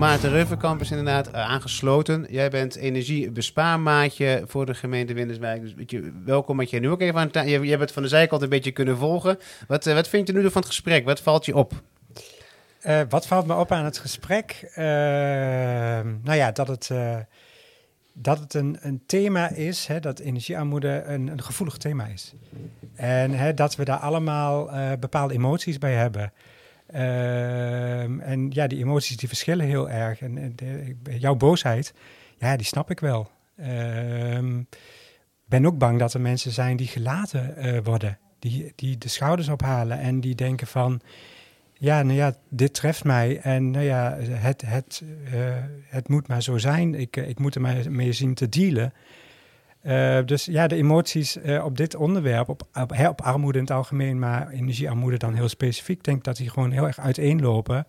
Maarten 0.00 0.30
Rufferkamp 0.30 0.80
is 0.80 0.90
inderdaad 0.90 1.30
eh, 1.30 1.40
aangesloten. 1.40 2.26
Jij 2.30 2.50
bent 2.50 2.76
energiebespaarmaatje 2.76 4.42
voor 4.46 4.66
de 4.66 4.74
gemeente 4.74 5.12
Winterswijk. 5.12 5.62
Dus 5.62 5.74
je, 5.86 6.12
welkom 6.24 6.56
dat 6.56 6.70
je 6.70 6.80
nu 6.80 6.90
ook 6.90 7.00
even 7.00 7.20
aan 7.20 7.30
ta- 7.30 7.42
je, 7.42 7.60
je 7.60 7.68
hebt 7.68 7.80
het 7.80 7.92
van 7.92 8.02
de 8.02 8.08
zijkant 8.08 8.42
een 8.42 8.48
beetje 8.48 8.70
kunnen 8.70 8.96
volgen. 8.96 9.38
Wat, 9.66 9.86
eh, 9.86 9.94
wat 9.94 10.08
vind 10.08 10.26
je 10.26 10.32
nu 10.32 10.42
van 10.50 10.60
het 10.60 10.66
gesprek? 10.66 11.04
Wat 11.04 11.20
valt 11.20 11.44
je 11.44 11.56
op? 11.56 11.72
Eh, 12.80 13.00
wat 13.08 13.26
valt 13.26 13.46
me 13.46 13.54
op 13.54 13.72
aan 13.72 13.84
het 13.84 13.98
gesprek? 13.98 14.72
Nou 16.22 16.34
ja, 16.34 16.52
dat 16.52 16.68
het, 16.68 16.90
dat 18.12 18.38
het 18.38 18.54
een, 18.54 18.78
een 18.80 19.02
thema 19.06 19.50
is, 19.50 19.86
hè, 19.86 20.00
dat 20.00 20.18
energiearmoede 20.18 21.02
een, 21.06 21.26
een 21.26 21.42
gevoelig 21.42 21.76
thema 21.76 22.06
is. 22.06 22.34
En 22.94 23.30
hè, 23.30 23.54
dat 23.54 23.76
we 23.76 23.84
daar 23.84 23.98
allemaal 23.98 24.70
bepaalde 24.98 25.34
emoties 25.34 25.78
bij 25.78 25.94
hebben. 25.94 26.32
Ehm, 26.92 28.20
en 28.20 28.50
ja, 28.50 28.66
die 28.66 28.78
emoties 28.78 29.16
die 29.16 29.28
verschillen 29.28 29.66
heel 29.66 29.90
erg. 29.90 30.20
En, 30.20 30.52
de- 30.56 30.96
jouw 31.18 31.34
boosheid, 31.34 31.94
ja, 32.38 32.56
die 32.56 32.66
snap 32.66 32.90
ik 32.90 33.00
wel. 33.00 33.30
Ehm, 33.56 34.62
ben 35.44 35.66
ook 35.66 35.78
bang 35.78 35.98
dat 35.98 36.14
er 36.14 36.20
mensen 36.20 36.52
zijn 36.52 36.76
die 36.76 36.86
gelaten 36.86 37.56
eh, 37.56 37.78
worden. 37.82 38.18
Die, 38.38 38.72
die 38.76 38.98
de 38.98 39.08
schouders 39.08 39.48
ophalen 39.48 39.98
en 39.98 40.20
die 40.20 40.34
denken 40.34 40.66
van... 40.66 41.00
Ja, 41.72 42.02
nou 42.02 42.16
ja, 42.16 42.34
dit 42.48 42.74
treft 42.74 43.04
mij 43.04 43.40
en 43.40 43.70
nou 43.70 43.84
ja, 43.84 44.16
het, 44.20 44.62
het, 44.66 45.02
eh, 45.32 45.54
het 45.84 46.08
moet 46.08 46.28
maar 46.28 46.42
zo 46.42 46.58
zijn. 46.58 46.94
Ik, 46.94 47.16
eh, 47.16 47.28
ik 47.28 47.38
moet 47.38 47.54
er 47.54 47.60
maar 47.60 47.90
mee 47.92 48.12
zien 48.12 48.34
te 48.34 48.48
dealen. 48.48 48.92
Eh, 49.80 50.18
dus 50.24 50.44
ja, 50.44 50.66
de 50.66 50.76
emoties 50.76 51.36
eh, 51.36 51.64
op 51.64 51.76
dit 51.76 51.94
onderwerp, 51.94 52.48
op, 52.48 52.62
op, 52.74 52.90
hè, 52.94 53.08
op 53.08 53.20
armoede 53.20 53.58
in 53.58 53.64
het 53.64 53.72
algemeen, 53.72 54.18
maar 54.18 54.48
energiearmoede 54.48 55.16
dan 55.16 55.34
heel 55.34 55.48
specifiek, 55.48 55.98
ik 55.98 56.04
denk 56.04 56.24
dat 56.24 56.36
die 56.36 56.50
gewoon 56.50 56.70
heel 56.70 56.86
erg 56.86 56.98
uiteenlopen. 56.98 57.86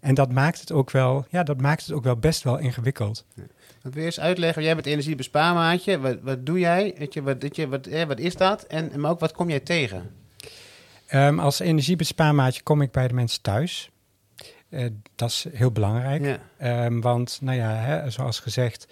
En 0.00 0.14
dat 0.14 0.32
maakt 0.32 0.60
het 0.60 0.72
ook 0.72 0.90
wel, 0.90 1.26
ja, 1.30 1.42
dat 1.42 1.60
maakt 1.60 1.82
het 1.82 1.92
ook 1.92 2.04
wel 2.04 2.16
best 2.16 2.42
wel 2.42 2.58
ingewikkeld. 2.58 3.24
Wat 3.82 3.92
wil 3.94 4.02
je 4.02 4.08
eens 4.08 4.20
uitleggen? 4.20 4.62
Jij 4.62 4.74
bent 4.74 4.86
energiebespaarmaatje. 4.86 6.00
Wat, 6.00 6.16
wat 6.22 6.46
doe 6.46 6.58
jij? 6.58 6.94
Weet 6.98 7.14
je, 7.14 7.22
wat, 7.22 7.42
weet 7.42 7.56
je, 7.56 7.68
wat, 7.68 7.86
eh, 7.86 8.04
wat 8.04 8.18
is 8.18 8.36
dat? 8.36 8.62
En, 8.62 9.00
maar 9.00 9.10
ook 9.10 9.20
wat 9.20 9.32
kom 9.32 9.48
jij 9.48 9.60
tegen? 9.60 10.10
Ehm, 11.06 11.38
als 11.38 11.58
energiebespaarmaatje 11.58 12.62
kom 12.62 12.82
ik 12.82 12.90
bij 12.90 13.08
de 13.08 13.14
mensen 13.14 13.42
thuis. 13.42 13.90
Eh, 14.68 14.86
dat 15.14 15.28
is 15.28 15.46
heel 15.52 15.70
belangrijk. 15.72 16.24
Ja. 16.24 16.38
Ehm, 16.56 17.00
want, 17.00 17.38
nou 17.42 17.56
ja, 17.56 17.70
hè, 17.74 18.10
zoals 18.10 18.40
gezegd, 18.40 18.88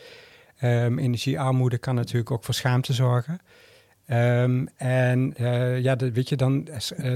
ehm, 0.62 0.98
energiearmoede 0.98 1.79
kan 1.79 1.94
natuurlijk 1.94 2.31
ook 2.31 2.44
voor 2.44 2.55
schaamte 2.55 2.92
zorgen. 2.92 3.40
Ehm, 4.07 4.66
en 4.77 5.35
eh, 5.37 5.81
ja, 5.81 5.96
weet 5.96 6.29
je, 6.29 6.37
dan, 6.37 6.68
eh, 6.68 7.12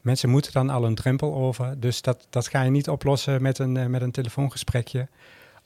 mensen 0.00 0.28
moeten 0.28 0.52
dan 0.52 0.70
al 0.70 0.84
een 0.84 0.94
drempel 0.94 1.34
over. 1.34 1.80
Dus 1.80 2.02
dat, 2.02 2.26
dat 2.30 2.48
ga 2.48 2.62
je 2.62 2.70
niet 2.70 2.88
oplossen 2.88 3.42
met 3.42 3.58
een, 3.58 3.76
eh, 3.76 3.86
met 3.86 4.02
een 4.02 4.10
telefoongesprekje. 4.10 5.08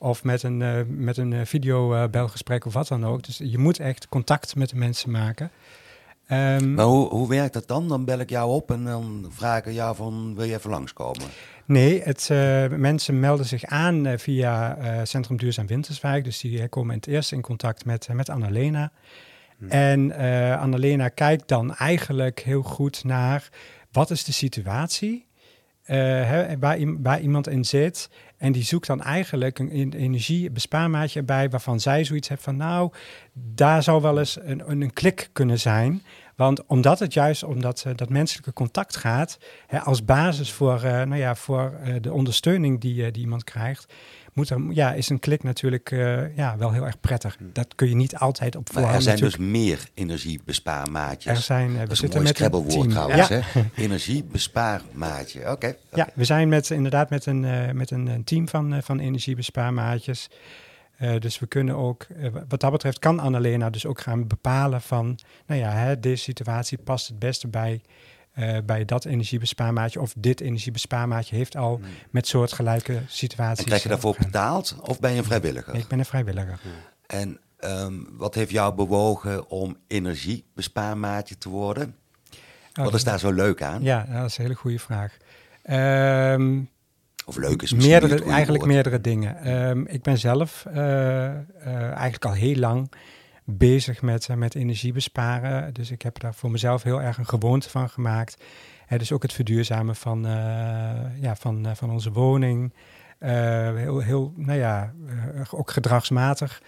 of 0.01 0.23
met 0.23 0.43
een, 0.43 0.85
met 1.03 1.17
een 1.17 1.45
videobelgesprek 1.45 2.65
of 2.65 2.73
wat 2.73 2.87
dan 2.87 3.05
ook. 3.05 3.23
Dus 3.23 3.37
je 3.43 3.57
moet 3.57 3.79
echt 3.79 4.09
contact 4.09 4.55
met 4.55 4.69
de 4.69 4.75
mensen 4.75 5.11
maken. 5.11 5.51
Um, 6.31 6.73
maar 6.73 6.85
hoe, 6.85 7.09
hoe 7.09 7.27
werkt 7.29 7.53
dat 7.53 7.67
dan? 7.67 7.87
Dan 7.87 8.05
bel 8.05 8.19
ik 8.19 8.29
jou 8.29 8.51
op 8.51 8.71
en 8.71 8.83
dan 8.83 9.25
vraag 9.29 9.65
ik 9.65 9.73
jou 9.73 9.95
van, 9.95 10.35
wil 10.35 10.45
je 10.45 10.53
even 10.53 10.69
langskomen? 10.69 11.27
Nee, 11.69 12.01
het, 12.01 12.29
uh, 12.31 12.67
mensen 12.67 13.19
melden 13.19 13.45
zich 13.45 13.65
aan 13.65 14.07
uh, 14.07 14.17
via 14.17 14.77
uh, 14.77 14.99
Centrum 15.03 15.37
Duurzaam 15.37 15.67
Winterswijk. 15.67 16.23
Dus 16.23 16.39
die 16.39 16.67
komen 16.67 16.95
het 16.95 17.07
eerst 17.07 17.31
in 17.31 17.41
contact 17.41 17.85
met, 17.85 18.07
met 18.13 18.29
Annalena. 18.29 18.91
Hmm. 19.57 19.69
En 19.69 20.11
Annalena 20.59 21.09
kijkt 21.09 21.47
dan 21.47 21.75
eigenlijk 21.75 22.39
heel 22.39 22.61
goed 22.61 23.03
naar 23.03 23.49
wat 23.91 24.11
is 24.11 24.23
de 24.23 24.31
situatie 24.31 25.27
hè, 25.83 26.57
waar, 26.59 26.77
waar, 27.01 27.21
iemand 27.21 27.47
in 27.47 27.65
zit. 27.65 28.09
En 28.37 28.51
die 28.51 28.63
zoekt 28.63 28.87
dan 28.87 29.01
eigenlijk 29.01 29.59
een 29.59 29.93
energiebespaarmaatje 29.93 31.23
bij 31.23 31.49
waarvan 31.49 31.79
zij 31.79 32.03
zoiets 32.03 32.29
heeft 32.29 32.43
van 32.43 32.57
nou, 32.57 32.91
daar 33.33 33.83
zou 33.83 34.01
wel 34.01 34.19
eens 34.19 34.37
een, 34.41 34.81
een 34.81 34.93
klik 34.93 35.29
kunnen 35.33 35.59
zijn. 35.59 36.01
Want 36.39 36.65
omdat 36.65 36.99
het 36.99 37.13
juist 37.13 37.43
omdat 37.43 37.83
uh, 37.87 37.93
dat 37.95 38.09
menselijke 38.09 38.53
contact 38.53 38.95
gaat, 38.95 39.37
hè, 39.67 39.79
als 39.79 40.05
basis 40.05 40.51
voor, 40.51 40.75
uh, 40.75 40.91
nou 40.91 41.15
ja, 41.15 41.35
voor 41.35 41.73
uh, 41.85 41.95
de 42.01 42.13
ondersteuning 42.13 42.81
die, 42.81 43.11
die 43.11 43.21
iemand 43.21 43.43
krijgt, 43.43 43.93
moet 44.33 44.49
er, 44.49 44.61
ja, 44.69 44.93
is 44.93 45.09
een 45.09 45.19
klik 45.19 45.43
natuurlijk 45.43 45.89
ja, 46.35 46.55
wel 46.57 46.71
heel 46.71 46.85
erg 46.85 46.99
prettig. 46.99 47.35
Hm. 47.37 47.43
Dat 47.53 47.75
kun 47.75 47.89
je 47.89 47.95
niet 47.95 48.15
altijd 48.15 48.55
op 48.55 48.69
voorhand. 48.71 48.95
er 48.95 49.01
zijn 49.01 49.17
dus 49.17 49.37
meer 49.37 49.89
energiebespaarmaatjes. 49.93 51.37
Er 51.37 51.43
zijn, 51.43 51.71
we 51.71 51.79
dat 51.79 51.91
is 51.91 51.99
zitten 51.99 52.19
een 52.19 52.25
met 52.25 52.39
een 52.39 52.51
woord 52.51 52.89
trouwens, 52.89 53.27
ja. 53.27 53.39
hè? 53.41 53.61
Energiebespaarmaatje, 53.83 55.39
oké. 55.39 55.51
Okay, 55.51 55.69
okay. 55.69 56.05
Ja, 56.05 56.09
we 56.13 56.23
zijn 56.23 56.49
met, 56.49 56.69
inderdaad 56.69 57.09
met 57.09 57.25
een, 57.25 57.75
met 57.77 57.91
een 57.91 58.21
team 58.23 58.47
van, 58.47 58.83
van 58.83 58.99
energiebespaarmaatjes. 58.99 60.29
Uh, 61.01 61.19
dus 61.19 61.39
we 61.39 61.47
kunnen 61.47 61.75
ook, 61.75 62.05
uh, 62.17 62.29
wat 62.47 62.59
dat 62.59 62.71
betreft, 62.71 62.99
kan 62.99 63.19
Annalena 63.19 63.69
dus 63.69 63.85
ook 63.85 64.01
gaan 64.01 64.27
bepalen 64.27 64.81
van, 64.81 65.19
nou 65.45 65.59
ja, 65.59 65.71
hè, 65.71 65.99
deze 65.99 66.23
situatie 66.23 66.77
past 66.77 67.07
het 67.07 67.19
beste 67.19 67.47
bij, 67.47 67.81
uh, 68.35 68.57
bij 68.65 68.85
dat 68.85 69.05
energiebespaarmaatje 69.05 70.01
of 70.01 70.13
dit 70.17 70.41
energiebespaarmaatje 70.41 71.35
heeft 71.35 71.55
al 71.55 71.75
hmm. 71.75 71.87
met 72.09 72.27
soortgelijke 72.27 73.01
situaties. 73.07 73.59
En 73.59 73.65
krijg 73.65 73.83
je 73.83 73.89
daarvoor 73.89 74.15
betaald 74.19 74.75
of 74.81 74.99
ben 74.99 75.11
je 75.11 75.17
een 75.17 75.23
vrijwilliger? 75.23 75.73
Nee, 75.73 75.81
ik 75.81 75.87
ben 75.87 75.99
een 75.99 76.05
vrijwilliger. 76.05 76.59
En 77.05 77.39
um, 77.59 78.07
wat 78.11 78.35
heeft 78.35 78.51
jou 78.51 78.73
bewogen 78.75 79.49
om 79.49 79.77
energiebespaarmaatje 79.87 81.37
te 81.37 81.49
worden? 81.49 81.95
Oh, 82.79 82.85
wat 82.85 82.93
is 82.93 83.03
daar 83.03 83.19
zo 83.19 83.31
leuk 83.31 83.61
aan? 83.61 83.83
Ja, 83.83 84.05
dat 84.11 84.25
is 84.25 84.37
een 84.37 84.43
hele 84.43 84.55
goede 84.55 84.79
vraag. 84.79 85.17
Um, 86.33 86.69
of 87.29 87.37
leuk 87.37 87.61
is 87.61 87.73
meerdere, 87.73 88.23
Eigenlijk 88.23 88.65
meerdere 88.65 89.01
dingen. 89.01 89.53
Um, 89.69 89.87
ik 89.87 90.01
ben 90.01 90.17
zelf 90.17 90.65
uh, 90.67 90.75
uh, 90.75 91.35
eigenlijk 91.65 92.25
al 92.25 92.33
heel 92.33 92.55
lang 92.55 92.91
bezig 93.43 94.01
met, 94.01 94.27
uh, 94.27 94.37
met 94.37 94.55
energie 94.55 94.93
besparen. 94.93 95.73
Dus 95.73 95.91
ik 95.91 96.01
heb 96.01 96.19
daar 96.19 96.33
voor 96.33 96.51
mezelf 96.51 96.83
heel 96.83 97.01
erg 97.01 97.17
een 97.17 97.27
gewoonte 97.27 97.69
van 97.69 97.89
gemaakt. 97.89 98.37
dus 98.87 99.11
ook 99.11 99.21
het 99.21 99.33
verduurzamen 99.33 99.95
van, 99.95 100.21
ja, 101.19 101.35
van, 101.35 101.67
van 101.75 101.91
onze 101.91 102.11
woning. 102.11 102.73
heel, 103.19 103.99
heel, 103.99 104.33
nou 104.35 104.59
ja, 104.59 104.93
ook 105.51 105.71
gedragsmatig. 105.71 106.61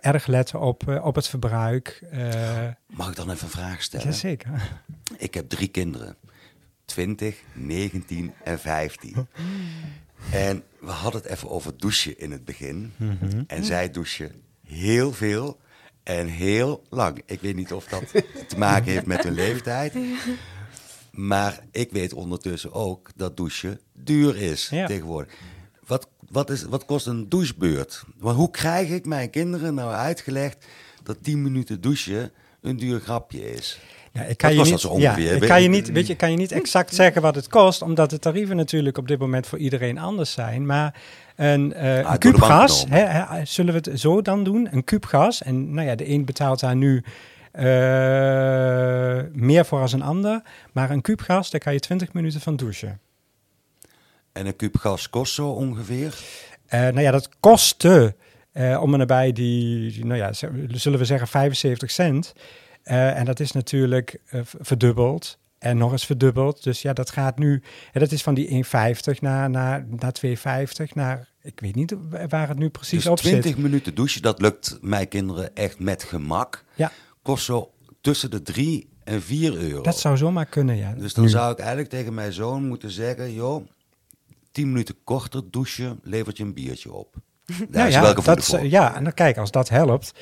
erg 0.00 0.26
letten 0.26 0.60
op, 0.60 1.00
op 1.02 1.14
het 1.14 1.28
verbruik. 1.28 2.02
Mag 2.86 3.08
ik 3.08 3.16
dan 3.16 3.30
even 3.30 3.44
een 3.44 3.50
vraag 3.50 3.82
stellen? 3.82 4.06
Jazeker. 4.06 4.70
Ik 5.16 5.34
heb 5.34 5.48
drie 5.48 5.68
kinderen. 5.68 6.16
20, 6.90 7.36
19 7.52 8.32
en 8.44 8.58
15. 8.58 9.26
En 10.32 10.62
we 10.80 10.90
hadden 10.90 11.22
het 11.22 11.30
even 11.30 11.50
over 11.50 11.72
douchen 11.76 12.18
in 12.18 12.30
het 12.30 12.44
begin. 12.44 12.92
Mhm. 12.96 13.42
En 13.46 13.64
zij 13.64 13.90
douchen 13.90 14.32
heel 14.66 15.12
veel 15.12 15.60
en 16.02 16.26
heel 16.26 16.82
lang. 16.88 17.22
Ik 17.26 17.40
weet 17.40 17.56
niet 17.56 17.72
of 17.72 17.84
dat 17.84 18.02
te 18.48 18.58
maken 18.58 18.92
heeft 18.92 19.06
met 19.06 19.24
hun 19.24 19.34
leeftijd. 19.34 19.94
Maar 21.10 21.60
ik 21.70 21.90
weet 21.90 22.12
ondertussen 22.12 22.72
ook 22.72 23.10
dat 23.16 23.36
douchen 23.36 23.80
duur 23.92 24.36
is 24.36 24.68
tegenwoordig. 24.68 25.34
Wat, 25.86 26.08
wat, 26.28 26.50
is, 26.50 26.62
wat 26.62 26.84
kost 26.84 27.06
een 27.06 27.28
douchebeurt? 27.28 28.04
Want 28.16 28.36
hoe 28.36 28.50
krijg 28.50 28.88
ik 28.88 29.06
mijn 29.06 29.30
kinderen 29.30 29.74
nou 29.74 29.92
uitgelegd 29.92 30.66
dat 31.02 31.22
10 31.22 31.42
minuten 31.42 31.80
douchen 31.80 32.32
een 32.60 32.76
duur 32.76 33.00
grapje 33.00 33.50
is? 33.50 33.80
Ja, 34.12 34.22
ik 34.22 34.36
kan 34.36 34.54
je 34.54 34.62
niet, 34.62 34.88
ja, 34.96 35.38
kan 35.38 35.62
je 35.62 35.68
niet, 35.68 35.92
weet 35.92 36.06
je, 36.06 36.14
kan 36.14 36.30
je 36.30 36.36
niet 36.36 36.52
exact 36.52 36.94
zeggen 36.94 37.22
wat 37.22 37.34
het 37.34 37.48
kost, 37.48 37.82
omdat 37.82 38.10
de 38.10 38.18
tarieven 38.18 38.56
natuurlijk 38.56 38.98
op 38.98 39.08
dit 39.08 39.18
moment 39.18 39.46
voor 39.46 39.58
iedereen 39.58 39.98
anders 39.98 40.32
zijn. 40.32 40.66
Maar 40.66 40.94
een, 41.36 41.72
uh, 41.76 42.04
ah, 42.04 42.12
een 42.12 42.18
kuub 42.18 42.40
gas, 42.40 42.84
hè, 42.88 42.98
hè, 42.98 43.44
zullen 43.44 43.74
we 43.74 43.90
het 43.90 44.00
zo 44.00 44.22
dan 44.22 44.44
doen? 44.44 44.68
Een 44.70 44.84
kuub 44.84 45.04
gas, 45.04 45.42
en 45.42 45.74
nou 45.74 45.86
ja, 45.86 45.94
de 45.94 46.08
een 46.08 46.24
betaalt 46.24 46.60
daar 46.60 46.76
nu 46.76 47.04
uh, 47.52 47.62
meer 49.32 49.64
voor 49.64 49.80
als 49.80 49.92
een 49.92 50.02
ander, 50.02 50.42
maar 50.72 50.90
een 50.90 51.00
kuub 51.00 51.20
gas, 51.20 51.50
daar 51.50 51.60
kan 51.60 51.72
je 51.72 51.80
20 51.80 52.12
minuten 52.12 52.40
van 52.40 52.56
douchen. 52.56 53.00
En 54.32 54.46
een 54.46 54.56
kuub 54.56 54.76
gas 54.76 55.10
kost 55.10 55.34
zo 55.34 55.48
ongeveer? 55.48 56.14
Uh, 56.74 56.80
nou 56.80 57.00
ja, 57.00 57.10
dat 57.10 57.28
kostte 57.40 58.14
om 58.80 58.92
en 58.92 58.98
nabij 58.98 59.32
die, 59.32 60.04
nou 60.04 60.18
ja, 60.18 60.32
zullen 60.72 60.98
we 60.98 61.04
zeggen 61.04 61.28
75 61.28 61.90
cent. 61.90 62.32
Uh, 62.84 63.18
en 63.18 63.24
dat 63.24 63.40
is 63.40 63.52
natuurlijk 63.52 64.20
uh, 64.32 64.40
verdubbeld 64.44 65.38
en 65.58 65.76
nog 65.76 65.92
eens 65.92 66.06
verdubbeld. 66.06 66.62
Dus 66.62 66.82
ja, 66.82 66.92
dat 66.92 67.10
gaat 67.10 67.38
nu, 67.38 67.62
en 67.92 68.00
dat 68.00 68.12
is 68.12 68.22
van 68.22 68.34
die 68.34 68.64
1,50 68.64 69.18
naar, 69.20 69.50
naar, 69.50 69.86
naar 69.88 70.14
2,50 70.26 70.92
naar, 70.92 71.28
ik 71.42 71.60
weet 71.60 71.74
niet 71.74 71.94
waar 72.28 72.48
het 72.48 72.58
nu 72.58 72.68
precies 72.68 73.02
dus 73.02 73.06
op 73.12 73.16
20 73.16 73.42
zit. 73.42 73.52
20 73.52 73.70
minuten 73.70 73.94
douchen, 73.94 74.22
dat 74.22 74.40
lukt 74.40 74.78
mijn 74.80 75.08
kinderen 75.08 75.54
echt 75.54 75.78
met 75.78 76.04
gemak. 76.04 76.64
Ja. 76.74 76.92
Kost 77.22 77.44
zo 77.44 77.72
tussen 78.00 78.30
de 78.30 78.42
3 78.42 78.88
en 79.04 79.22
4 79.22 79.56
euro. 79.56 79.82
Dat 79.82 79.98
zou 79.98 80.16
zomaar 80.16 80.46
kunnen, 80.46 80.76
ja. 80.76 80.92
Dus 80.92 81.14
dan 81.14 81.28
zou 81.28 81.52
ik 81.52 81.58
eigenlijk 81.58 81.88
tegen 81.88 82.14
mijn 82.14 82.32
zoon 82.32 82.66
moeten 82.66 82.90
zeggen, 82.90 83.32
joh, 83.32 83.66
10 84.52 84.68
minuten 84.68 84.96
korter 85.04 85.50
douchen 85.50 86.00
levert 86.02 86.36
je 86.36 86.42
een 86.42 86.54
biertje 86.54 86.92
op. 86.92 87.16
Ja, 87.70 87.86
ja, 87.86 88.12
dat, 88.12 88.58
ja, 88.62 88.94
en 88.94 89.04
dan 89.04 89.14
kijk, 89.14 89.36
als 89.36 89.50
dat 89.50 89.68
helpt. 89.68 90.12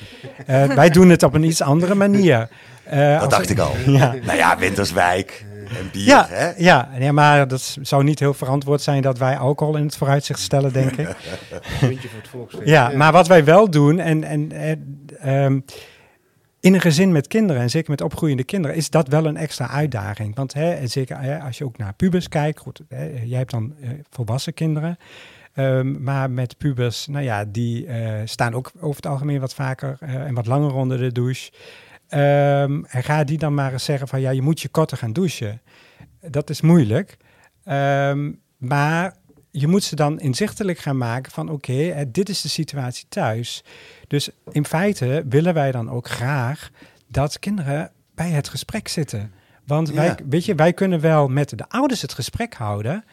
Uh, 0.49 0.65
wij 0.65 0.89
doen 0.89 1.09
het 1.09 1.23
op 1.23 1.33
een 1.33 1.43
iets 1.43 1.61
andere 1.61 1.95
manier. 1.95 2.49
Uh, 2.93 3.19
dat 3.19 3.29
dacht 3.29 3.49
ik 3.49 3.59
al. 3.59 3.75
Ja. 3.85 4.15
Nou 4.23 4.37
ja, 4.37 4.57
Winterswijk 4.57 5.45
en 5.77 5.89
bier, 5.91 6.05
ja, 6.05 6.27
hè? 6.29 6.51
Ja, 6.57 6.89
ja, 6.99 7.11
maar 7.11 7.47
dat 7.47 7.77
zou 7.81 8.03
niet 8.03 8.19
heel 8.19 8.33
verantwoord 8.33 8.81
zijn 8.81 9.01
dat 9.01 9.17
wij 9.17 9.37
alcohol 9.37 9.75
in 9.75 9.85
het 9.85 9.97
vooruitzicht 9.97 10.39
stellen, 10.39 10.73
denk 10.73 10.91
ik. 10.91 11.07
Puntje 11.79 12.07
voor 12.29 12.47
het. 12.51 12.67
Ja, 12.67 12.91
maar 12.95 13.11
wat 13.11 13.27
wij 13.27 13.43
wel 13.43 13.69
doen, 13.69 13.99
en, 13.99 14.23
en 14.23 14.51
uh, 15.25 15.43
um, 15.43 15.65
in 16.59 16.73
een 16.73 16.81
gezin 16.81 17.11
met 17.11 17.27
kinderen, 17.27 17.61
en 17.61 17.69
zeker 17.69 17.89
met 17.89 18.01
opgroeiende 18.01 18.43
kinderen, 18.43 18.77
is 18.77 18.89
dat 18.89 19.07
wel 19.07 19.25
een 19.25 19.37
extra 19.37 19.69
uitdaging. 19.69 20.35
Want 20.35 20.53
hè, 20.53 20.87
zeker 20.87 21.19
hè, 21.19 21.39
als 21.39 21.57
je 21.57 21.65
ook 21.65 21.77
naar 21.77 21.93
pubers 21.93 22.27
kijkt, 22.27 22.59
goed, 22.59 22.81
hè, 22.89 23.09
jij 23.23 23.37
hebt 23.37 23.51
dan 23.51 23.73
uh, 23.81 23.89
volwassen 24.09 24.53
kinderen. 24.53 24.97
Um, 25.55 26.03
maar 26.03 26.31
met 26.31 26.57
pubers, 26.57 27.07
nou 27.07 27.23
ja, 27.23 27.45
die 27.45 27.85
uh, 27.85 28.13
staan 28.25 28.53
ook 28.53 28.71
over 28.79 28.95
het 28.95 29.05
algemeen 29.05 29.39
wat 29.39 29.53
vaker 29.53 29.97
uh, 30.03 30.15
en 30.15 30.33
wat 30.33 30.45
langer 30.45 30.73
onder 30.73 30.97
de 30.97 31.11
douche. 31.11 31.51
Um, 32.09 32.85
en 32.85 33.03
ga 33.03 33.23
die 33.23 33.37
dan 33.37 33.53
maar 33.53 33.71
eens 33.71 33.83
zeggen 33.83 34.07
van 34.07 34.21
ja, 34.21 34.29
je 34.29 34.41
moet 34.41 34.61
je 34.61 34.69
korter 34.69 34.97
gaan 34.97 35.13
douchen. 35.13 35.61
Dat 36.21 36.49
is 36.49 36.61
moeilijk. 36.61 37.17
Um, 37.65 38.39
maar 38.57 39.15
je 39.51 39.67
moet 39.67 39.83
ze 39.83 39.95
dan 39.95 40.19
inzichtelijk 40.19 40.77
gaan 40.77 40.97
maken 40.97 41.31
van 41.31 41.49
oké, 41.49 41.71
okay, 41.71 42.11
dit 42.11 42.29
is 42.29 42.41
de 42.41 42.49
situatie 42.49 43.05
thuis. 43.09 43.63
Dus 44.07 44.29
in 44.51 44.65
feite 44.65 45.25
willen 45.29 45.53
wij 45.53 45.71
dan 45.71 45.89
ook 45.89 46.09
graag 46.09 46.69
dat 47.07 47.39
kinderen 47.39 47.91
bij 48.15 48.29
het 48.29 48.49
gesprek 48.49 48.87
zitten. 48.87 49.31
Want 49.65 49.87
ja. 49.87 49.93
wij, 49.93 50.15
weet 50.29 50.45
je, 50.45 50.55
wij 50.55 50.73
kunnen 50.73 50.99
wel 50.99 51.27
met 51.27 51.57
de 51.57 51.69
ouders 51.69 52.01
het 52.01 52.13
gesprek 52.13 52.53
houden. 52.53 53.03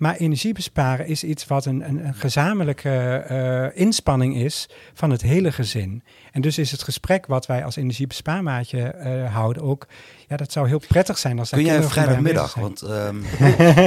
Maar 0.00 0.16
energie 0.16 0.52
besparen 0.52 1.06
is 1.06 1.24
iets 1.24 1.46
wat 1.46 1.64
een, 1.64 1.88
een, 1.88 2.06
een 2.06 2.14
gezamenlijke 2.14 3.24
uh, 3.30 3.80
inspanning 3.80 4.36
is 4.36 4.68
van 4.94 5.10
het 5.10 5.22
hele 5.22 5.52
gezin. 5.52 6.02
En 6.32 6.40
dus 6.40 6.58
is 6.58 6.70
het 6.70 6.82
gesprek 6.82 7.26
wat 7.26 7.46
wij 7.46 7.64
als 7.64 7.76
energiebespaarmaatje 7.76 8.94
uh, 8.96 9.34
houden 9.34 9.62
ook, 9.62 9.86
ja, 10.28 10.36
dat 10.36 10.52
zou 10.52 10.68
heel 10.68 10.80
prettig 10.88 11.18
zijn 11.18 11.38
als 11.38 11.50
Kun 11.50 11.64
jij 11.64 11.76
een 11.76 11.82
vrijdagmiddag, 11.82 12.54
want 12.54 12.82
um, 12.82 13.24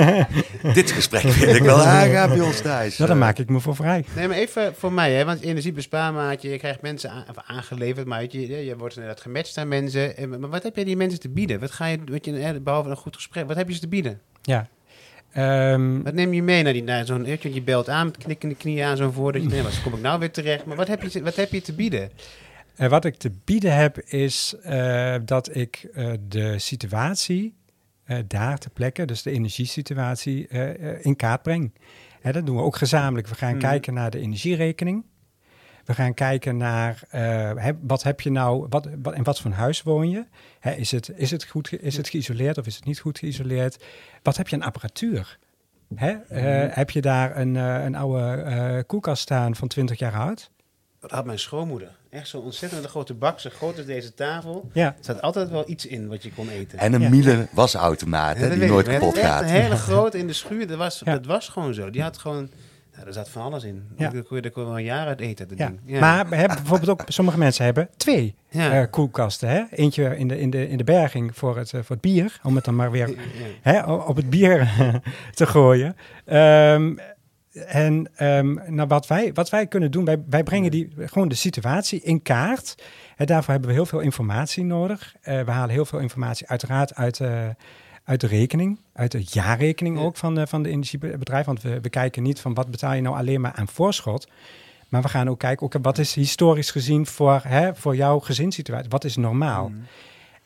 dit 0.74 0.92
gesprek 0.92 1.22
wil 1.22 1.56
ik 1.56 1.62
wel 1.62 1.82
aangaan 2.00 2.30
bij 2.30 2.42
ons 2.42 2.62
thuis. 2.62 2.98
Nou, 2.98 3.10
dan 3.10 3.20
maak 3.20 3.38
ik 3.38 3.50
me 3.50 3.60
voor 3.60 3.76
vrij. 3.76 4.06
Nee, 4.16 4.28
maar 4.28 4.38
even 4.38 4.74
voor 4.76 4.92
mij, 4.94 5.14
hè, 5.14 5.26
want 5.26 5.42
energiebespaarmaatje, 5.42 6.50
je 6.50 6.58
krijgt 6.58 6.82
mensen 6.82 7.10
aan, 7.10 7.26
aangeleverd, 7.46 8.08
maar 8.08 8.22
je, 8.22 8.66
je 8.66 8.78
wordt 8.78 8.96
inderdaad 8.96 9.22
gematcht 9.22 9.58
aan 9.58 9.68
mensen. 9.68 10.14
Maar 10.40 10.50
wat 10.50 10.64
heb 10.64 10.76
je 10.76 10.86
die 10.86 10.98
mensen 10.98 11.20
te 11.20 11.30
bieden? 11.30 11.60
Wat 11.60 11.72
ga 11.72 11.86
je, 11.86 12.00
wat 12.06 12.26
je, 12.26 12.62
behalve 12.64 12.90
een 12.90 12.96
goed 12.96 13.16
gesprek, 13.16 13.48
wat 13.48 13.58
heb 13.58 13.68
je 13.68 13.74
ze 13.74 13.80
te 13.80 13.88
bieden? 13.88 14.22
Ja, 14.42 14.68
Um, 15.38 16.04
wat 16.04 16.14
neem 16.14 16.34
je 16.34 16.44
mee 16.44 16.64
naar, 16.64 16.74
die, 16.74 16.84
naar 16.84 17.06
zo'n 17.06 17.26
je 17.42 17.62
belt 17.62 17.90
aan 17.90 18.06
met 18.06 18.18
knikkende 18.18 18.56
knieën 18.56 18.86
aan 18.86 18.98
zo'n 18.98 19.14
voor 19.14 19.32
dat 19.32 19.42
je 19.44 19.48
nee, 19.50 19.62
waar 19.62 19.80
kom 19.84 19.94
ik 19.94 20.02
nou 20.02 20.20
weer 20.20 20.32
terecht? 20.32 20.66
Maar 20.66 20.76
wat 20.78 20.88
heb 20.88 21.02
je, 21.02 21.24
wat 21.24 21.36
heb 21.36 21.52
je 21.52 21.62
te 21.62 21.74
bieden? 21.74 22.12
Uh, 22.78 22.88
wat 22.88 23.06
ik 23.06 23.16
te 23.16 23.32
bieden 23.46 23.76
heb 23.76 24.00
is 24.00 24.56
uh, 24.66 25.16
dat 25.26 25.56
ik 25.56 25.88
uh, 25.96 26.14
de 26.28 26.60
situatie 26.60 27.54
daar 28.28 28.58
ter 28.58 28.72
plekke, 28.72 29.06
dus 29.06 29.22
de 29.22 29.32
energiesituatie, 29.32 30.48
in 31.02 31.16
kaart 31.16 31.42
breng. 31.42 31.74
Hè, 32.22 32.32
dat 32.32 32.46
doen 32.46 32.56
we 32.56 32.62
ook 32.62 32.76
gezamenlijk. 32.76 33.28
We 33.28 33.36
gaan 33.36 33.52
Mhm. 33.52 33.60
kijken 33.60 33.94
naar 33.94 34.10
de 34.10 34.20
energierekening. 34.20 35.04
We 35.86 35.94
gaan 35.94 36.14
kijken 36.14 36.58
naar 36.58 37.02
eh, 37.10 37.22
hè, 37.56 37.72
wat 37.82 38.04
heb 38.04 38.22
je 38.22 38.32
nou, 38.32 38.66
wat, 38.70 38.88
wat, 39.02 39.14
in 39.16 39.24
wat 39.24 39.40
voor 39.42 39.52
een 39.52 39.58
huis 39.58 39.82
woon 39.82 40.10
je? 40.10 40.26
Hè, 40.60 40.72
is, 40.72 40.92
het, 40.92 41.12
is, 41.16 41.32
het 41.32 41.44
goed, 41.46 41.68
ge- 41.68 41.80
is 41.80 41.98
het 41.98 42.10
geïsoleerd 42.10 42.58
of 42.58 42.66
is 42.66 42.76
het 42.76 42.86
niet 42.86 43.00
goed 43.00 43.18
geïsoleerd? 43.20 43.84
Wat 44.22 44.38
heb 44.38 44.48
je 44.48 44.56
aan 44.56 44.62
apparatuur? 44.64 45.38
Hè? 45.96 46.12
eh, 46.12 46.76
heb 46.76 46.90
je 46.90 47.02
daar 47.02 47.38
een, 47.38 47.56
eh, 47.58 47.84
een 47.84 47.96
oude 47.96 48.32
eh, 48.42 48.80
koelkast 48.88 49.22
staan 49.22 49.56
van 49.56 49.68
20 49.68 50.00
jaar 50.00 50.14
oud? 50.14 50.52
Dat 51.00 51.12
had 51.12 51.26
mijn 51.26 51.40
schoonmoeder. 51.40 51.92
Echt 52.10 52.28
zo'n 52.28 52.44
ontzettend 52.44 52.86
grote 52.86 53.14
bak, 53.14 53.40
zo 53.40 53.50
groot 53.54 53.78
als 53.78 53.86
deze 53.86 54.14
tafel. 54.14 54.70
Ja, 54.74 54.86
Er 54.88 54.96
zat 55.00 55.22
altijd 55.22 55.50
wel 55.50 55.70
iets 55.70 55.86
in 55.86 56.08
wat 56.08 56.24
je 56.24 56.32
kon 56.34 56.50
eten. 56.50 56.80
En 56.80 56.94
een 56.94 57.02
Ja. 57.02 57.10
Miele 57.10 57.48
wasautomaat, 57.54 58.36
Ja, 58.36 58.42
hè, 58.44 58.50
dat 58.50 58.60
die 58.60 58.68
nooit 58.70 58.88
kapot 58.88 59.18
gaat. 59.18 59.42
Een 59.42 59.48
hele 59.48 59.76
grote 59.88 60.18
in 60.18 60.28
de 60.28 60.34
schuur. 60.34 60.68
Dat 60.68 60.78
was, 60.78 61.02
Ja. 61.06 61.12
dat 61.12 61.26
was 61.26 61.50
gewoon 61.50 61.74
zo. 61.74 61.90
Die 61.90 62.02
had 62.02 62.18
gewoon... 62.18 62.50
Nou, 62.96 63.08
er 63.08 63.14
zat 63.14 63.30
van 63.30 63.42
alles 63.42 63.64
in. 63.64 63.84
Ja. 63.98 64.10
Daar 64.10 64.24
kon 64.24 64.42
je, 64.42 64.52
wel 64.54 64.78
jaar 64.78 65.08
uit 65.08 65.20
eten. 65.20 65.48
Ja. 65.56 65.72
Ja. 65.86 66.00
maar 66.00 66.30
we 66.30 66.36
hebben 66.36 66.58
bijvoorbeeld 66.58 66.90
ook, 66.90 67.04
sommige 67.08 67.38
mensen 67.38 67.66
hebben 67.66 67.90
twee 67.98 68.36
Ja. 68.50 68.82
eh, 68.82 68.90
koelkasten. 68.90 69.50
Hè? 69.50 69.64
Eentje 69.70 70.18
in 70.18 70.28
de, 70.28 70.40
in, 70.40 70.50
de, 70.50 70.70
in 70.70 70.78
de 70.78 70.84
berging 70.84 71.38
voor 71.38 71.58
het, 71.58 71.74
eh, 71.74 71.80
voor 71.80 71.90
het 71.96 72.02
bier, 72.02 72.40
om 72.44 72.56
het 72.56 72.66
dan 72.66 72.76
maar 72.76 72.92
weer 72.92 73.16
hè, 73.62 73.84
op 73.94 74.16
het 74.16 74.30
bier 74.30 74.74
te 75.34 75.46
gooien. 75.46 75.96
Ehm, 76.26 76.96
en 77.68 78.10
ehm, 78.16 78.76
nou, 78.76 78.88
wat, 78.88 79.08
wij, 79.08 79.34
wat 79.34 79.50
wij 79.50 79.68
kunnen 79.68 79.92
doen, 79.92 80.06
wij, 80.06 80.24
wij 80.30 80.44
brengen 80.44 80.72
die, 80.72 80.94
gewoon 80.98 81.28
de 81.28 81.36
situatie 81.36 82.02
in 82.02 82.22
kaart. 82.22 82.84
En 83.16 83.26
daarvoor 83.26 83.52
hebben 83.52 83.70
we 83.70 83.76
heel 83.76 83.86
veel 83.86 84.00
informatie 84.00 84.64
nodig. 84.64 85.16
Eh, 85.22 85.42
we 85.42 85.52
halen 85.52 85.70
heel 85.70 85.86
veel 85.86 86.00
informatie 86.00 86.48
uiteraard 86.48 86.96
uit, 86.96 87.22
uit 88.04 88.22
de 88.22 88.28
rekening, 88.28 88.80
uit 88.94 89.12
de 89.12 89.24
jaarrekening 89.26 89.98
Ja. 89.98 90.04
ook 90.04 90.18
van, 90.18 90.36
de 90.36 90.48
van 90.48 90.64
de 90.64 90.70
energiebedrijf. 90.70 91.46
Want 91.46 91.62
we, 91.62 91.82
we 91.82 91.90
kijken 91.90 92.24
niet 92.24 92.40
van 92.40 92.54
wat 92.54 92.72
betaal 92.72 92.94
je 92.94 93.02
nou 93.02 93.16
alleen 93.18 93.42
maar 93.42 93.54
aan 93.54 93.68
voorschot. 93.68 94.28
Maar 94.90 95.02
we 95.02 95.10
gaan 95.10 95.30
ook 95.30 95.40
kijken, 95.40 95.66
oké, 95.66 95.82
wat 95.82 95.98
is 95.98 96.14
historisch 96.16 96.72
gezien 96.72 97.06
voor, 97.06 97.42
hè, 97.44 97.76
voor 97.76 97.96
jouw 97.96 98.20
gezinssituatie? 98.20 98.90
Wat 98.90 99.04
is 99.04 99.16
normaal? 99.16 99.68
Mhm. 99.70 99.80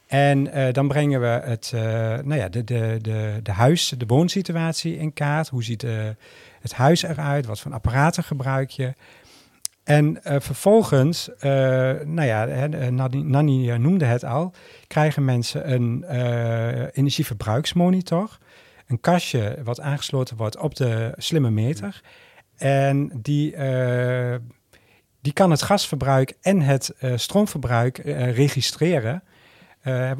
En 0.07 0.51
eh, 0.51 0.73
dan 0.73 0.87
brengen 0.87 1.21
we 1.21 1.27
het, 1.27 1.71
eh, 1.73 1.81
nou 2.23 2.35
ja, 2.35 2.49
de, 2.49 2.63
de, 2.63 2.99
de, 3.01 3.39
de 3.43 3.51
huis, 3.51 3.93
de 3.97 4.05
woonsituatie 4.05 4.97
in 4.97 5.13
kaart. 5.13 5.47
Hoe 5.47 5.63
ziet 5.63 5.83
eh, 5.83 5.91
het 6.61 6.73
huis 6.73 7.01
eruit? 7.03 7.45
Wat 7.45 7.59
voor 7.59 7.73
apparaten 7.73 8.23
gebruik 8.23 8.69
je? 8.69 8.93
En 9.87 10.23
eh, 10.23 10.35
vervolgens, 10.39 11.35
eh, 11.35 11.49
nou 12.03 12.23
ja, 12.23 12.47
hè, 12.47 12.69
eh, 12.69 12.87
Nanny, 12.87 13.21
Nanny 13.21 13.71
noemde 13.71 14.05
het 14.05 14.23
al, 14.23 14.53
krijgen 14.87 15.25
mensen 15.25 15.71
een 15.71 16.05
energieverbruiksmonitor. 16.91 18.37
Een 18.87 18.99
kastje 18.99 19.57
wat 19.63 19.79
aangesloten 19.79 20.37
wordt 20.37 20.57
op 20.57 20.75
de 20.75 21.13
slimme 21.17 21.49
meter. 21.49 22.01
En 22.57 23.11
die, 23.21 23.55
die 25.21 25.33
kan 25.33 25.51
het 25.51 25.61
gasverbruik 25.61 26.33
en 26.41 26.61
het 26.61 26.95
stroomverbruik 27.15 27.97
registreren. 28.33 29.23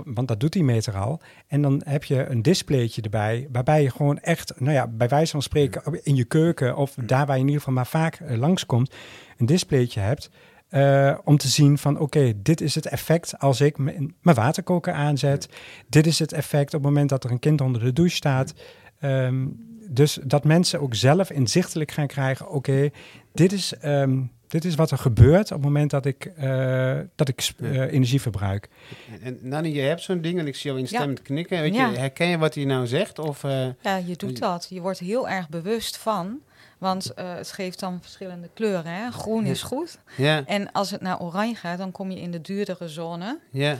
Want 0.03 0.28
dat 0.28 0.39
doet 0.39 0.53
die 0.53 0.63
meter 0.63 0.97
al. 0.97 1.22
En 1.47 1.61
dan 1.61 1.82
heb 1.86 2.03
je 2.03 2.26
een 2.26 2.41
displaytje 2.41 3.01
erbij, 3.01 3.47
waarbij 3.51 3.84
je 3.84 3.91
gewoon 3.91 4.20
echt, 4.20 4.59
nou 4.59 4.74
ja, 4.74 4.88
bij 4.88 5.07
wijze 5.07 5.32
van 5.32 5.41
spreken 5.41 5.99
in 6.03 6.15
je 6.15 6.26
keuken 6.26 6.76
of 6.76 6.95
daar 7.01 7.26
waar 7.26 7.36
je 7.36 7.41
in 7.41 7.47
ieder 7.47 7.59
geval 7.59 7.76
maar 7.76 7.88
vaak 7.88 8.20
langskomt, 8.28 8.93
een 9.38 9.45
displaytje 9.45 9.99
hebt. 9.99 10.29
eh, 10.67 11.17
om 11.23 11.38
te 11.38 11.47
zien 11.47 11.77
van 11.77 11.99
oké, 11.99 12.33
dit 12.35 12.61
is 12.61 12.75
het 12.75 12.85
effect 12.85 13.39
als 13.39 13.61
ik 13.61 13.77
mijn 13.77 14.13
waterkoker 14.21 14.93
aanzet. 14.93 15.49
Dit 15.89 16.07
is 16.07 16.19
het 16.19 16.31
effect 16.33 16.65
op 16.73 16.81
het 16.83 16.89
moment 16.91 17.09
dat 17.09 17.23
er 17.23 17.31
een 17.31 17.39
kind 17.39 17.61
onder 17.61 17.81
de 17.83 17.93
douche 17.93 18.15
staat. 18.15 18.53
Ehm, 18.99 19.45
dus 19.89 20.19
dat 20.23 20.43
mensen 20.43 20.81
ook 20.81 20.95
zelf 20.95 21.31
inzichtelijk 21.31 21.91
gaan 21.91 22.07
krijgen, 22.07 22.49
oké, 22.49 22.89
dit 23.33 23.51
is 23.51 23.73
ehm, 23.73 24.19
dit 24.47 24.65
is 24.65 24.75
wat 24.75 24.91
er 24.91 24.97
gebeurt 24.97 25.45
op 25.51 25.57
het 25.57 25.61
moment 25.65 25.89
dat 25.91 26.05
ik, 26.05 26.25
eh, 26.25 26.97
dat 27.15 27.27
ik 27.27 27.41
Ja. 27.57 27.67
eh, 27.67 27.93
energie 27.93 28.21
verbruik. 28.21 28.69
En, 29.11 29.21
en 29.21 29.39
Nanny, 29.49 29.69
je 29.69 29.81
hebt 29.81 30.01
zo'n 30.01 30.21
ding 30.21 30.39
en 30.39 30.47
ik 30.47 30.55
zie 30.55 30.63
jou 30.63 30.75
Ja. 30.75 30.81
instemmend 30.81 31.21
knikken. 31.21 31.61
Weet 31.61 31.75
Ja. 31.75 31.89
je, 31.91 31.97
herken 31.97 32.27
je 32.27 32.38
wat 32.38 32.55
hij 32.55 32.65
nou 32.65 32.88
zegt? 32.88 33.19
Of, 33.19 33.43
eh, 33.43 33.65
Ja, 33.81 33.95
je 33.97 34.15
doet 34.15 34.39
dat. 34.39 34.67
Je 34.69 34.81
wordt 34.81 34.99
heel 34.99 35.29
erg 35.29 35.49
bewust 35.49 35.97
van. 35.97 36.39
Want 36.77 37.13
eh, 37.13 37.35
het 37.35 37.51
geeft 37.51 37.79
dan 37.79 38.01
verschillende 38.01 38.49
kleuren. 38.53 38.91
Hè? 38.91 39.11
Groen 39.11 39.45
Ja. 39.45 39.51
is 39.51 39.61
goed. 39.61 39.97
ja, 40.17 40.45
En 40.45 40.71
als 40.71 40.91
het 40.91 41.01
naar 41.01 41.19
oranje 41.21 41.55
gaat, 41.55 41.77
dan 41.77 41.91
kom 41.91 42.11
je 42.11 42.19
in 42.19 42.31
de 42.31 42.41
duurdere 42.41 42.87
zone. 42.89 43.39
ja. 43.51 43.77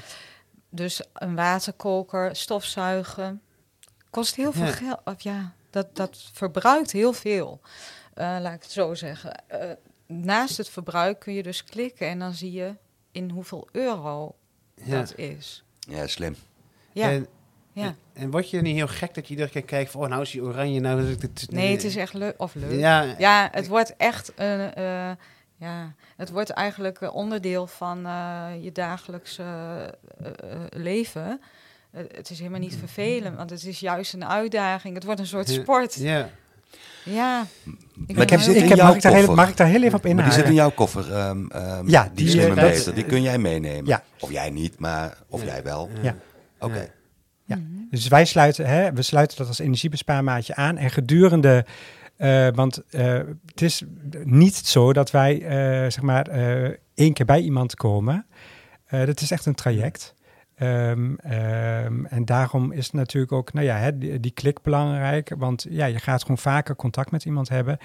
Dus 0.70 1.02
een 1.14 1.36
waterkoker, 1.36 2.36
stofzuigen. 2.36 3.42
Kost 4.10 4.36
heel 4.36 4.52
veel 4.52 4.66
Ja. 4.66 4.72
geld. 4.72 5.00
Of 5.06 5.22
ja, 5.22 5.54
dat, 5.70 5.96
dat 5.96 6.30
verbruikt 6.34 6.92
heel 6.92 7.14
veel. 7.14 7.60
Eh, 8.14 8.38
laat 8.42 8.54
ik 8.54 8.62
het 8.62 8.72
zo 8.72 8.94
zeggen. 8.94 9.44
Eh, 9.48 9.70
naast 10.06 10.58
het 10.58 10.70
verbruik 10.70 11.20
kun 11.20 11.34
je 11.34 11.44
dus 11.44 11.64
klikken 11.64 12.08
en 12.08 12.20
dan 12.20 12.34
zie 12.34 12.52
je 12.52 12.74
in 13.12 13.30
hoeveel 13.30 13.68
euro 13.72 14.36
ja. 14.84 14.98
dat 15.00 15.18
is. 15.18 15.64
Ja, 15.80 16.08
slim. 16.08 16.36
Ja, 16.92 17.10
En, 17.10 17.28
ja. 17.84 17.96
en 18.14 18.32
word 18.32 18.50
je 18.50 18.62
niet 18.62 18.76
heel 18.76 18.88
gek 18.88 19.14
dat 19.14 19.26
je 19.28 19.32
iedere 19.34 19.50
keer 19.50 19.64
kijkt 19.64 19.92
van, 19.92 20.02
oh, 20.02 20.08
nou 20.10 20.22
is 20.22 20.32
die 20.32 20.42
oranje, 20.42 20.80
nou 20.80 21.04
is 21.04 21.10
het... 21.22 21.48
Nee, 21.50 21.72
het 21.72 21.84
is 21.84 21.96
echt 21.96 22.14
leuk. 22.14 22.34
Of 22.38 22.56
leuk. 22.56 22.80
Ja, 22.80 23.16
Ja, 23.18 23.50
het 23.52 23.68
wordt 23.68 23.94
echt 23.98 24.32
een. 24.36 24.74
eh, 24.74 25.10
ja, 25.60 25.94
het 26.18 26.30
wordt 26.30 26.50
eigenlijk 26.50 27.02
een 27.02 27.10
onderdeel 27.12 27.68
van 27.68 28.06
eh, 28.06 28.46
je 28.62 28.72
dagelijkse 28.72 29.44
eh, 30.24 30.30
leven. 30.70 31.42
Het 31.92 32.30
is 32.30 32.38
helemaal 32.38 32.60
niet 32.60 32.76
vervelend, 32.76 33.36
want 33.38 33.50
het 33.50 33.64
is 33.66 33.80
juist 33.80 34.14
een 34.14 34.26
uitdaging. 34.26 34.94
Het 34.96 35.04
wordt 35.04 35.20
een 35.20 35.26
soort 35.28 35.50
sport. 35.50 35.96
ja. 35.96 36.30
Ja. 37.04 37.46
Maar 37.64 38.32
Ik 38.32 38.32
in 38.32 38.64
ik 38.64 38.70
heb, 38.70 38.78
mag, 38.78 38.96
ik 38.96 39.02
daar 39.02 39.14
heel, 39.14 39.36
mag 39.36 39.50
ik 39.50 39.58
daar 39.58 39.68
heel 39.68 39.84
even 39.84 39.98
op 39.98 40.04
Maar 40.04 40.12
die 40.12 40.12
inhaken? 40.12 40.34
zit 40.34 40.46
in 40.46 40.54
jouw 40.54 40.72
koffer. 40.72 41.14
ehm, 41.14 41.46
ehm, 41.48 41.90
Ja, 41.90 42.04
die, 42.04 42.12
die, 42.14 42.30
slimme 42.30 42.56
meter. 42.56 42.96
Die 42.96 43.04
kun 43.06 43.22
jij 43.22 43.38
meenemen. 43.38 43.86
Ja. 43.86 44.04
Of 44.20 44.32
jij 44.32 44.50
niet, 44.50 44.80
maar 44.80 45.18
of 45.30 45.40
Ja. 45.42 45.46
jij 45.48 45.64
wel. 45.64 45.90
Ja. 46.02 46.16
Oké. 46.60 46.92
Ja. 47.48 47.56
Mhm. 47.56 47.66
Dus 47.90 48.08
wij 48.08 48.26
sluiten, 48.26 48.66
hè, 48.66 48.94
we 48.94 49.02
sluiten 49.02 49.38
dat 49.38 49.48
als 49.48 49.60
energiebespaarmaatje 49.60 50.56
aan. 50.56 50.78
En 50.78 50.90
gedurende, 50.90 51.66
eh, 52.16 52.48
want 52.54 52.84
eh, 52.90 53.20
het 53.46 53.62
is 53.62 53.84
niet 54.24 54.56
zo 54.56 54.94
dat 54.94 55.12
wij 55.12 55.42
eh, 55.42 55.92
zeg 55.92 56.02
maar 56.02 56.28
één 56.94 57.14
keer 57.14 57.26
bij 57.26 57.42
iemand 57.42 57.76
komen. 57.76 58.26
Dat 58.90 59.22
is 59.22 59.32
echt 59.32 59.46
een 59.46 59.56
traject. 59.56 60.16
Ehm, 60.56 61.16
ehm, 61.16 62.06
en 62.06 62.26
daarom 62.26 62.72
is 62.72 62.92
natuurlijk 62.92 63.32
ook, 63.32 63.54
nou 63.54 63.66
ja, 63.66 63.78
hè, 63.78 63.98
die, 63.98 64.20
die 64.20 64.32
klik 64.32 64.62
belangrijk. 64.62 65.32
Want 65.38 65.66
ja, 65.70 65.86
je 65.86 66.00
gaat 66.00 66.22
gewoon 66.22 66.38
vaker 66.38 66.76
contact 66.76 67.12
met 67.12 67.26
iemand 67.26 67.50
hebben. 67.50 67.78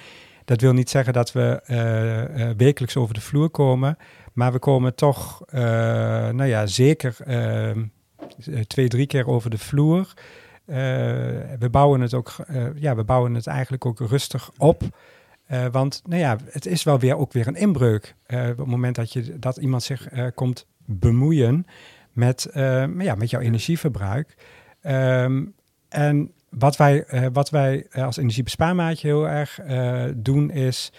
Dat 0.45 0.61
wil 0.61 0.73
niet 0.73 0.91
zeggen 0.91 1.13
dat 1.13 1.33
we 1.33 2.55
wekelijks 2.57 2.97
over 2.97 3.15
de 3.15 3.21
vloer 3.21 3.51
komen. 3.51 3.97
Maar 4.33 4.53
we 4.53 4.59
komen 4.59 4.95
toch, 4.95 5.41
nou 5.51 6.45
ja, 6.45 6.67
zeker 6.67 7.17
ehm, 7.25 7.79
eh, 7.79 7.83
twee, 8.67 8.89
drie 8.89 9.07
keer 9.07 9.27
over 9.27 9.51
de 9.51 9.59
vloer. 9.59 10.13
Eh, 10.65 10.77
we 11.59 11.69
bouwen 11.71 12.01
het 12.01 12.15
ook, 12.15 12.35
eh, 12.47 12.67
ja, 12.75 12.97
we 12.97 13.05
bouwen 13.05 13.35
het 13.35 13.47
eigenlijk 13.47 13.87
ook 13.87 13.99
rustig 14.01 14.51
op. 14.59 14.83
Eh, 15.47 15.67
want 15.73 16.03
nou 16.07 16.21
ja, 16.21 16.37
het 16.51 16.67
is 16.67 16.83
wel 16.83 16.99
weer 16.99 17.17
ook 17.17 17.33
weer 17.33 17.47
een 17.47 17.57
inbreuk. 17.57 18.15
eh, 18.27 18.49
op 18.49 18.59
het 18.59 18.67
moment 18.67 18.95
dat, 18.95 19.13
je, 19.13 19.39
dat 19.39 19.57
iemand 19.57 19.83
zich 19.83 20.09
eh, 20.09 20.27
komt 20.35 20.67
bemoeien 20.85 21.67
met, 22.13 22.45
eh, 22.45 22.85
ja, 22.99 23.15
met 23.15 23.31
jouw 23.31 23.41
energieverbruik. 23.41 24.35
Ehm, 24.81 25.45
en 25.89 26.33
wat 26.49 26.77
wij, 26.77 27.05
eh, 27.05 27.27
wat 27.33 27.51
wij 27.51 27.87
eh, 27.91 28.05
als 28.05 28.17
energiebespaarmaatje 28.17 29.07
heel 29.09 29.29
erg 29.29 29.59
eh, 29.59 30.05
doen 30.17 30.51
is 30.51 30.93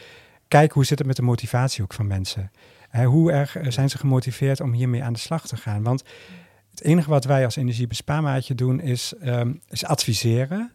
kijken 0.48 0.74
hoe 0.74 0.86
zit 0.86 0.98
het 0.98 1.08
met 1.08 1.16
de 1.16 1.22
motivatie 1.22 1.84
ook 1.84 1.94
van 1.94 2.08
mensen. 2.08 2.52
Eh, 2.90 3.06
hoe 3.06 3.32
erg 3.32 3.56
eh, 3.56 3.70
zijn 3.70 3.90
ze 3.90 3.98
gemotiveerd 3.98 4.62
om 4.62 4.74
hiermee 4.74 5.04
aan 5.04 5.14
de 5.14 5.20
slag 5.20 5.48
te 5.48 5.58
gaan? 5.58 5.84
Want 5.84 6.04
het 6.74 6.82
enige 6.84 7.10
wat 7.10 7.26
wij 7.26 7.46
als 7.46 7.56
energiebespaarmaatje 7.56 8.56
doen 8.56 8.80
is, 8.80 9.14
ehm, 9.20 9.54
is 9.70 9.86
adviseren. 9.86 10.72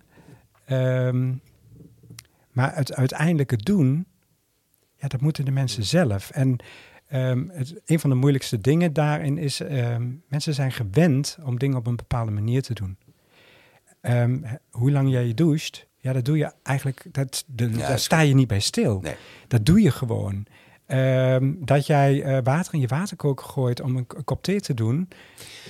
Ehm, 0.64 1.32
maar 2.50 2.74
het 2.74 2.94
uiteindelijke 2.94 3.56
doen, 3.56 4.06
ja, 4.96 5.08
dat 5.08 5.20
moeten 5.20 5.44
de 5.44 5.50
mensen 5.50 5.84
zelf. 5.84 6.30
En 6.30 6.56
ehm, 7.08 7.48
het, 7.48 7.80
een 7.84 8.00
van 8.00 8.10
de 8.10 8.16
moeilijkste 8.16 8.60
dingen 8.60 8.92
daarin 8.92 9.38
is, 9.38 9.60
mensen 10.28 10.54
zijn 10.54 10.72
gewend 10.72 11.38
om 11.44 11.58
dingen 11.58 11.76
op 11.76 11.86
een 11.86 11.96
bepaalde 11.96 12.30
manier 12.30 12.62
te 12.62 12.74
doen. 12.74 12.96
Hoe 14.70 14.90
lang 14.90 15.10
jij 15.10 15.26
je 15.26 15.34
doucht, 15.34 15.86
ja, 16.00 16.12
dat 16.12 16.24
doe 16.24 16.36
je 16.36 16.52
eigenlijk, 16.62 17.06
dat, 17.12 17.44
de, 17.46 17.70
Ja, 17.70 17.88
daar 17.88 17.98
sta 17.98 18.20
je 18.20 18.34
niet 18.34 18.48
bij 18.48 18.60
stil. 18.60 19.00
Nee. 19.00 19.14
Dat 19.48 19.66
doe 19.66 19.80
je 19.80 19.90
gewoon. 19.90 20.46
Ehm, 20.88 21.52
dat 21.58 21.86
jij 21.86 22.22
eh, 22.22 22.38
water 22.42 22.74
in 22.74 22.80
je 22.80 22.86
waterkoker 22.86 23.46
gooit 23.46 23.80
om 23.80 23.96
een, 23.96 24.06
kop 24.24 24.42
thee 24.42 24.60
te 24.60 24.74
doen. 24.74 25.08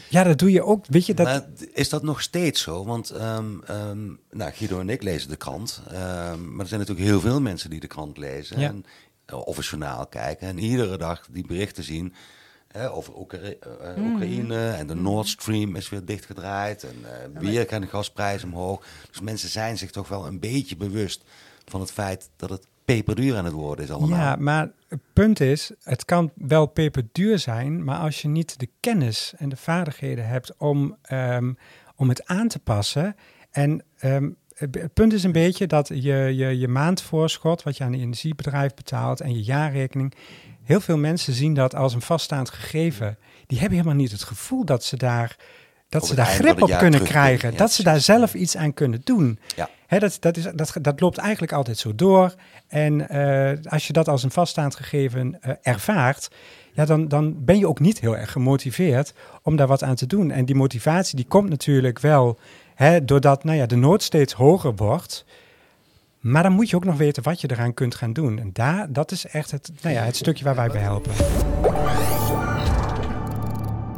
Ja, 0.08 0.22
dat 0.22 0.38
doe 0.38 0.52
je 0.52 0.62
ook. 0.62 0.86
Weet 0.86 1.06
je, 1.06 1.14
dat, 1.14 1.26
Maar 1.26 1.44
is 1.72 1.88
dat 1.88 2.02
nog 2.02 2.22
steeds 2.22 2.62
zo? 2.62 2.84
Want 2.84 3.10
ehm, 3.10 3.60
ehm, 3.66 4.06
nou, 4.30 4.52
Guido 4.52 4.80
en 4.80 4.88
ik 4.88 5.02
lezen 5.02 5.28
de 5.28 5.36
krant. 5.36 5.82
ehm, 5.88 6.50
maar 6.54 6.60
er 6.60 6.66
zijn 6.68 6.80
natuurlijk 6.80 7.08
heel 7.08 7.20
veel 7.20 7.40
mensen 7.40 7.70
die 7.70 7.80
de 7.80 7.86
krant 7.86 8.16
lezen. 8.18 8.60
Ja. 8.60 8.68
En, 8.68 8.84
eh, 9.24 9.46
of 9.46 9.56
een 9.56 9.62
journaal 9.62 10.06
kijken. 10.06 10.48
En 10.48 10.58
iedere 10.58 10.96
dag 10.98 11.26
die 11.30 11.46
berichten 11.46 11.84
zien. 11.84 12.14
Hè, 12.68 12.90
over 12.92 13.18
Oekra- 13.18 13.38
eh, 13.38 13.96
Mhm. 13.96 14.10
Oekraïne 14.12 14.68
en 14.70 14.86
de 14.86 14.94
Nord 14.94 15.28
Stream 15.28 15.76
is 15.76 15.88
weer 15.88 16.04
dichtgedraaid. 16.04 16.82
En 16.84 16.96
eh, 17.34 17.40
weer 17.40 17.66
gaan 17.68 17.80
de 17.80 17.86
gasprijzen 17.86 18.48
omhoog. 18.52 18.84
Dus 19.10 19.20
mensen 19.20 19.48
zijn 19.48 19.78
zich 19.78 19.90
toch 19.90 20.08
wel 20.08 20.26
een 20.26 20.40
beetje 20.40 20.76
bewust 20.76 21.24
van 21.64 21.80
het 21.80 21.92
feit 21.92 22.30
dat 22.36 22.50
het 22.50 22.66
peperduur 22.94 23.36
aan 23.36 23.44
het 23.44 23.54
worden 23.54 23.84
is 23.84 23.90
allemaal. 23.90 24.18
Ja, 24.18 24.36
maar 24.36 24.70
het 24.88 25.00
punt 25.12 25.40
is, 25.40 25.70
het 25.82 26.04
kan 26.04 26.30
wel 26.34 26.66
peperduur 26.66 27.38
zijn, 27.38 27.84
maar 27.84 27.98
als 27.98 28.22
je 28.22 28.28
niet 28.28 28.58
de 28.58 28.68
kennis 28.80 29.32
en 29.36 29.48
de 29.48 29.56
vaardigheden 29.56 30.26
hebt 30.26 30.56
om, 30.56 30.96
ehm, 31.02 31.52
om 31.96 32.08
het 32.08 32.26
aan 32.26 32.48
te 32.48 32.58
passen. 32.58 33.16
En 33.50 33.84
ehm, 33.98 34.30
het 34.54 34.92
punt 34.94 35.12
is 35.12 35.24
een 35.24 35.32
beetje 35.32 35.66
dat 35.66 35.88
je, 35.88 36.32
je, 36.34 36.58
je 36.58 36.68
maandvoorschot, 36.68 37.62
wat 37.62 37.76
je 37.76 37.84
aan 37.84 37.92
een 37.92 38.00
energiebedrijf 38.00 38.74
betaalt 38.74 39.20
en 39.20 39.34
je 39.34 39.42
jaarrekening, 39.42 40.14
heel 40.62 40.80
veel 40.80 40.98
mensen 40.98 41.32
zien 41.32 41.54
dat 41.54 41.74
als 41.74 41.94
een 41.94 42.02
vaststaand 42.02 42.50
gegeven. 42.50 43.18
Die 43.46 43.58
hebben 43.58 43.78
helemaal 43.78 44.00
niet 44.00 44.12
het 44.12 44.22
gevoel 44.22 44.64
dat 44.64 44.84
ze 44.84 44.96
daar, 44.96 45.36
dat 45.88 46.02
Op 46.02 46.08
ze 46.08 46.14
daar 46.14 46.26
grip 46.26 46.62
op 46.62 46.78
kunnen 46.78 47.02
krijgen. 47.02 47.50
Ja, 47.50 47.56
dat 47.56 47.72
ze 47.72 47.82
daar 47.82 48.00
zelf 48.00 48.34
iets 48.34 48.56
aan 48.56 48.74
kunnen 48.74 49.00
doen. 49.04 49.38
Ja. 49.56 49.68
Hè, 49.86 49.98
dat, 49.98 50.16
dat, 50.20 50.36
is, 50.36 50.46
dat, 50.54 50.72
dat 50.82 51.00
loopt 51.00 51.18
eigenlijk 51.18 51.52
altijd 51.52 51.78
zo 51.78 51.94
door. 51.94 52.34
En 52.68 53.08
eh, 53.08 53.72
als 53.72 53.86
je 53.86 53.92
dat 53.92 54.08
als 54.08 54.22
een 54.22 54.30
vaststaand 54.30 54.76
gegeven 54.76 55.40
eh, 55.40 55.52
ervaart, 55.62 56.30
ja, 56.72 56.84
dan, 56.84 57.08
dan 57.08 57.44
ben 57.44 57.58
je 57.58 57.68
ook 57.68 57.80
niet 57.80 58.00
heel 58.00 58.16
erg 58.16 58.32
gemotiveerd 58.32 59.12
om 59.42 59.56
daar 59.56 59.66
wat 59.66 59.82
aan 59.82 59.94
te 59.94 60.06
doen. 60.06 60.30
En 60.30 60.44
die 60.44 60.54
motivatie 60.54 61.16
die 61.16 61.26
komt 61.26 61.48
natuurlijk 61.48 61.98
wel 61.98 62.38
hè, 62.74 63.04
doordat 63.04 63.44
nou 63.44 63.56
ja, 63.56 63.66
de 63.66 63.76
nood 63.76 64.02
steeds 64.02 64.32
hoger 64.32 64.74
wordt. 64.74 65.24
Maar 66.20 66.42
dan 66.42 66.52
moet 66.52 66.70
je 66.70 66.76
ook 66.76 66.84
nog 66.84 66.96
weten 66.96 67.22
wat 67.22 67.40
je 67.40 67.50
eraan 67.50 67.74
kunt 67.74 67.94
gaan 67.94 68.12
doen. 68.12 68.38
En 68.38 68.50
daar, 68.52 68.92
dat 68.92 69.10
is 69.10 69.26
echt 69.26 69.50
het, 69.50 69.70
nou 69.82 69.94
ja, 69.94 70.02
het 70.02 70.16
stukje 70.16 70.44
waar 70.44 70.54
wij 70.54 70.68
bij 70.68 70.80
helpen. 70.80 71.12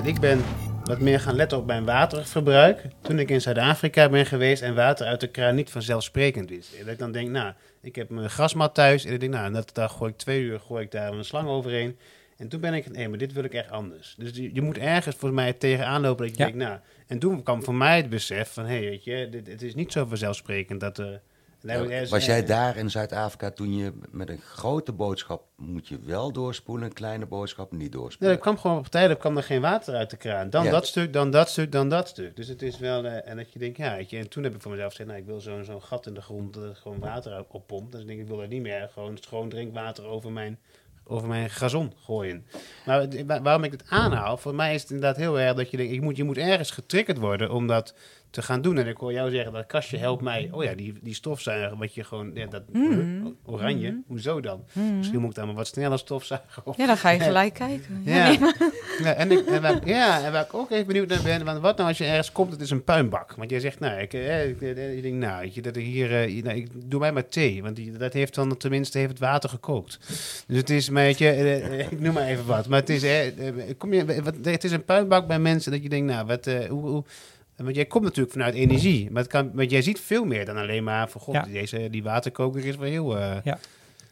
Ik 0.02 0.20
ben 0.20 0.42
wat 0.90 1.00
meer 1.00 1.20
gaan 1.20 1.34
letten 1.36 1.58
op 1.58 1.66
mijn 1.66 1.84
waterverbruik. 1.84 2.82
Toen 3.00 3.18
ik 3.18 3.30
in 3.30 3.40
Zuid-Afrika 3.40 4.08
ben 4.08 4.26
geweest 4.26 4.62
en 4.62 4.74
water 4.74 5.06
uit 5.06 5.20
de 5.20 5.26
kraan 5.26 5.54
niet 5.54 5.70
vanzelfsprekend 5.70 6.50
is. 6.50 6.70
Dat 6.78 6.88
ik 6.88 6.98
dan 6.98 7.12
denk, 7.12 7.28
nou, 7.28 7.52
ik 7.80 7.94
heb 7.96 8.08
mijn 8.10 8.30
grasmat 8.30 8.74
thuis. 8.74 9.04
En 9.04 9.12
ik 9.12 9.20
denk, 9.20 9.32
nou, 9.32 9.52
dat, 9.52 9.70
daar 9.74 9.88
gooi 9.88 10.10
ik 10.10 10.16
twee 10.16 10.42
uur 10.42 10.60
gooi 10.60 10.84
ik 10.84 10.90
daar 10.90 11.12
een 11.12 11.24
slang 11.24 11.48
overheen. 11.48 11.98
En 12.36 12.48
toen 12.48 12.60
ben 12.60 12.74
ik, 12.74 12.90
nee, 12.90 13.08
maar 13.08 13.18
dit 13.18 13.32
wil 13.32 13.44
ik 13.44 13.54
echt 13.54 13.70
anders. 13.70 14.14
Dus 14.18 14.30
je, 14.34 14.54
je 14.54 14.62
moet 14.62 14.78
ergens 14.78 15.16
volgens 15.16 15.40
mij 15.40 15.52
tegenaan 15.52 16.00
lopen 16.00 16.26
dat 16.26 16.36
je 16.36 16.42
Ja. 16.42 16.48
denkt, 16.50 16.64
nou... 16.64 16.78
En 17.06 17.18
toen 17.18 17.42
kwam 17.42 17.64
voor 17.64 17.74
mij 17.74 17.96
het 17.96 18.08
besef 18.08 18.52
van, 18.52 18.64
hé, 18.64 18.78
hey, 18.78 18.80
weet 18.80 19.04
je, 19.04 19.28
dit, 19.30 19.46
het 19.46 19.62
is 19.62 19.74
niet 19.74 19.92
zo 19.92 20.06
vanzelfsprekend 20.06 20.80
dat 20.80 20.98
er... 20.98 21.20
Was 22.10 22.24
jij 22.26 22.44
daar 22.44 22.76
in 22.76 22.90
Zuid-Afrika 22.90 23.50
toen 23.50 23.76
je 23.76 23.92
met 24.10 24.28
een 24.28 24.40
grote 24.40 24.92
boodschap 24.92 25.42
moet 25.56 25.88
je 25.88 25.98
wel 26.04 26.32
doorspoelen, 26.32 26.86
een 26.86 26.92
kleine 26.92 27.26
boodschap 27.26 27.70
niet 27.70 27.80
Nee, 27.80 27.88
doorspoelen? 27.88 28.36
er 28.36 28.42
kwam 28.42 28.58
gewoon 28.58 28.78
op 28.78 28.86
tijd, 28.86 29.10
er 29.10 29.16
kwam 29.16 29.36
er 29.36 29.42
geen 29.42 29.60
water 29.60 29.94
uit 29.94 30.10
de 30.10 30.16
kraan. 30.16 30.50
Dan 30.50 30.64
Ja. 30.64 30.70
dat 30.70 30.86
stuk, 30.86 31.12
dan 31.12 31.30
dat 31.30 31.48
stuk, 31.48 31.72
dan 31.72 31.88
dat 31.88 32.08
stuk. 32.08 32.36
Dus 32.36 32.48
het 32.48 32.62
is 32.62 32.78
wel, 32.78 33.04
eh, 33.04 33.30
en 33.30 33.36
dat 33.36 33.52
je 33.52 33.58
denkt, 33.58 33.76
ja, 33.76 33.96
weet 33.96 34.10
je, 34.10 34.18
en 34.18 34.28
toen 34.28 34.42
heb 34.42 34.54
ik 34.54 34.62
voor 34.62 34.70
mezelf 34.70 34.90
gezegd, 34.90 35.08
nou, 35.08 35.20
ik 35.20 35.26
wil 35.26 35.40
zo'n 35.40 35.64
zo'n 35.64 35.82
gat 35.82 36.06
in 36.06 36.14
de 36.14 36.20
grond 36.22 36.54
dat 36.54 36.62
er 36.62 36.76
gewoon 36.76 36.98
water 36.98 37.32
uit- 37.32 37.46
oppompt. 37.48 37.92
Dus 37.92 38.00
ik 38.00 38.06
denk, 38.06 38.20
ik 38.20 38.28
wil 38.28 38.42
er 38.42 38.48
niet 38.48 38.62
meer 38.62 38.90
gewoon 38.92 39.16
schoon 39.20 39.48
drinkwater 39.48 40.04
over 40.04 40.32
mijn, 40.32 40.58
over 41.04 41.28
mijn 41.28 41.50
gazon 41.50 41.92
gooien. 42.04 42.46
Maar 42.86 43.08
waarom 43.42 43.64
ik 43.64 43.72
het 43.72 43.84
aanhaal, 43.88 44.36
voor 44.36 44.54
mij 44.54 44.74
is 44.74 44.80
het 44.82 44.90
inderdaad 44.90 45.16
heel 45.16 45.40
erg 45.40 45.54
dat 45.56 45.70
je 45.70 45.76
denkt, 45.76 45.92
ik 45.92 46.00
moet, 46.00 46.16
je 46.16 46.24
moet 46.24 46.36
ergens 46.38 46.70
getriggerd 46.70 47.18
worden 47.18 47.50
om 47.50 47.66
dat 47.66 47.94
te 48.30 48.42
gaan 48.42 48.62
doen. 48.62 48.78
En 48.78 48.86
ik 48.86 48.96
hoor 48.96 49.12
jou 49.12 49.30
zeggen, 49.30 49.52
dat 49.52 49.66
kastje 49.66 49.96
helpt 49.96 50.22
mij. 50.22 50.48
Oh 50.52 50.64
ja, 50.64 50.74
die, 50.74 50.94
die 51.02 51.14
stofzuiger, 51.14 51.76
wat 51.78 51.94
je 51.94 52.04
gewoon, 52.04 52.30
ja, 52.34 52.46
dat 52.46 52.62
Mhm. 52.72 53.26
oranje, 53.44 54.00
hoezo 54.06 54.40
dan? 54.40 54.64
Misschien 54.96 55.20
moet 55.20 55.30
ik 55.30 55.36
dan 55.36 55.46
maar 55.46 55.54
wat 55.54 55.66
sneller 55.66 55.98
stofzuigen. 55.98 56.66
Of 56.66 56.76
Ja, 56.76 56.86
dan 56.86 56.96
ga 56.96 57.10
je 57.10 57.20
gelijk 57.30 57.54
kijken. 57.54 58.02
Ja, 58.04 58.14
ja. 58.16 58.28
nee, 58.28 58.38
maar- 58.38 58.56
ja, 59.02 59.12
en, 59.14 59.30
ik, 59.30 59.46
en, 59.46 59.62
waar, 59.62 59.76
ik- 59.76 59.86
ja, 59.86 60.24
en 60.24 60.32
waar 60.32 60.44
ik 60.44 60.54
ook 60.54 60.70
even 60.70 60.86
benieuwd 60.86 61.08
naar 61.08 61.22
ben, 61.22 61.44
want 61.44 61.60
wat 61.60 61.76
nou 61.76 61.88
als 61.88 61.98
je 61.98 62.04
ergens 62.04 62.32
komt, 62.32 62.52
het 62.52 62.60
is 62.60 62.70
een 62.70 62.84
puinbak. 62.84 63.34
Want 63.34 63.50
jij 63.50 63.60
zegt, 63.60 63.80
nou, 63.80 64.00
ik, 64.00 64.12
eh, 64.14 64.48
ik, 64.48 64.60
eh, 64.62 64.96
ik 64.96 65.02
denk, 65.02 65.14
nou, 65.14 65.40
weet 65.40 65.54
je, 65.54 65.62
dat 65.62 65.76
hier, 65.76 66.22
eh, 66.22 66.42
nou, 66.42 66.56
ik 66.56 66.68
doe 66.90 67.00
mij 67.00 67.12
maar 67.12 67.28
thee, 67.28 67.62
want 67.62 67.76
die, 67.76 67.92
dat 67.92 68.12
heeft 68.12 68.34
dan 68.34 68.56
tenminste 68.56 68.98
heeft 68.98 69.10
het 69.10 69.18
water 69.18 69.48
gekookt. 69.50 69.98
Dus 70.46 70.56
het 70.56 70.70
is, 70.70 70.90
maar 70.90 71.02
weet 71.02 71.18
je, 71.18 71.28
eh, 71.30 71.80
eh, 71.80 71.86
ik 71.92 72.00
noem 72.00 72.14
maar 72.14 72.26
even 72.26 72.46
wat, 72.46 72.68
maar 72.68 72.80
het 72.80 72.88
is, 72.90 73.02
eh, 73.02 73.48
eh, 73.48 73.54
kom 73.78 73.92
je, 73.92 74.22
wat, 74.22 74.34
het 74.42 74.64
is 74.64 74.72
een 74.72 74.84
puinbak 74.84 75.26
bij 75.26 75.38
mensen 75.38 75.72
dat 75.72 75.82
je 75.82 75.88
denkt, 75.88 76.12
nou, 76.12 76.26
wat, 76.26 76.46
eh, 76.46 76.68
hoe, 76.68 76.88
hoe 76.88 77.04
want 77.64 77.76
jij 77.76 77.84
komt 77.84 78.04
natuurlijk 78.04 78.32
vanuit 78.32 78.54
energie, 78.54 79.10
maar 79.10 79.22
het 79.22 79.30
kan, 79.30 79.50
want 79.54 79.70
jij 79.70 79.82
ziet 79.82 80.00
veel 80.00 80.24
meer 80.24 80.44
dan 80.44 80.56
alleen 80.56 80.84
maar 80.84 81.08
van, 81.10 81.20
god, 81.20 81.34
Ja. 81.34 81.42
deze, 81.42 81.88
die 81.90 82.02
waterkoker 82.02 82.64
is 82.64 82.76
wel 82.76 82.88
heel... 82.88 83.14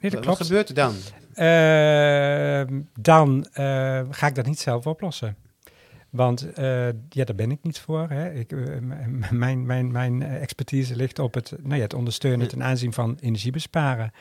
Nee, 0.00 0.10
dat 0.10 0.12
wat, 0.12 0.22
klopt. 0.22 0.38
wat 0.38 0.46
gebeurt 0.46 0.68
er 0.68 0.74
dan? 0.74 0.94
Ehm, 1.34 2.80
dan 3.00 3.46
eh, 3.52 4.00
ga 4.10 4.26
ik 4.26 4.34
dat 4.34 4.46
niet 4.46 4.58
zelf 4.58 4.86
oplossen. 4.86 5.36
Want 6.10 6.52
eh, 6.52 6.86
ja, 7.08 7.24
daar 7.24 7.34
ben 7.34 7.50
ik 7.50 7.58
niet 7.62 7.78
voor. 7.78 8.08
Hè. 8.10 8.32
Ik, 8.32 8.54
mijn, 9.30 9.66
mijn, 9.66 9.92
mijn 9.92 10.22
expertise 10.22 10.96
ligt 10.96 11.18
op 11.18 11.34
het, 11.34 11.52
nou 11.62 11.76
ja, 11.76 11.82
het 11.82 11.94
ondersteunen 11.94 12.48
ten 12.48 12.62
aanzien 12.62 12.92
van 12.92 13.18
energiebesparen. 13.20 14.12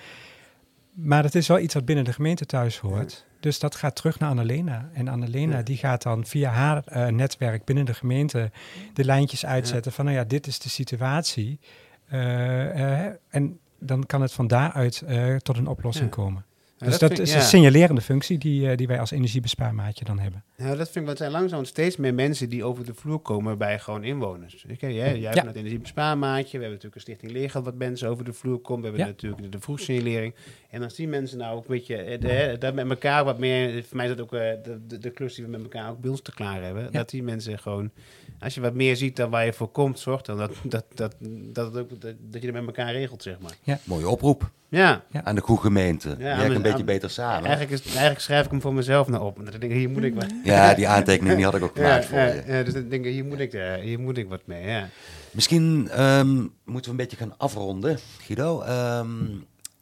Maar 0.94 1.22
dat 1.22 1.36
is 1.36 1.48
wel 1.48 1.60
iets 1.60 1.74
wat 1.74 1.86
binnen 1.86 2.06
de 2.06 2.14
gemeente 2.14 2.46
thuis 2.46 2.78
hoort. 2.78 3.26
Dus 3.40 3.60
dat 3.60 3.76
gaat 3.76 3.96
terug 3.96 4.20
naar 4.20 4.30
Annalena. 4.30 4.90
En 4.94 5.08
Annalena 5.08 5.58
Ja. 5.58 5.64
die 5.64 5.78
gaat 5.78 6.04
dan 6.04 6.26
via 6.26 6.52
haar 6.52 6.84
eh, 6.86 7.08
netwerk 7.08 7.66
binnen 7.66 7.86
de 7.86 7.94
gemeente 7.94 8.52
de 8.94 9.06
lijntjes 9.06 9.46
uitzetten 9.46 9.92
van, 9.92 10.06
nou 10.06 10.18
ja, 10.18 10.24
dit 10.24 10.48
is 10.48 10.60
de 10.60 10.70
situatie. 10.70 11.60
Eh, 12.08 13.06
eh, 13.06 13.14
en 13.30 13.60
dan 13.80 14.06
kan 14.06 14.22
het 14.22 14.34
van 14.34 14.48
daaruit 14.48 15.04
tot 15.44 15.58
een 15.58 15.68
oplossing 15.68 16.10
komen. 16.10 16.46
Dus 16.78 16.98
dat, 16.98 17.10
vind 17.10 17.20
is 17.20 17.32
ja. 17.32 17.38
een 17.38 17.44
signalerende 17.44 18.02
functie 18.02 18.38
die, 18.38 18.70
eh, 18.70 18.78
die 18.78 18.88
wij 18.88 19.00
als 19.00 19.12
energiebespaarmaatje 19.12 20.06
dan 20.06 20.20
hebben. 20.20 20.44
Ja, 20.56 20.76
dat 20.76 20.90
vind 20.90 20.96
ik, 20.96 21.06
want 21.06 21.10
er 21.10 21.18
zijn 21.18 21.32
langzaam 21.32 21.66
steeds 21.66 21.98
meer 21.98 22.14
mensen 22.14 22.50
die 22.50 22.64
over 22.64 22.86
de 22.86 22.94
vloer 22.94 23.20
komen 23.20 23.58
bij 23.58 23.80
gewoon 23.80 24.04
inwoners. 24.04 24.66
Ik, 24.68 24.82
jij, 24.82 24.94
jij 25.20 25.32
hebt 25.32 25.48
het 25.48 25.56
energiebespaarmaatje, 25.56 26.58
we 26.58 26.64
hebben 26.64 26.70
natuurlijk 26.70 26.96
een 26.96 27.02
stichting 27.02 27.32
Leergeld 27.32 27.66
wat 27.66 27.76
mensen 27.76 28.10
over 28.10 28.26
de 28.26 28.34
vloer 28.34 28.60
komt. 28.60 28.80
We 28.80 28.86
hebben 28.88 29.06
Ja. 29.06 29.12
natuurlijk 29.12 29.42
de, 29.42 29.50
de 29.50 29.60
vroegsignalering. 29.60 30.34
En 30.70 30.80
dan 30.80 30.92
zien 30.92 31.10
mensen 31.10 31.38
nou 31.38 31.56
ook 31.56 31.62
een 31.68 31.76
beetje, 31.76 31.96
eh, 31.96 32.20
de, 32.22 32.56
dat 32.60 32.74
met 32.74 32.90
elkaar 32.90 33.24
wat 33.24 33.40
meer, 33.40 33.84
voor 33.84 33.98
mij 33.98 34.06
is 34.10 34.16
dat 34.16 34.22
ook 34.22 34.34
eh, 34.34 34.40
de, 34.64 34.80
de, 34.88 34.98
de 34.98 35.10
klus 35.10 35.36
die 35.36 35.44
we 35.44 35.50
met 35.50 35.62
elkaar 35.62 35.90
ook 35.90 36.00
bij 36.02 36.10
ons 36.10 36.22
te 36.22 36.34
klaar 36.34 36.64
hebben. 36.64 36.92
Dat 36.92 37.10
die 37.10 37.24
mensen 37.24 37.60
gewoon, 37.60 37.92
als 38.40 38.54
je 38.56 38.62
wat 38.62 38.74
meer 38.74 38.96
ziet 38.96 39.16
dan 39.16 39.30
waar 39.30 39.46
je 39.46 39.54
voor 39.54 39.68
komt, 39.68 40.00
zorg 40.00 40.22
dan 40.22 40.38
dat, 40.38 40.52
dat, 40.64 40.86
dat, 40.96 41.16
dat, 41.54 41.66
het 41.74 41.78
ook, 41.78 41.90
dat, 42.02 42.14
dat 42.20 42.42
je 42.42 42.48
het 42.48 42.56
met 42.56 42.66
elkaar 42.66 42.92
regelt, 42.92 43.24
zeg 43.24 43.36
maar. 43.40 43.78
Mooie 43.84 44.10
oproep 44.10 44.50
Ja. 44.70 45.04
aan 45.24 45.36
de 45.36 45.42
goede 45.42 45.62
gemeente. 45.62 46.08
Die 46.08 46.18
werken 46.18 46.46
maar- 46.48 46.56
een 46.56 46.62
beetje 46.62 46.78
aan- 46.78 46.86
beter 46.86 47.10
samen. 47.10 47.44
Eigenlijk, 47.50 47.72
is, 47.72 47.86
eigenlijk 47.92 48.20
schrijf 48.20 48.46
ik 48.46 48.52
hem 48.52 48.62
voor 48.62 48.74
mezelf 48.74 49.08
nou 49.08 49.24
op. 49.26 49.38
En 49.38 49.44
dan 49.46 49.60
denk 49.60 49.72
ik, 49.72 49.78
hier 49.78 49.90
moet 49.90 50.04
ik 50.04 50.14
wat. 50.16 50.26
Ja, 50.44 50.74
die 50.74 50.88
aantekening 50.88 51.36
die 51.36 51.46
had 51.46 51.56
ik 51.56 51.64
ook 51.64 51.76
gemaakt 51.76 52.04
Ja, 52.04 52.10
voor 52.10 52.18
ja, 52.18 52.26
je. 52.26 52.44
ja, 52.48 52.64
dus 52.64 52.74
dan 52.74 52.90
denk 52.90 53.06
ik, 53.06 53.12
hier 53.12 53.26
moet 53.26 53.40
ik, 53.40 53.54
eh, 53.54 53.74
hier 53.76 54.00
moet 54.00 54.18
ik 54.18 54.30
wat 54.30 54.42
mee. 54.46 54.66
Ja. 54.68 54.90
Misschien 55.32 55.90
ehm, 55.90 56.36
moeten 56.66 56.84
we 56.84 56.90
een 56.90 56.96
beetje 56.96 57.18
gaan 57.18 57.38
afronden, 57.38 58.00
Guido. 58.18 58.62
Ehm 58.62 59.16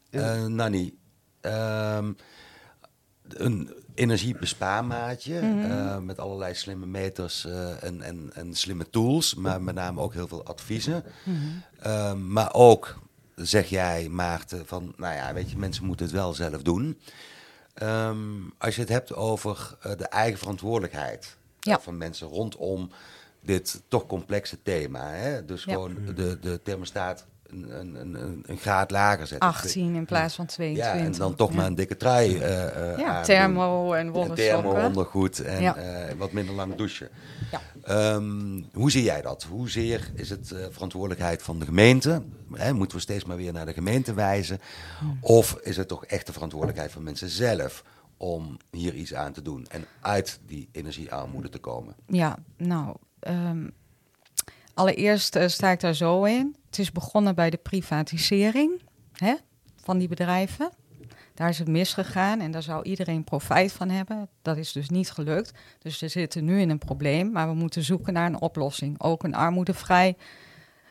Ja. 0.10 0.34
eh, 0.36 0.46
Nanny, 0.46 0.94
ehm, 1.42 2.12
een 3.28 3.74
energiebespaarmaatje 3.94 5.40
eh, 5.40 5.98
met 6.00 6.20
allerlei 6.20 6.54
slimme 6.54 6.86
meters 6.86 7.46
eh, 7.46 7.84
en, 7.84 8.02
en, 8.02 8.30
en 8.34 8.54
slimme 8.56 8.90
tools, 8.90 9.36
maar 9.36 9.62
met 9.62 9.76
name 9.76 10.02
ook 10.02 10.14
heel 10.14 10.28
veel 10.28 10.46
adviezen. 10.46 11.04
Ehm, 11.80 12.32
maar 12.32 12.54
ook, 12.54 13.00
zeg 13.36 13.70
jij 13.70 14.10
Maarten, 14.10 14.68
van 14.68 14.94
nou 14.98 15.16
ja, 15.16 15.34
weet 15.34 15.52
je, 15.52 15.58
mensen 15.58 15.86
moeten 15.86 16.06
het 16.06 16.16
wel 16.16 16.34
zelf 16.34 16.62
doen. 16.62 17.00
Ehm, 17.74 18.18
als 18.58 18.76
je 18.76 18.82
het 18.82 18.90
hebt 18.90 19.14
over 19.16 19.78
eh, 19.82 19.92
de 19.98 20.08
eigen 20.08 20.40
verantwoordelijkheid 20.40 21.38
Ja. 21.60 21.80
van 21.80 21.98
mensen 21.98 22.28
rondom 22.28 22.90
dit 23.42 23.82
toch 23.88 24.06
complexe 24.06 24.62
thema. 24.62 25.10
Hè? 25.12 25.46
Dus 25.46 25.64
Ja. 25.64 25.74
gewoon 25.74 25.96
de, 26.16 26.40
de 26.40 26.60
thermostaat 26.64 27.26
een, 27.48 27.80
een, 27.80 28.16
een, 28.16 28.44
een 28.46 28.58
graad 28.58 28.92
lager 28.92 29.28
zetten. 29.28 29.48
18 29.50 29.96
in 29.96 30.06
plaats 30.06 30.36
van 30.36 30.46
Ja, 30.48 30.54
22. 30.54 31.06
en 31.06 31.12
dan 31.20 31.36
toch 31.36 31.50
Ja. 31.50 31.56
maar 31.56 31.66
een 31.66 31.76
dikke 31.76 31.98
trui 31.98 32.38
eh 32.38 32.92
eh, 32.94 33.00
Ja, 33.00 33.22
thermo 33.22 33.94
en 33.94 34.06
En 34.06 34.12
wollen 34.12 34.36
thermo 34.36 34.72
ondergoed 34.86 35.40
en 35.40 35.62
Ja. 35.62 35.76
eh, 35.76 36.16
wat 36.18 36.32
minder 36.32 36.56
lang 36.56 36.76
douchen. 36.76 37.10
Ja. 37.52 37.62
Ehm, 37.84 38.62
hoe 38.74 38.92
zie 38.92 39.04
jij 39.04 39.22
dat? 39.22 39.44
Hoezeer 39.44 40.12
is 40.16 40.30
het 40.30 40.54
verantwoordelijkheid 40.72 41.44
van 41.44 41.60
de 41.60 41.66
gemeente? 41.66 42.22
Hè, 42.54 42.74
moeten 42.74 42.98
we 42.98 43.04
steeds 43.04 43.26
maar 43.26 43.38
weer 43.38 43.54
naar 43.54 43.66
de 43.66 43.74
gemeente 43.74 44.14
wijzen? 44.14 44.60
Of 45.22 45.54
is 45.64 45.78
het 45.78 45.88
toch 45.88 46.06
echt 46.06 46.26
de 46.26 46.34
verantwoordelijkheid 46.34 46.92
van 46.92 47.04
mensen 47.04 47.30
zelf 47.30 47.84
om 48.18 48.58
hier 48.72 48.94
iets 48.94 49.14
aan 49.14 49.34
te 49.34 49.42
doen 49.42 49.66
en 49.68 49.86
uit 50.02 50.40
die 50.46 50.70
energiearmoede 50.72 51.50
te 51.50 51.60
komen? 51.60 51.96
Ja, 52.08 52.38
nou, 52.58 52.96
ehm, 53.20 53.68
allereerst 54.76 55.36
eh, 55.36 55.48
sta 55.48 55.72
ik 55.72 55.80
daar 55.80 55.96
zo 55.96 56.24
in. 56.24 56.56
Het 56.66 56.80
is 56.80 56.92
begonnen 56.92 57.36
bij 57.36 57.50
de 57.50 57.58
privatisering 57.58 58.82
hè, 59.14 59.36
van 59.84 59.98
die 59.98 60.08
bedrijven. 60.08 60.70
Daar 61.34 61.50
is 61.50 61.60
het 61.60 61.68
misgegaan 61.68 62.40
en 62.40 62.52
daar 62.52 62.64
zou 62.64 62.84
iedereen 62.84 63.24
profijt 63.24 63.72
van 63.72 63.90
hebben. 63.90 64.30
Dat 64.42 64.58
is 64.58 64.72
dus 64.72 64.90
niet 64.90 65.12
gelukt. 65.12 65.52
Dus 65.80 66.00
we 66.00 66.08
zitten 66.08 66.46
nu 66.46 66.60
in 66.60 66.70
een 66.70 66.78
probleem, 66.78 67.32
maar 67.32 67.48
we 67.48 67.54
moeten 67.54 67.84
zoeken 67.84 68.14
naar 68.14 68.26
een 68.26 68.42
oplossing. 68.42 69.02
Ook 69.02 69.24
een 69.24 69.36
armoedevrij 69.36 70.16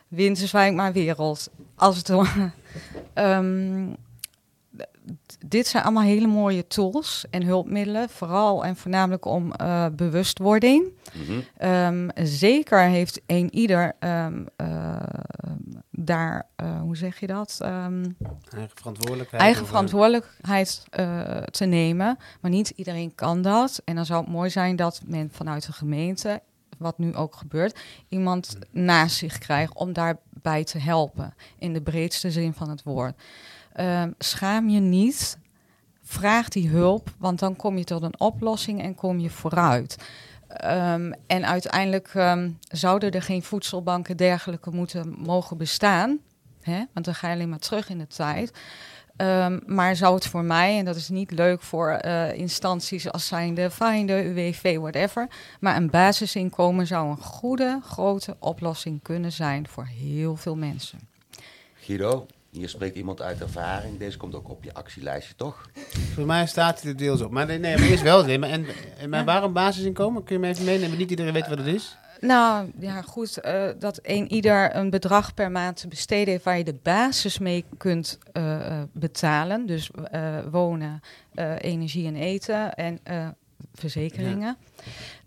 Winterswijk 0.07 0.73
maar 0.73 0.93
wereld. 0.93 1.49
Als 1.75 1.97
het, 1.97 2.11
Ehm, 3.13 3.93
dit 5.45 5.67
zijn 5.67 5.83
allemaal 5.83 6.03
hele 6.03 6.27
mooie 6.27 6.67
tools 6.67 7.25
en 7.29 7.43
hulpmiddelen, 7.43 8.09
vooral 8.09 8.65
en 8.65 8.75
voornamelijk 8.75 9.25
om 9.25 9.53
uh, 9.61 9.85
bewustwording. 9.91 10.91
Mhm. 11.13 11.69
Um, 11.69 12.09
zeker 12.15 12.79
heeft 12.79 13.21
een 13.25 13.55
ieder 13.55 13.95
um, 13.99 14.47
uh, 14.57 14.95
daar, 15.91 16.47
uh, 16.63 16.81
hoe 16.81 16.97
zeg 16.97 17.19
je 17.19 17.27
dat? 17.27 17.59
Um, 17.61 18.17
eigen 18.49 18.77
verantwoordelijkheid. 18.77 19.43
Eigen 19.43 19.65
verantwoordelijkheid 19.67 20.83
te 21.51 21.65
nemen, 21.65 22.17
maar 22.41 22.51
niet 22.51 22.69
iedereen 22.69 23.15
kan 23.15 23.41
dat. 23.41 23.81
En 23.85 23.95
dan 23.95 24.05
zou 24.05 24.23
het 24.23 24.31
mooi 24.31 24.49
zijn 24.49 24.75
dat 24.75 25.01
men 25.05 25.29
vanuit 25.31 25.65
de 25.65 25.73
gemeente 25.73 26.41
wat 26.77 26.97
nu 26.97 27.15
ook 27.15 27.35
gebeurt, 27.35 27.79
iemand 28.07 28.57
naast 28.71 29.15
zich 29.15 29.37
krijgt 29.37 29.73
om 29.73 29.93
daarbij 29.93 30.63
te 30.63 30.77
helpen. 30.79 31.33
In 31.57 31.73
de 31.73 31.81
breedste 31.81 32.31
zin 32.31 32.53
van 32.53 32.69
het 32.69 32.83
woord. 32.83 33.15
Um, 33.79 34.13
schaam 34.17 34.69
je 34.69 34.79
niet. 34.79 35.37
Vraag 36.03 36.49
die 36.49 36.69
hulp, 36.69 37.09
want 37.17 37.39
dan 37.39 37.55
kom 37.55 37.77
je 37.77 37.83
tot 37.83 38.03
een 38.03 38.19
oplossing 38.19 38.81
en 38.81 38.95
kom 38.95 39.19
je 39.19 39.29
vooruit. 39.29 39.97
Um, 40.65 41.13
en 41.27 41.45
uiteindelijk 41.45 42.13
um, 42.13 42.57
zouden 42.69 43.11
er 43.11 43.21
geen 43.21 43.43
voedselbanken 43.43 44.17
dergelijke 44.17 44.71
moeten 44.71 45.15
mogen 45.17 45.57
bestaan. 45.57 46.19
Hè? 46.61 46.83
Want 46.93 47.05
dan 47.05 47.15
ga 47.15 47.27
je 47.27 47.33
alleen 47.33 47.49
maar 47.49 47.59
terug 47.59 47.89
in 47.89 47.97
de 47.97 48.07
tijd. 48.07 48.51
Maar 49.65 49.95
zou 49.95 50.15
het 50.15 50.27
voor 50.27 50.43
mij, 50.43 50.77
en 50.77 50.85
dat 50.85 50.95
is 50.95 51.09
niet 51.09 51.31
leuk 51.31 51.61
voor 51.61 51.99
uh, 52.05 52.33
instanties 52.33 53.11
als 53.11 53.27
zijnde 53.27 53.71
Finder, 53.71 54.25
UWV, 54.25 54.77
whatever. 54.77 55.27
Maar 55.59 55.75
een 55.75 55.89
basisinkomen 55.89 56.87
zou 56.87 57.09
een 57.09 57.21
goede, 57.21 57.79
grote 57.83 58.35
oplossing 58.39 59.01
kunnen 59.01 59.31
zijn 59.31 59.67
voor 59.67 59.85
heel 59.85 60.35
veel 60.35 60.55
mensen. 60.55 60.99
Guido, 61.75 62.25
hier 62.55 62.69
spreekt 62.69 62.95
iemand 62.95 63.21
uit 63.21 63.41
ervaring. 63.41 63.99
Deze 63.99 64.17
komt 64.17 64.35
ook 64.35 64.49
op 64.49 64.63
je 64.63 64.73
actielijstje, 64.73 65.35
toch? 65.35 65.69
Voor 66.13 66.25
mij 66.25 66.47
staat 66.47 66.81
hij 66.81 66.91
er 66.91 66.97
deels 66.97 67.21
op. 67.21 67.31
Maar 67.31 67.45
nee, 67.45 67.59
nee 67.59 67.77
maar 67.77 67.87
is 67.87 68.01
wel. 68.01 68.25
Nee, 68.25 68.39
maar, 68.39 68.49
en, 68.49 68.65
en, 68.97 69.09
maar 69.09 69.25
waarom 69.25 69.53
basisinkomen? 69.53 70.23
Kun 70.23 70.35
je 70.35 70.41
me 70.41 70.47
even 70.47 70.65
meenemen? 70.65 70.97
Niet 70.97 71.09
iedereen 71.09 71.33
weet 71.33 71.47
wat 71.47 71.57
het 71.57 71.67
is. 71.67 71.97
Nou 72.19 72.71
ja, 72.79 73.01
goed. 73.01 73.45
Uh, 73.45 73.67
dat 73.79 73.99
een 74.01 74.31
ieder 74.31 74.75
een 74.75 74.89
bedrag 74.89 75.33
per 75.33 75.51
maand 75.51 75.77
te 75.77 75.87
besteden 75.87 76.27
heeft 76.27 76.43
waar 76.43 76.57
je 76.57 76.63
de 76.63 76.79
basis 76.83 77.39
mee 77.39 77.65
kunt 77.77 78.19
uh, 78.33 78.81
betalen. 78.91 79.65
Dus 79.65 79.89
uh, 80.13 80.37
wonen, 80.51 80.99
energie 81.57 82.07
en 82.07 82.15
eten 82.15 82.73
en 82.73 82.99
verzekeringen. 83.73 84.39
Ja. 84.39 84.57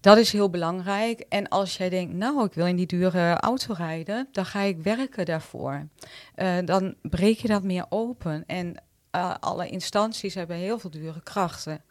Dat 0.01 0.19
is 0.19 0.33
heel 0.33 0.51
belangrijk. 0.51 1.21
En 1.29 1.49
als 1.49 1.77
jij 1.77 1.89
denkt, 1.89 2.15
nou, 2.15 2.45
ik 2.45 2.53
wil 2.53 2.67
in 2.67 2.77
die 2.77 2.87
dure 2.87 3.35
auto 3.35 3.75
rijden, 3.75 4.29
dan 4.33 4.47
ga 4.47 4.61
ik 4.61 4.83
werken 4.83 5.25
daarvoor. 5.25 5.87
dan 6.65 6.95
breek 7.03 7.39
je 7.39 7.49
dat 7.49 7.63
meer 7.63 7.87
open. 7.89 8.45
En 8.47 8.83
alle 9.41 9.69
instanties 9.69 10.35
hebben 10.35 10.57
heel 10.57 10.79
veel 10.79 10.91
dure 10.91 11.23
krachten. 11.23 11.83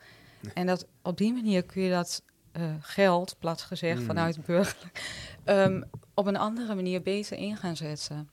En 0.53 0.65
dat, 0.67 0.87
op 1.03 1.17
die 1.17 1.33
manier 1.33 1.63
kun 1.63 1.81
je 1.81 1.89
dat 1.89 2.23
uh, 2.57 2.63
geld, 2.79 3.35
plat 3.39 3.61
gezegd, 3.61 3.99
Mm. 3.99 4.05
vanuit 4.05 4.45
burgerlijk, 4.45 5.01
um, 5.45 5.83
op 6.13 6.25
een 6.27 6.37
andere 6.37 6.75
manier 6.75 7.01
beter 7.01 7.37
in 7.37 7.57
gaan 7.57 7.75
zetten. 7.75 8.29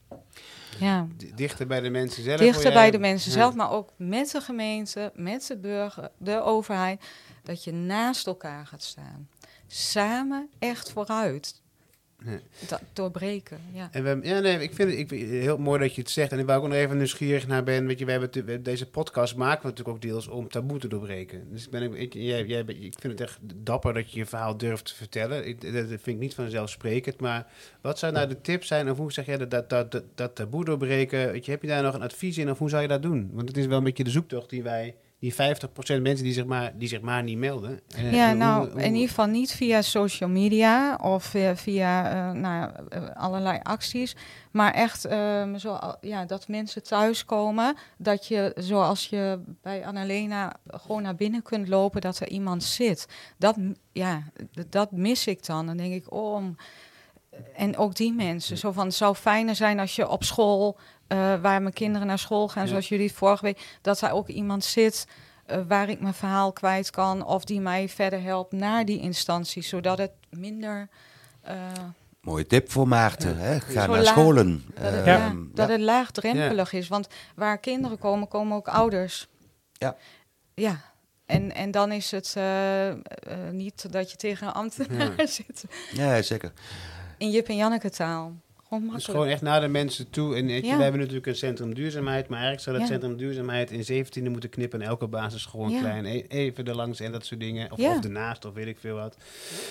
Ja. 0.78 1.06
Dichter 1.34 1.66
bij 1.66 1.80
de 1.80 1.90
mensen 1.90 2.22
zelf. 2.22 2.38
Dichter 2.40 2.72
bij 2.72 2.90
de 2.90 2.98
mensen 2.98 3.30
Ja. 3.30 3.36
zelf, 3.36 3.54
maar 3.54 3.70
ook 3.70 3.90
met 3.96 4.30
de 4.30 4.40
gemeente, 4.40 5.12
met 5.14 5.46
de 5.46 5.56
burger, 5.58 6.08
de 6.18 6.42
overheid, 6.42 7.04
dat 7.42 7.64
je 7.64 7.72
naast 7.72 8.26
elkaar 8.26 8.66
gaat 8.66 8.82
staan. 8.82 9.28
Samen 9.76 10.48
echt 10.58 10.90
vooruit. 10.92 11.62
Doorbreken, 12.92 13.58
ja. 13.72 13.88
En 13.92 14.02
we, 14.04 14.28
ja, 14.28 14.38
nee, 14.40 14.58
ik 14.62 14.74
vind 14.74 14.90
het 14.90 14.98
ik, 14.98 15.28
heel 15.28 15.58
mooi 15.58 15.80
dat 15.80 15.94
je 15.94 16.00
het 16.00 16.10
zegt. 16.10 16.32
En 16.32 16.38
ik 16.38 16.46
wou 16.46 16.62
ook 16.62 16.68
nog 16.68 16.76
even 16.76 16.96
nieuwsgierig 16.96 17.46
naar 17.46 17.64
ben. 17.64 17.86
Weet 17.86 17.98
je, 17.98 18.04
we 18.04 18.10
hebben 18.10 18.44
we- 18.44 18.62
deze 18.62 18.90
podcast 18.90 19.36
maken 19.36 19.62
we 19.62 19.68
natuurlijk 19.68 19.96
ook 19.96 20.02
deels 20.02 20.28
om 20.28 20.48
taboe 20.48 20.78
te 20.78 20.88
doorbreken. 20.88 21.46
Dus 21.50 21.64
ik, 21.64 21.70
ben, 21.70 21.94
ik, 21.94 22.12
jij, 22.14 22.44
jij, 22.44 22.60
ik 22.60 22.94
vind 22.98 23.12
het 23.18 23.20
echt 23.20 23.38
dapper 23.54 23.94
dat 23.94 24.12
je 24.12 24.18
je 24.18 24.26
verhaal 24.26 24.56
durft 24.56 24.84
te 24.84 24.94
vertellen. 24.94 25.46
Ik, 25.46 25.72
dat 25.72 25.86
vind 25.86 26.06
ik 26.06 26.18
niet 26.18 26.34
vanzelfsprekend. 26.34 27.20
Maar 27.20 27.46
wat 27.80 27.98
zou 27.98 28.12
nou 28.12 28.28
de 28.28 28.40
tip 28.40 28.64
zijn? 28.64 28.90
Of 28.90 28.96
hoe 28.96 29.12
zeg 29.12 29.26
jij 29.26 29.36
dat, 29.36 29.50
dat, 29.50 29.70
dat, 29.70 29.92
dat, 29.92 30.04
dat 30.14 30.34
taboe 30.34 30.64
doorbreken? 30.64 31.32
Weet 31.32 31.44
je, 31.44 31.50
heb 31.50 31.62
je 31.62 31.68
daar 31.68 31.82
nog 31.82 31.94
een 31.94 32.02
advies 32.02 32.38
in? 32.38 32.50
Of 32.50 32.58
hoe 32.58 32.68
zou 32.70 32.82
je 32.82 32.88
dat 32.88 33.02
doen? 33.02 33.30
Want 33.32 33.48
het 33.48 33.56
is 33.56 33.66
wel 33.66 33.78
een 33.78 33.84
beetje 33.84 34.04
de 34.04 34.10
zoektocht 34.10 34.50
die 34.50 34.62
wij... 34.62 34.94
Die 35.24 35.34
50% 35.34 36.02
mensen 36.02 36.24
die 36.24 36.32
zich 36.32 36.44
maar, 36.44 36.72
die 36.78 36.88
zich 36.88 37.00
maar 37.00 37.22
niet 37.22 37.38
melden. 37.38 37.80
Eh, 37.96 38.12
Ja, 38.12 38.32
nou, 38.32 38.70
hoe- 38.70 38.82
in 38.82 38.92
ieder 38.92 39.08
geval 39.08 39.26
niet 39.26 39.52
via 39.52 39.82
social 39.82 40.28
media 40.30 40.96
of 41.02 41.24
via, 41.24 41.56
via 41.56 42.10
eh, 42.10 42.30
nou, 42.40 42.70
eh, 42.88 43.02
allerlei 43.14 43.58
acties. 43.62 44.16
Maar 44.50 44.72
echt 44.72 45.04
ehm, 45.04 45.56
zo, 45.56 45.78
ja, 46.00 46.24
dat 46.24 46.48
mensen 46.48 46.82
thuiskomen. 46.82 47.76
Dat 47.98 48.26
je, 48.26 48.52
zoals 48.56 49.06
je 49.06 49.40
bij 49.62 49.86
Annalena 49.86 50.52
gewoon 50.66 51.02
naar 51.02 51.14
binnen 51.16 51.42
kunt 51.42 51.68
lopen, 51.68 52.00
dat 52.00 52.18
er 52.20 52.28
iemand 52.28 52.62
zit. 52.64 53.06
Dat, 53.38 53.56
ja, 53.92 54.22
dat 54.68 54.90
mis 54.92 55.26
ik 55.26 55.46
dan. 55.46 55.66
Dan 55.66 55.76
denk 55.76 55.94
ik, 55.94 56.12
oh, 56.12 56.34
om- 56.34 56.56
en 57.56 57.76
ook 57.76 57.94
die 57.94 58.12
mensen. 58.12 58.58
Zo 58.58 58.72
van, 58.72 58.86
het 58.86 58.94
zou 58.94 59.14
fijner 59.14 59.54
zijn 59.54 59.78
als 59.80 59.96
je 59.96 60.08
op 60.08 60.24
school, 60.24 60.78
waar 61.40 61.62
mijn 61.62 61.72
kinderen 61.74 62.06
naar 62.06 62.18
school 62.18 62.48
gaan, 62.48 62.62
Ja. 62.62 62.68
zoals 62.68 62.88
jullie 62.88 63.06
het 63.06 63.16
vorige 63.16 63.44
week, 63.44 63.78
dat 63.82 63.98
daar 63.98 64.12
ook 64.12 64.28
iemand 64.28 64.64
zit 64.64 65.06
eh, 65.46 65.58
waar 65.68 65.88
ik 65.88 66.00
mijn 66.00 66.14
verhaal 66.14 66.52
kwijt 66.52 66.90
kan 66.90 67.24
of 67.26 67.44
die 67.44 67.60
mij 67.60 67.88
verder 67.88 68.22
helpt 68.22 68.52
naar 68.52 68.84
die 68.84 69.00
instantie, 69.00 69.62
zodat 69.62 69.98
het 69.98 70.12
minder 70.30 70.88
eh, 71.42 71.56
Mooie 72.20 72.46
tip 72.46 72.70
voor 72.70 72.88
Maarten. 72.88 73.36
Hè? 73.38 73.60
Ga 73.60 73.86
naar 73.86 74.00
laag- 74.02 74.06
scholen. 74.06 74.64
dat, 74.74 74.92
het, 74.92 75.04
ja, 75.04 75.16
ja. 75.16 75.32
dat 75.54 75.68
het 75.68 75.80
laagdrempelig 75.80 76.72
is. 76.72 76.88
Want 76.88 77.08
waar 77.34 77.58
kinderen 77.58 77.98
komen, 77.98 78.28
komen 78.28 78.56
ook 78.56 78.68
ouders. 78.68 79.28
Ja. 79.72 79.96
Ja. 80.54 80.80
En, 81.26 81.54
en 81.54 81.70
dan 81.70 81.92
is 81.92 82.10
het 82.10 82.32
eh, 82.36 82.88
eh, 82.90 82.96
niet 83.50 83.92
dat 83.92 84.10
je 84.10 84.16
tegen 84.16 84.46
een 84.46 84.52
ambtenaar 84.52 85.28
zit 85.28 85.64
ja, 85.92 86.22
zeker. 86.22 86.52
in 87.18 87.30
Jip 87.30 87.48
en 87.48 87.56
Janneke 87.56 87.90
taal. 87.90 88.32
Gewoon 88.78 88.94
Dus 88.94 89.04
gewoon 89.04 89.26
echt 89.26 89.42
naar 89.42 89.60
de 89.60 89.68
mensen 89.68 90.10
toe. 90.10 90.36
En 90.36 90.46
weet 90.46 90.60
je, 90.60 90.66
Ja. 90.66 90.72
wij 90.74 90.82
hebben 90.82 91.00
natuurlijk 91.00 91.26
een 91.26 91.36
centrum 91.36 91.74
duurzaamheid, 91.74 92.28
maar 92.28 92.38
eigenlijk 92.40 92.62
zou 92.68 92.78
dat 92.78 92.88
Ja. 92.88 92.92
centrum 92.92 93.16
duurzaamheid 93.16 93.70
in 93.70 93.84
17e 93.84 94.30
moeten 94.30 94.50
knippen 94.50 94.80
en 94.82 94.88
elke 94.88 95.06
basisschool 95.06 95.64
een 95.64 95.70
Ja. 95.70 95.80
klein 95.80 96.04
e- 96.04 96.24
even 96.28 96.64
erlangs 96.64 97.00
en 97.00 97.12
dat 97.12 97.26
soort 97.26 97.40
dingen. 97.40 97.72
Of, 97.72 97.78
Ja. 97.78 97.96
of 97.96 98.04
ernaast, 98.04 98.44
of 98.44 98.54
weet 98.54 98.66
ik 98.66 98.78
veel 98.80 98.94
wat. 98.94 99.16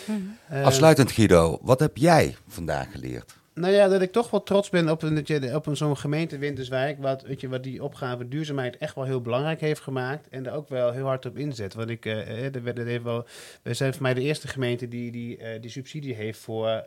Mhm. 0.05 0.17
Eh, 0.47 0.63
Afsluitend 0.65 1.11
Guido, 1.11 1.59
wat 1.61 1.79
heb 1.79 1.97
jij 1.97 2.35
vandaag 2.47 2.91
geleerd? 2.91 3.35
Nou 3.55 3.73
ja, 3.73 3.87
dat 3.87 4.01
ik 4.01 4.11
toch 4.11 4.29
wel 4.29 4.43
trots 4.43 4.69
ben 4.69 4.89
op, 4.89 4.99
dat 4.99 5.27
je, 5.27 5.55
op 5.55 5.67
zo'n 5.71 5.97
gemeente 5.97 6.37
Winterswijk, 6.37 7.01
wat, 7.01 7.21
weet 7.21 7.41
je, 7.41 7.49
wat 7.49 7.63
die 7.63 7.83
opgave 7.83 8.27
duurzaamheid 8.27 8.77
echt 8.77 8.95
wel 8.95 9.03
heel 9.03 9.21
belangrijk 9.21 9.61
heeft 9.61 9.81
gemaakt. 9.81 10.29
En 10.29 10.43
daar 10.43 10.55
ook 10.55 10.69
wel 10.69 10.91
heel 10.91 11.05
hard 11.05 11.25
op 11.25 11.37
inzet. 11.37 11.73
Want 11.73 11.89
ik, 11.89 12.05
eh, 12.05 12.45
eh, 12.45 12.55
er 12.55 12.77
er 12.77 12.85
heeft 12.85 13.03
wel, 13.03 13.25
we 13.61 13.73
zijn 13.73 13.93
voor 13.93 14.01
mij 14.01 14.13
de 14.13 14.21
eerste 14.21 14.47
gemeente 14.47 14.87
die 14.87 15.11
die, 15.11 15.37
eh, 15.37 15.61
die 15.61 15.69
subsidie 15.69 16.13
heeft 16.13 16.39
voor, 16.39 16.83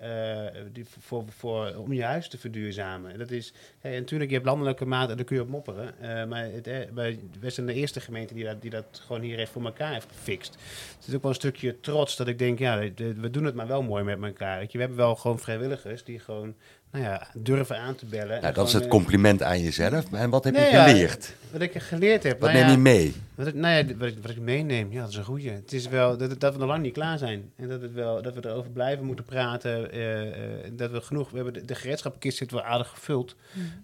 die, 0.73 0.85
voor, 1.01 1.25
voor, 1.29 1.75
om 1.77 1.93
je 1.93 2.05
huis 2.05 2.29
te 2.29 2.39
verduurzamen. 2.39 3.12
En 3.12 3.19
dat 3.19 3.31
is, 3.31 3.53
hey, 3.79 3.93
en 3.95 4.01
natuurlijk, 4.01 4.31
je 4.31 4.37
hebt 4.37 4.49
landelijke 4.49 4.87
maten, 4.87 5.17
daar 5.17 5.27
kun 5.27 5.37
je 5.37 5.43
op 5.43 5.49
mopperen. 5.49 5.95
Maar 6.29 6.45
het, 6.45 6.69
wij, 6.95 7.19
zijn 7.41 7.67
de 7.67 7.75
eerste 7.75 8.01
gemeente 8.01 8.35
die 8.35 8.45
dat, 8.45 8.62
die 8.62 8.71
dat 8.71 9.03
gewoon 9.07 9.23
hier 9.23 9.37
heeft 9.37 9.51
voor 9.51 9.64
elkaar 9.64 9.93
heeft 9.93 10.09
gefixt. 10.09 10.55
Het 10.99 11.09
is 11.09 11.14
ook 11.14 11.23
wel 11.23 11.31
een 11.31 11.37
stukje 11.37 11.81
trots 11.81 12.17
dat 12.17 12.29
ik 12.29 12.39
denk, 12.39 12.59
ja, 12.59 12.79
we 12.97 13.31
doen 13.31 13.45
het 13.45 13.55
maar 13.55 13.67
wel 13.67 13.83
mooi 13.83 14.05
met 14.05 14.23
elkaar. 14.23 14.67
We 14.73 14.79
hebben 14.79 14.97
wel 14.97 15.17
gewoon 15.17 15.39
vrijwilligers 15.39 16.05
die 16.05 16.19
gewoon 16.19 16.55
nou 16.91 17.05
ja, 17.05 17.28
durven 17.34 17.78
aan 17.78 17.95
te 17.95 18.07
bellen. 18.07 18.41
Nou, 18.41 18.55
dat 18.55 18.66
is 18.66 18.72
het 18.72 18.82
eh, 18.82 18.89
compliment 18.89 19.43
aan 19.43 19.61
jezelf. 19.61 20.12
En 20.12 20.30
wat 20.30 20.45
heb 20.45 20.55
je 20.55 20.61
ja, 20.61 20.84
geleerd? 20.84 21.34
Wat 21.51 21.61
ik 21.61 21.82
geleerd 21.82 22.22
heb. 22.22 22.41
Wat 22.41 22.53
nou 22.53 22.53
neem 22.53 22.66
ja, 22.66 22.72
je 22.72 22.78
mee? 22.78 23.14
Wat 23.34 23.47
ik, 23.47 23.55
nou 23.55 23.74
ja, 23.74 23.97
wat 23.97 24.09
ik, 24.09 24.18
wat 24.22 24.30
ik 24.30 24.39
meeneem, 24.39 24.93
ja, 24.93 25.01
dat 25.01 25.11
is 25.11 25.16
een 25.16 25.24
goeie. 25.24 25.51
Het 25.51 25.72
is 25.72 25.89
wel 25.89 26.16
dat, 26.16 26.41
dat 26.41 26.53
we 26.53 26.59
nog 26.59 26.68
lang 26.68 26.82
niet 26.82 26.93
klaar 26.93 27.18
zijn. 27.18 27.53
En 27.57 27.68
dat, 27.68 27.82
het 27.82 27.93
wel, 27.93 28.22
dat 28.22 28.34
we 28.34 28.49
erover 28.49 28.70
blijven 28.70 29.05
moeten 29.05 29.24
praten. 29.24 29.93
eh, 29.93 30.64
eh, 30.64 30.72
dat 30.72 30.91
we 30.91 31.01
genoeg, 31.01 31.30
we 31.30 31.37
hebben 31.37 31.55
de, 31.55 31.64
de 31.64 31.74
gereedschappenkist 31.74 32.39
zit 32.39 32.51
wel 32.51 32.62
aardig 32.62 32.89
gevuld. 32.89 33.37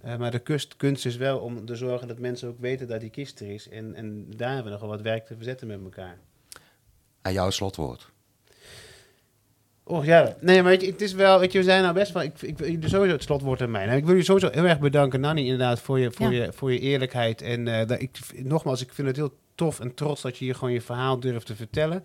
Eh, 0.03 0.16
maar 0.16 0.30
de 0.30 0.38
kust, 0.38 0.76
kunst 0.76 1.07
is 1.07 1.16
wel 1.16 1.38
om 1.38 1.64
te 1.66 1.76
zorgen 1.76 2.09
dat 2.09 2.18
mensen 2.18 2.48
ook 2.48 2.61
weten 2.61 2.88
dat 2.88 3.00
die 3.00 3.11
kist 3.11 3.40
er 3.40 3.50
is. 3.50 3.68
En, 3.68 3.94
en 3.94 4.26
daar 4.36 4.48
hebben 4.55 4.64
we 4.64 4.70
nog 4.70 4.80
wel 4.80 4.90
wat 4.96 5.00
werk 5.00 5.26
te 5.26 5.34
verzetten 5.34 5.66
met 5.66 5.80
elkaar. 5.82 6.18
Aan 7.22 7.32
jouw 7.32 7.50
slotwoord. 7.50 8.12
Och 9.93 10.05
ja, 10.05 10.36
nee, 10.40 10.62
maar 10.62 10.70
weet 10.70 10.80
je, 10.80 10.86
het 10.90 11.01
is 11.01 11.12
wel, 11.12 11.38
weet 11.38 11.53
je, 11.53 11.59
we 11.59 11.64
zijn 11.64 11.82
nou 11.82 11.95
best 11.95 12.12
wel, 12.12 12.22
ik, 12.22 12.43
ik, 12.43 12.59
ik 12.61 12.78
sowieso 12.88 13.12
het 13.14 13.22
slotwoord 13.22 13.62
aan 13.62 13.70
mij. 13.70 13.84
Nou, 13.86 13.97
ik 13.99 14.05
wil 14.05 14.14
je 14.14 14.22
sowieso 14.22 14.49
heel 14.53 14.64
erg 14.64 14.78
bedanken, 14.78 15.20
Nanny, 15.20 15.43
inderdaad, 15.43 15.80
voor 15.80 15.99
je, 15.99 16.11
voor 16.11 16.32
Ja. 16.32 16.45
je, 16.45 16.53
voor 16.53 16.72
je 16.72 16.78
eerlijkheid. 16.78 17.43
En 17.43 17.68
eh, 17.68 17.86
dat, 17.86 18.01
ik, 18.01 18.18
nogmaals, 18.36 18.82
ik 18.82 18.93
vind 18.93 19.07
het 19.09 19.16
heel 19.16 19.32
tof 19.55 19.80
en 19.80 19.95
trots 19.95 20.22
dat 20.22 20.36
je 20.38 20.45
hier 20.45 20.55
gewoon 20.55 20.72
je 20.72 20.80
verhaal 20.80 21.20
durft 21.20 21.47
te 21.47 21.57
vertellen. 21.57 22.05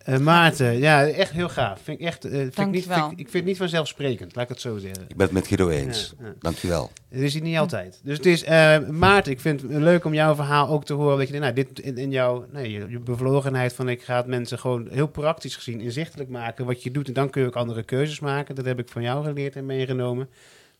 Eh, 0.00 0.18
Maarten, 0.18 0.78
ja, 0.78 1.06
echt 1.06 1.30
heel 1.32 1.48
gaaf. 1.48 1.80
Vind 1.82 2.00
ik 2.00 2.06
echt, 2.06 2.24
eh, 2.24 2.30
vind 2.30 2.58
ik, 2.58 2.66
niet, 2.70 2.84
vind, 2.86 2.96
ik- 3.04 3.10
ik 3.10 3.16
vind 3.16 3.32
het 3.32 3.44
niet 3.44 3.56
vanzelfsprekend, 3.56 4.34
laat 4.34 4.44
ik 4.44 4.50
het 4.50 4.60
zo 4.60 4.78
zeggen. 4.78 5.02
Ik 5.08 5.16
ben 5.16 5.26
het 5.26 5.32
met 5.34 5.46
Guido 5.46 5.68
eens. 5.68 6.14
Ja, 6.20 6.26
ja. 6.26 6.32
Dankjewel. 6.40 6.90
Dat 7.10 7.20
is 7.20 7.34
het 7.34 7.42
niet 7.42 7.56
altijd. 7.56 8.00
Dus 8.04 8.16
het 8.16 8.26
is, 8.26 8.44
eh, 8.44 8.78
Maarten, 8.88 9.32
ik 9.32 9.40
vind 9.40 9.62
het 9.62 9.70
leuk 9.70 10.04
om 10.04 10.14
jouw 10.14 10.34
verhaal 10.34 10.68
ook 10.68 10.84
te 10.84 10.92
horen. 10.92 11.18
Dat 11.18 11.28
je, 11.28 11.38
nou, 11.38 11.52
dit 11.52 11.78
in, 11.80 11.96
in 11.98 12.10
jouw 12.10 12.46
nee, 12.52 12.70
je, 12.72 12.86
je 12.88 12.98
bevlogenheid 12.98 13.72
van 13.72 13.88
ik 13.88 14.02
ga 14.02 14.16
het 14.16 14.26
mensen 14.26 14.58
gewoon 14.58 14.88
heel 14.90 15.08
praktisch 15.08 15.56
gezien 15.56 15.80
inzichtelijk 15.80 16.28
maken 16.30 16.64
wat 16.66 16.82
je 16.82 16.90
doet. 16.90 17.08
En 17.08 17.14
dan 17.14 17.30
kun 17.30 17.40
je 17.42 17.46
ook 17.46 17.56
andere 17.56 17.82
keuzes 17.82 18.20
maken. 18.20 18.54
Dat 18.54 18.64
heb 18.64 18.78
ik 18.78 18.88
van 18.88 19.02
jou 19.02 19.24
geleerd 19.24 19.56
en 19.56 19.66
meegenomen. 19.66 20.28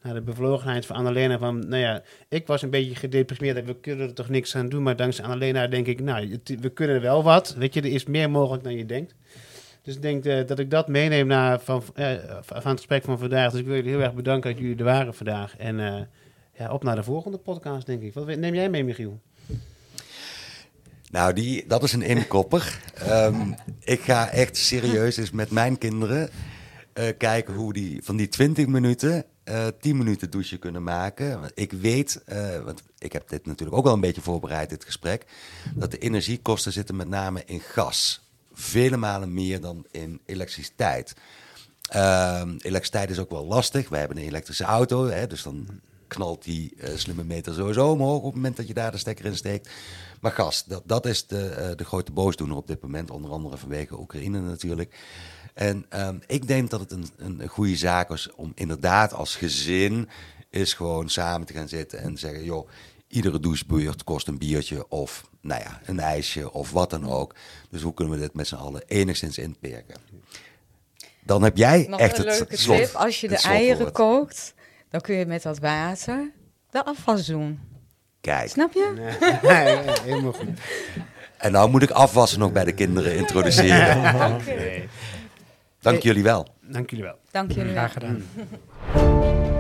Naar 0.03 0.14
de 0.14 0.20
bevlogenheid 0.20 0.86
van 0.86 0.96
Annalena. 0.96 1.38
Van, 1.38 1.68
nou 1.68 1.82
ja, 1.82 2.03
ik 2.28 2.46
was 2.46 2.62
een 2.62 2.70
beetje 2.70 2.94
gedeprimeerd 2.94 3.66
we 3.66 3.80
kunnen 3.80 4.09
er 4.09 4.14
toch 4.14 4.28
niks 4.28 4.57
aan 4.57 4.68
doen. 4.68 4.82
Maar 4.82 4.96
dankzij 4.96 5.24
Annalena 5.24 5.66
denk 5.66 5.86
ik, 5.86 6.01
nou, 6.01 6.40
we 6.61 6.70
kunnen 6.70 7.01
wel 7.01 7.22
wat. 7.22 7.55
Weet 7.55 7.74
je, 7.74 7.80
er 7.80 7.92
is 7.92 8.05
meer 8.05 8.30
mogelijk 8.30 8.64
dan 8.64 8.76
je 8.76 8.86
denkt. 8.86 9.14
Dus 9.82 9.94
ik 9.94 10.03
denk 10.03 10.24
eh, 10.24 10.46
dat 10.46 10.59
ik 10.59 10.70
dat 10.70 10.88
meeneem 10.88 11.26
naar, 11.26 11.61
van, 11.61 11.82
eh, 11.94 12.12
van 12.40 12.70
het 12.70 12.78
gesprek 12.78 13.05
van 13.05 13.18
vandaag. 13.18 13.51
Dus 13.51 13.61
ik 13.61 13.66
wil 13.66 13.76
jullie 13.76 13.90
heel 13.90 14.01
erg 14.01 14.14
bedanken 14.14 14.51
dat 14.51 14.61
jullie 14.61 14.76
er 14.76 14.84
waren 14.84 15.14
vandaag. 15.14 15.57
En 15.57 15.80
eh, 15.80 16.03
ja, 16.59 16.72
op 16.72 16.82
naar 16.84 16.96
de 16.96 17.03
volgende 17.03 17.38
podcast, 17.38 17.86
denk 17.86 18.03
ik. 18.03 18.14
Wat 18.14 18.36
neem 18.36 18.55
jij 18.55 18.70
mee, 18.70 18.84
Michiel? 18.84 19.20
Nou, 21.11 21.32
die, 21.32 21.64
dat 21.66 21.82
is 21.82 21.92
een 21.92 22.03
inkopper. 22.03 22.80
Ehm, 22.94 23.53
ik 23.80 24.01
ga 24.01 24.30
echt 24.30 24.57
serieus 24.57 25.16
eens 25.16 25.30
met 25.30 25.51
mijn 25.51 25.78
kinderen 25.78 26.30
kijken 27.18 27.55
hoe 27.55 27.72
die 27.72 28.03
van 28.03 28.16
die 28.16 28.28
20 28.28 28.66
minuten 28.66 29.24
eh 29.51 29.66
10 29.80 29.96
minuten 29.96 30.30
douchen 30.30 30.59
kunnen 30.59 30.82
maken. 30.82 31.51
Ik 31.55 31.72
weet, 31.72 32.22
eh, 32.24 32.61
want 32.61 32.82
ik 32.98 33.12
heb 33.12 33.28
dit 33.28 33.46
natuurlijk 33.46 33.78
ook 33.78 33.84
wel 33.84 33.94
een 33.94 34.01
beetje 34.01 34.20
voorbereid, 34.20 34.70
dit 34.70 34.84
gesprek, 34.84 35.26
dat 35.74 35.90
de 35.90 35.98
energiekosten 35.98 36.72
zitten 36.72 36.96
met 36.96 37.09
name 37.09 37.42
in 37.46 37.61
gas. 37.61 38.28
Vele 38.53 38.96
malen 38.96 39.34
meer 39.34 39.61
dan 39.61 39.86
in 39.90 40.20
elektriciteit. 40.26 41.14
Ehm, 41.88 42.48
elektriciteit 42.48 43.11
is 43.11 43.18
ook 43.18 43.30
wel 43.30 43.46
lastig. 43.46 43.88
Wij 43.88 43.98
hebben 43.98 44.18
een 44.18 44.26
elektrische 44.26 44.64
auto, 44.64 45.07
hè, 45.07 45.26
dus 45.26 45.42
dan 45.42 45.80
knalt 46.07 46.44
die 46.44 46.74
eh, 46.78 46.96
slimme 46.96 47.24
meter 47.24 47.55
sowieso 47.55 47.90
omhoog 47.90 48.18
op 48.18 48.24
het 48.24 48.34
moment 48.34 48.57
dat 48.57 48.66
je 48.66 48.74
daar 48.74 48.90
de 48.90 48.98
stekker 48.98 49.24
in 49.24 49.36
steekt. 49.36 49.70
Maar 50.20 50.32
gas, 50.32 50.64
dat, 50.64 50.82
dat 50.86 51.07
is 51.07 51.26
de, 51.26 51.48
eh, 51.48 51.76
de 51.76 51.84
grote 51.84 52.12
boosdoener 52.12 52.57
op 52.57 52.66
dit 52.66 52.82
moment, 52.82 53.11
onder 53.11 53.30
andere 53.30 53.57
vanwege 53.57 53.98
Oekraïne 53.98 54.40
natuurlijk. 54.40 54.94
En 55.55 55.86
ehm, 55.88 56.16
ik 56.26 56.46
denk 56.46 56.70
dat 56.70 56.80
het 56.80 56.90
een, 56.90 57.09
een, 57.16 57.48
goede 57.48 57.76
zaak 57.76 58.11
is 58.11 58.30
om 58.34 58.53
inderdaad 58.55 59.12
als 59.12 59.36
gezin 59.36 60.09
is 60.51 60.74
gewoon 60.74 61.09
samen 61.09 61.46
te 61.46 61.53
gaan 61.53 61.68
zitten 61.68 61.98
en 61.98 62.18
zeggen, 62.18 62.44
joh, 62.44 62.68
iedere 63.09 63.40
douchebeurt 63.40 64.05
kost 64.05 64.28
een 64.28 64.38
biertje 64.38 64.88
of 64.88 65.28
nou 65.40 65.62
ja, 65.62 65.80
een 65.84 66.01
ijsje 66.01 66.53
of 66.53 66.70
wat 66.70 66.90
dan 66.90 67.11
ook. 67.11 67.34
Dus 67.70 67.82
hoe 67.82 67.94
kunnen 67.94 68.14
we 68.14 68.20
dit 68.20 68.34
met 68.34 68.48
z'n 68.48 68.55
allen 68.55 68.82
enigszins 68.86 69.38
inperken? 69.38 69.96
Dan 71.22 71.42
heb 71.42 71.57
jij 71.57 71.86
Nog 71.88 72.01
echt 72.01 72.18
een 72.18 72.26
het 72.26 72.38
leuke 72.38 72.57
slot, 72.57 72.76
tip. 72.76 72.94
Als 72.94 73.20
je 73.20 73.28
de 73.28 73.38
eieren 73.38 73.92
kookt, 73.92 74.55
dan 74.88 75.01
kun 75.01 75.14
je 75.14 75.26
met 75.26 75.42
dat 75.42 75.59
water 75.59 76.30
de 76.70 76.84
afwas 76.84 77.26
doen. 77.26 77.61
Kijk, 78.20 78.51
Snap 78.51 78.72
je? 78.72 78.92
Nee, 79.42 79.78
helemaal 80.03 80.32
goed. 80.32 80.48
en 81.36 81.53
nou 81.53 81.70
moet 81.70 81.82
ik 81.82 81.90
afwassen 81.90 82.38
nog 82.38 82.53
bij 82.53 82.64
de 82.64 82.72
kinderen 82.72 83.16
introduceren. 83.16 84.14
Oké. 84.34 84.88
Dank 85.81 86.03
jullie 86.03 86.22
wel. 86.22 86.47
Dank 86.61 86.91
jullie 86.91 87.05
wel. 87.05 87.18
Dank 87.31 87.53
jullie 87.53 87.72
wel. 87.72 87.89
Graag 87.89 87.93
gedaan. 87.93 88.22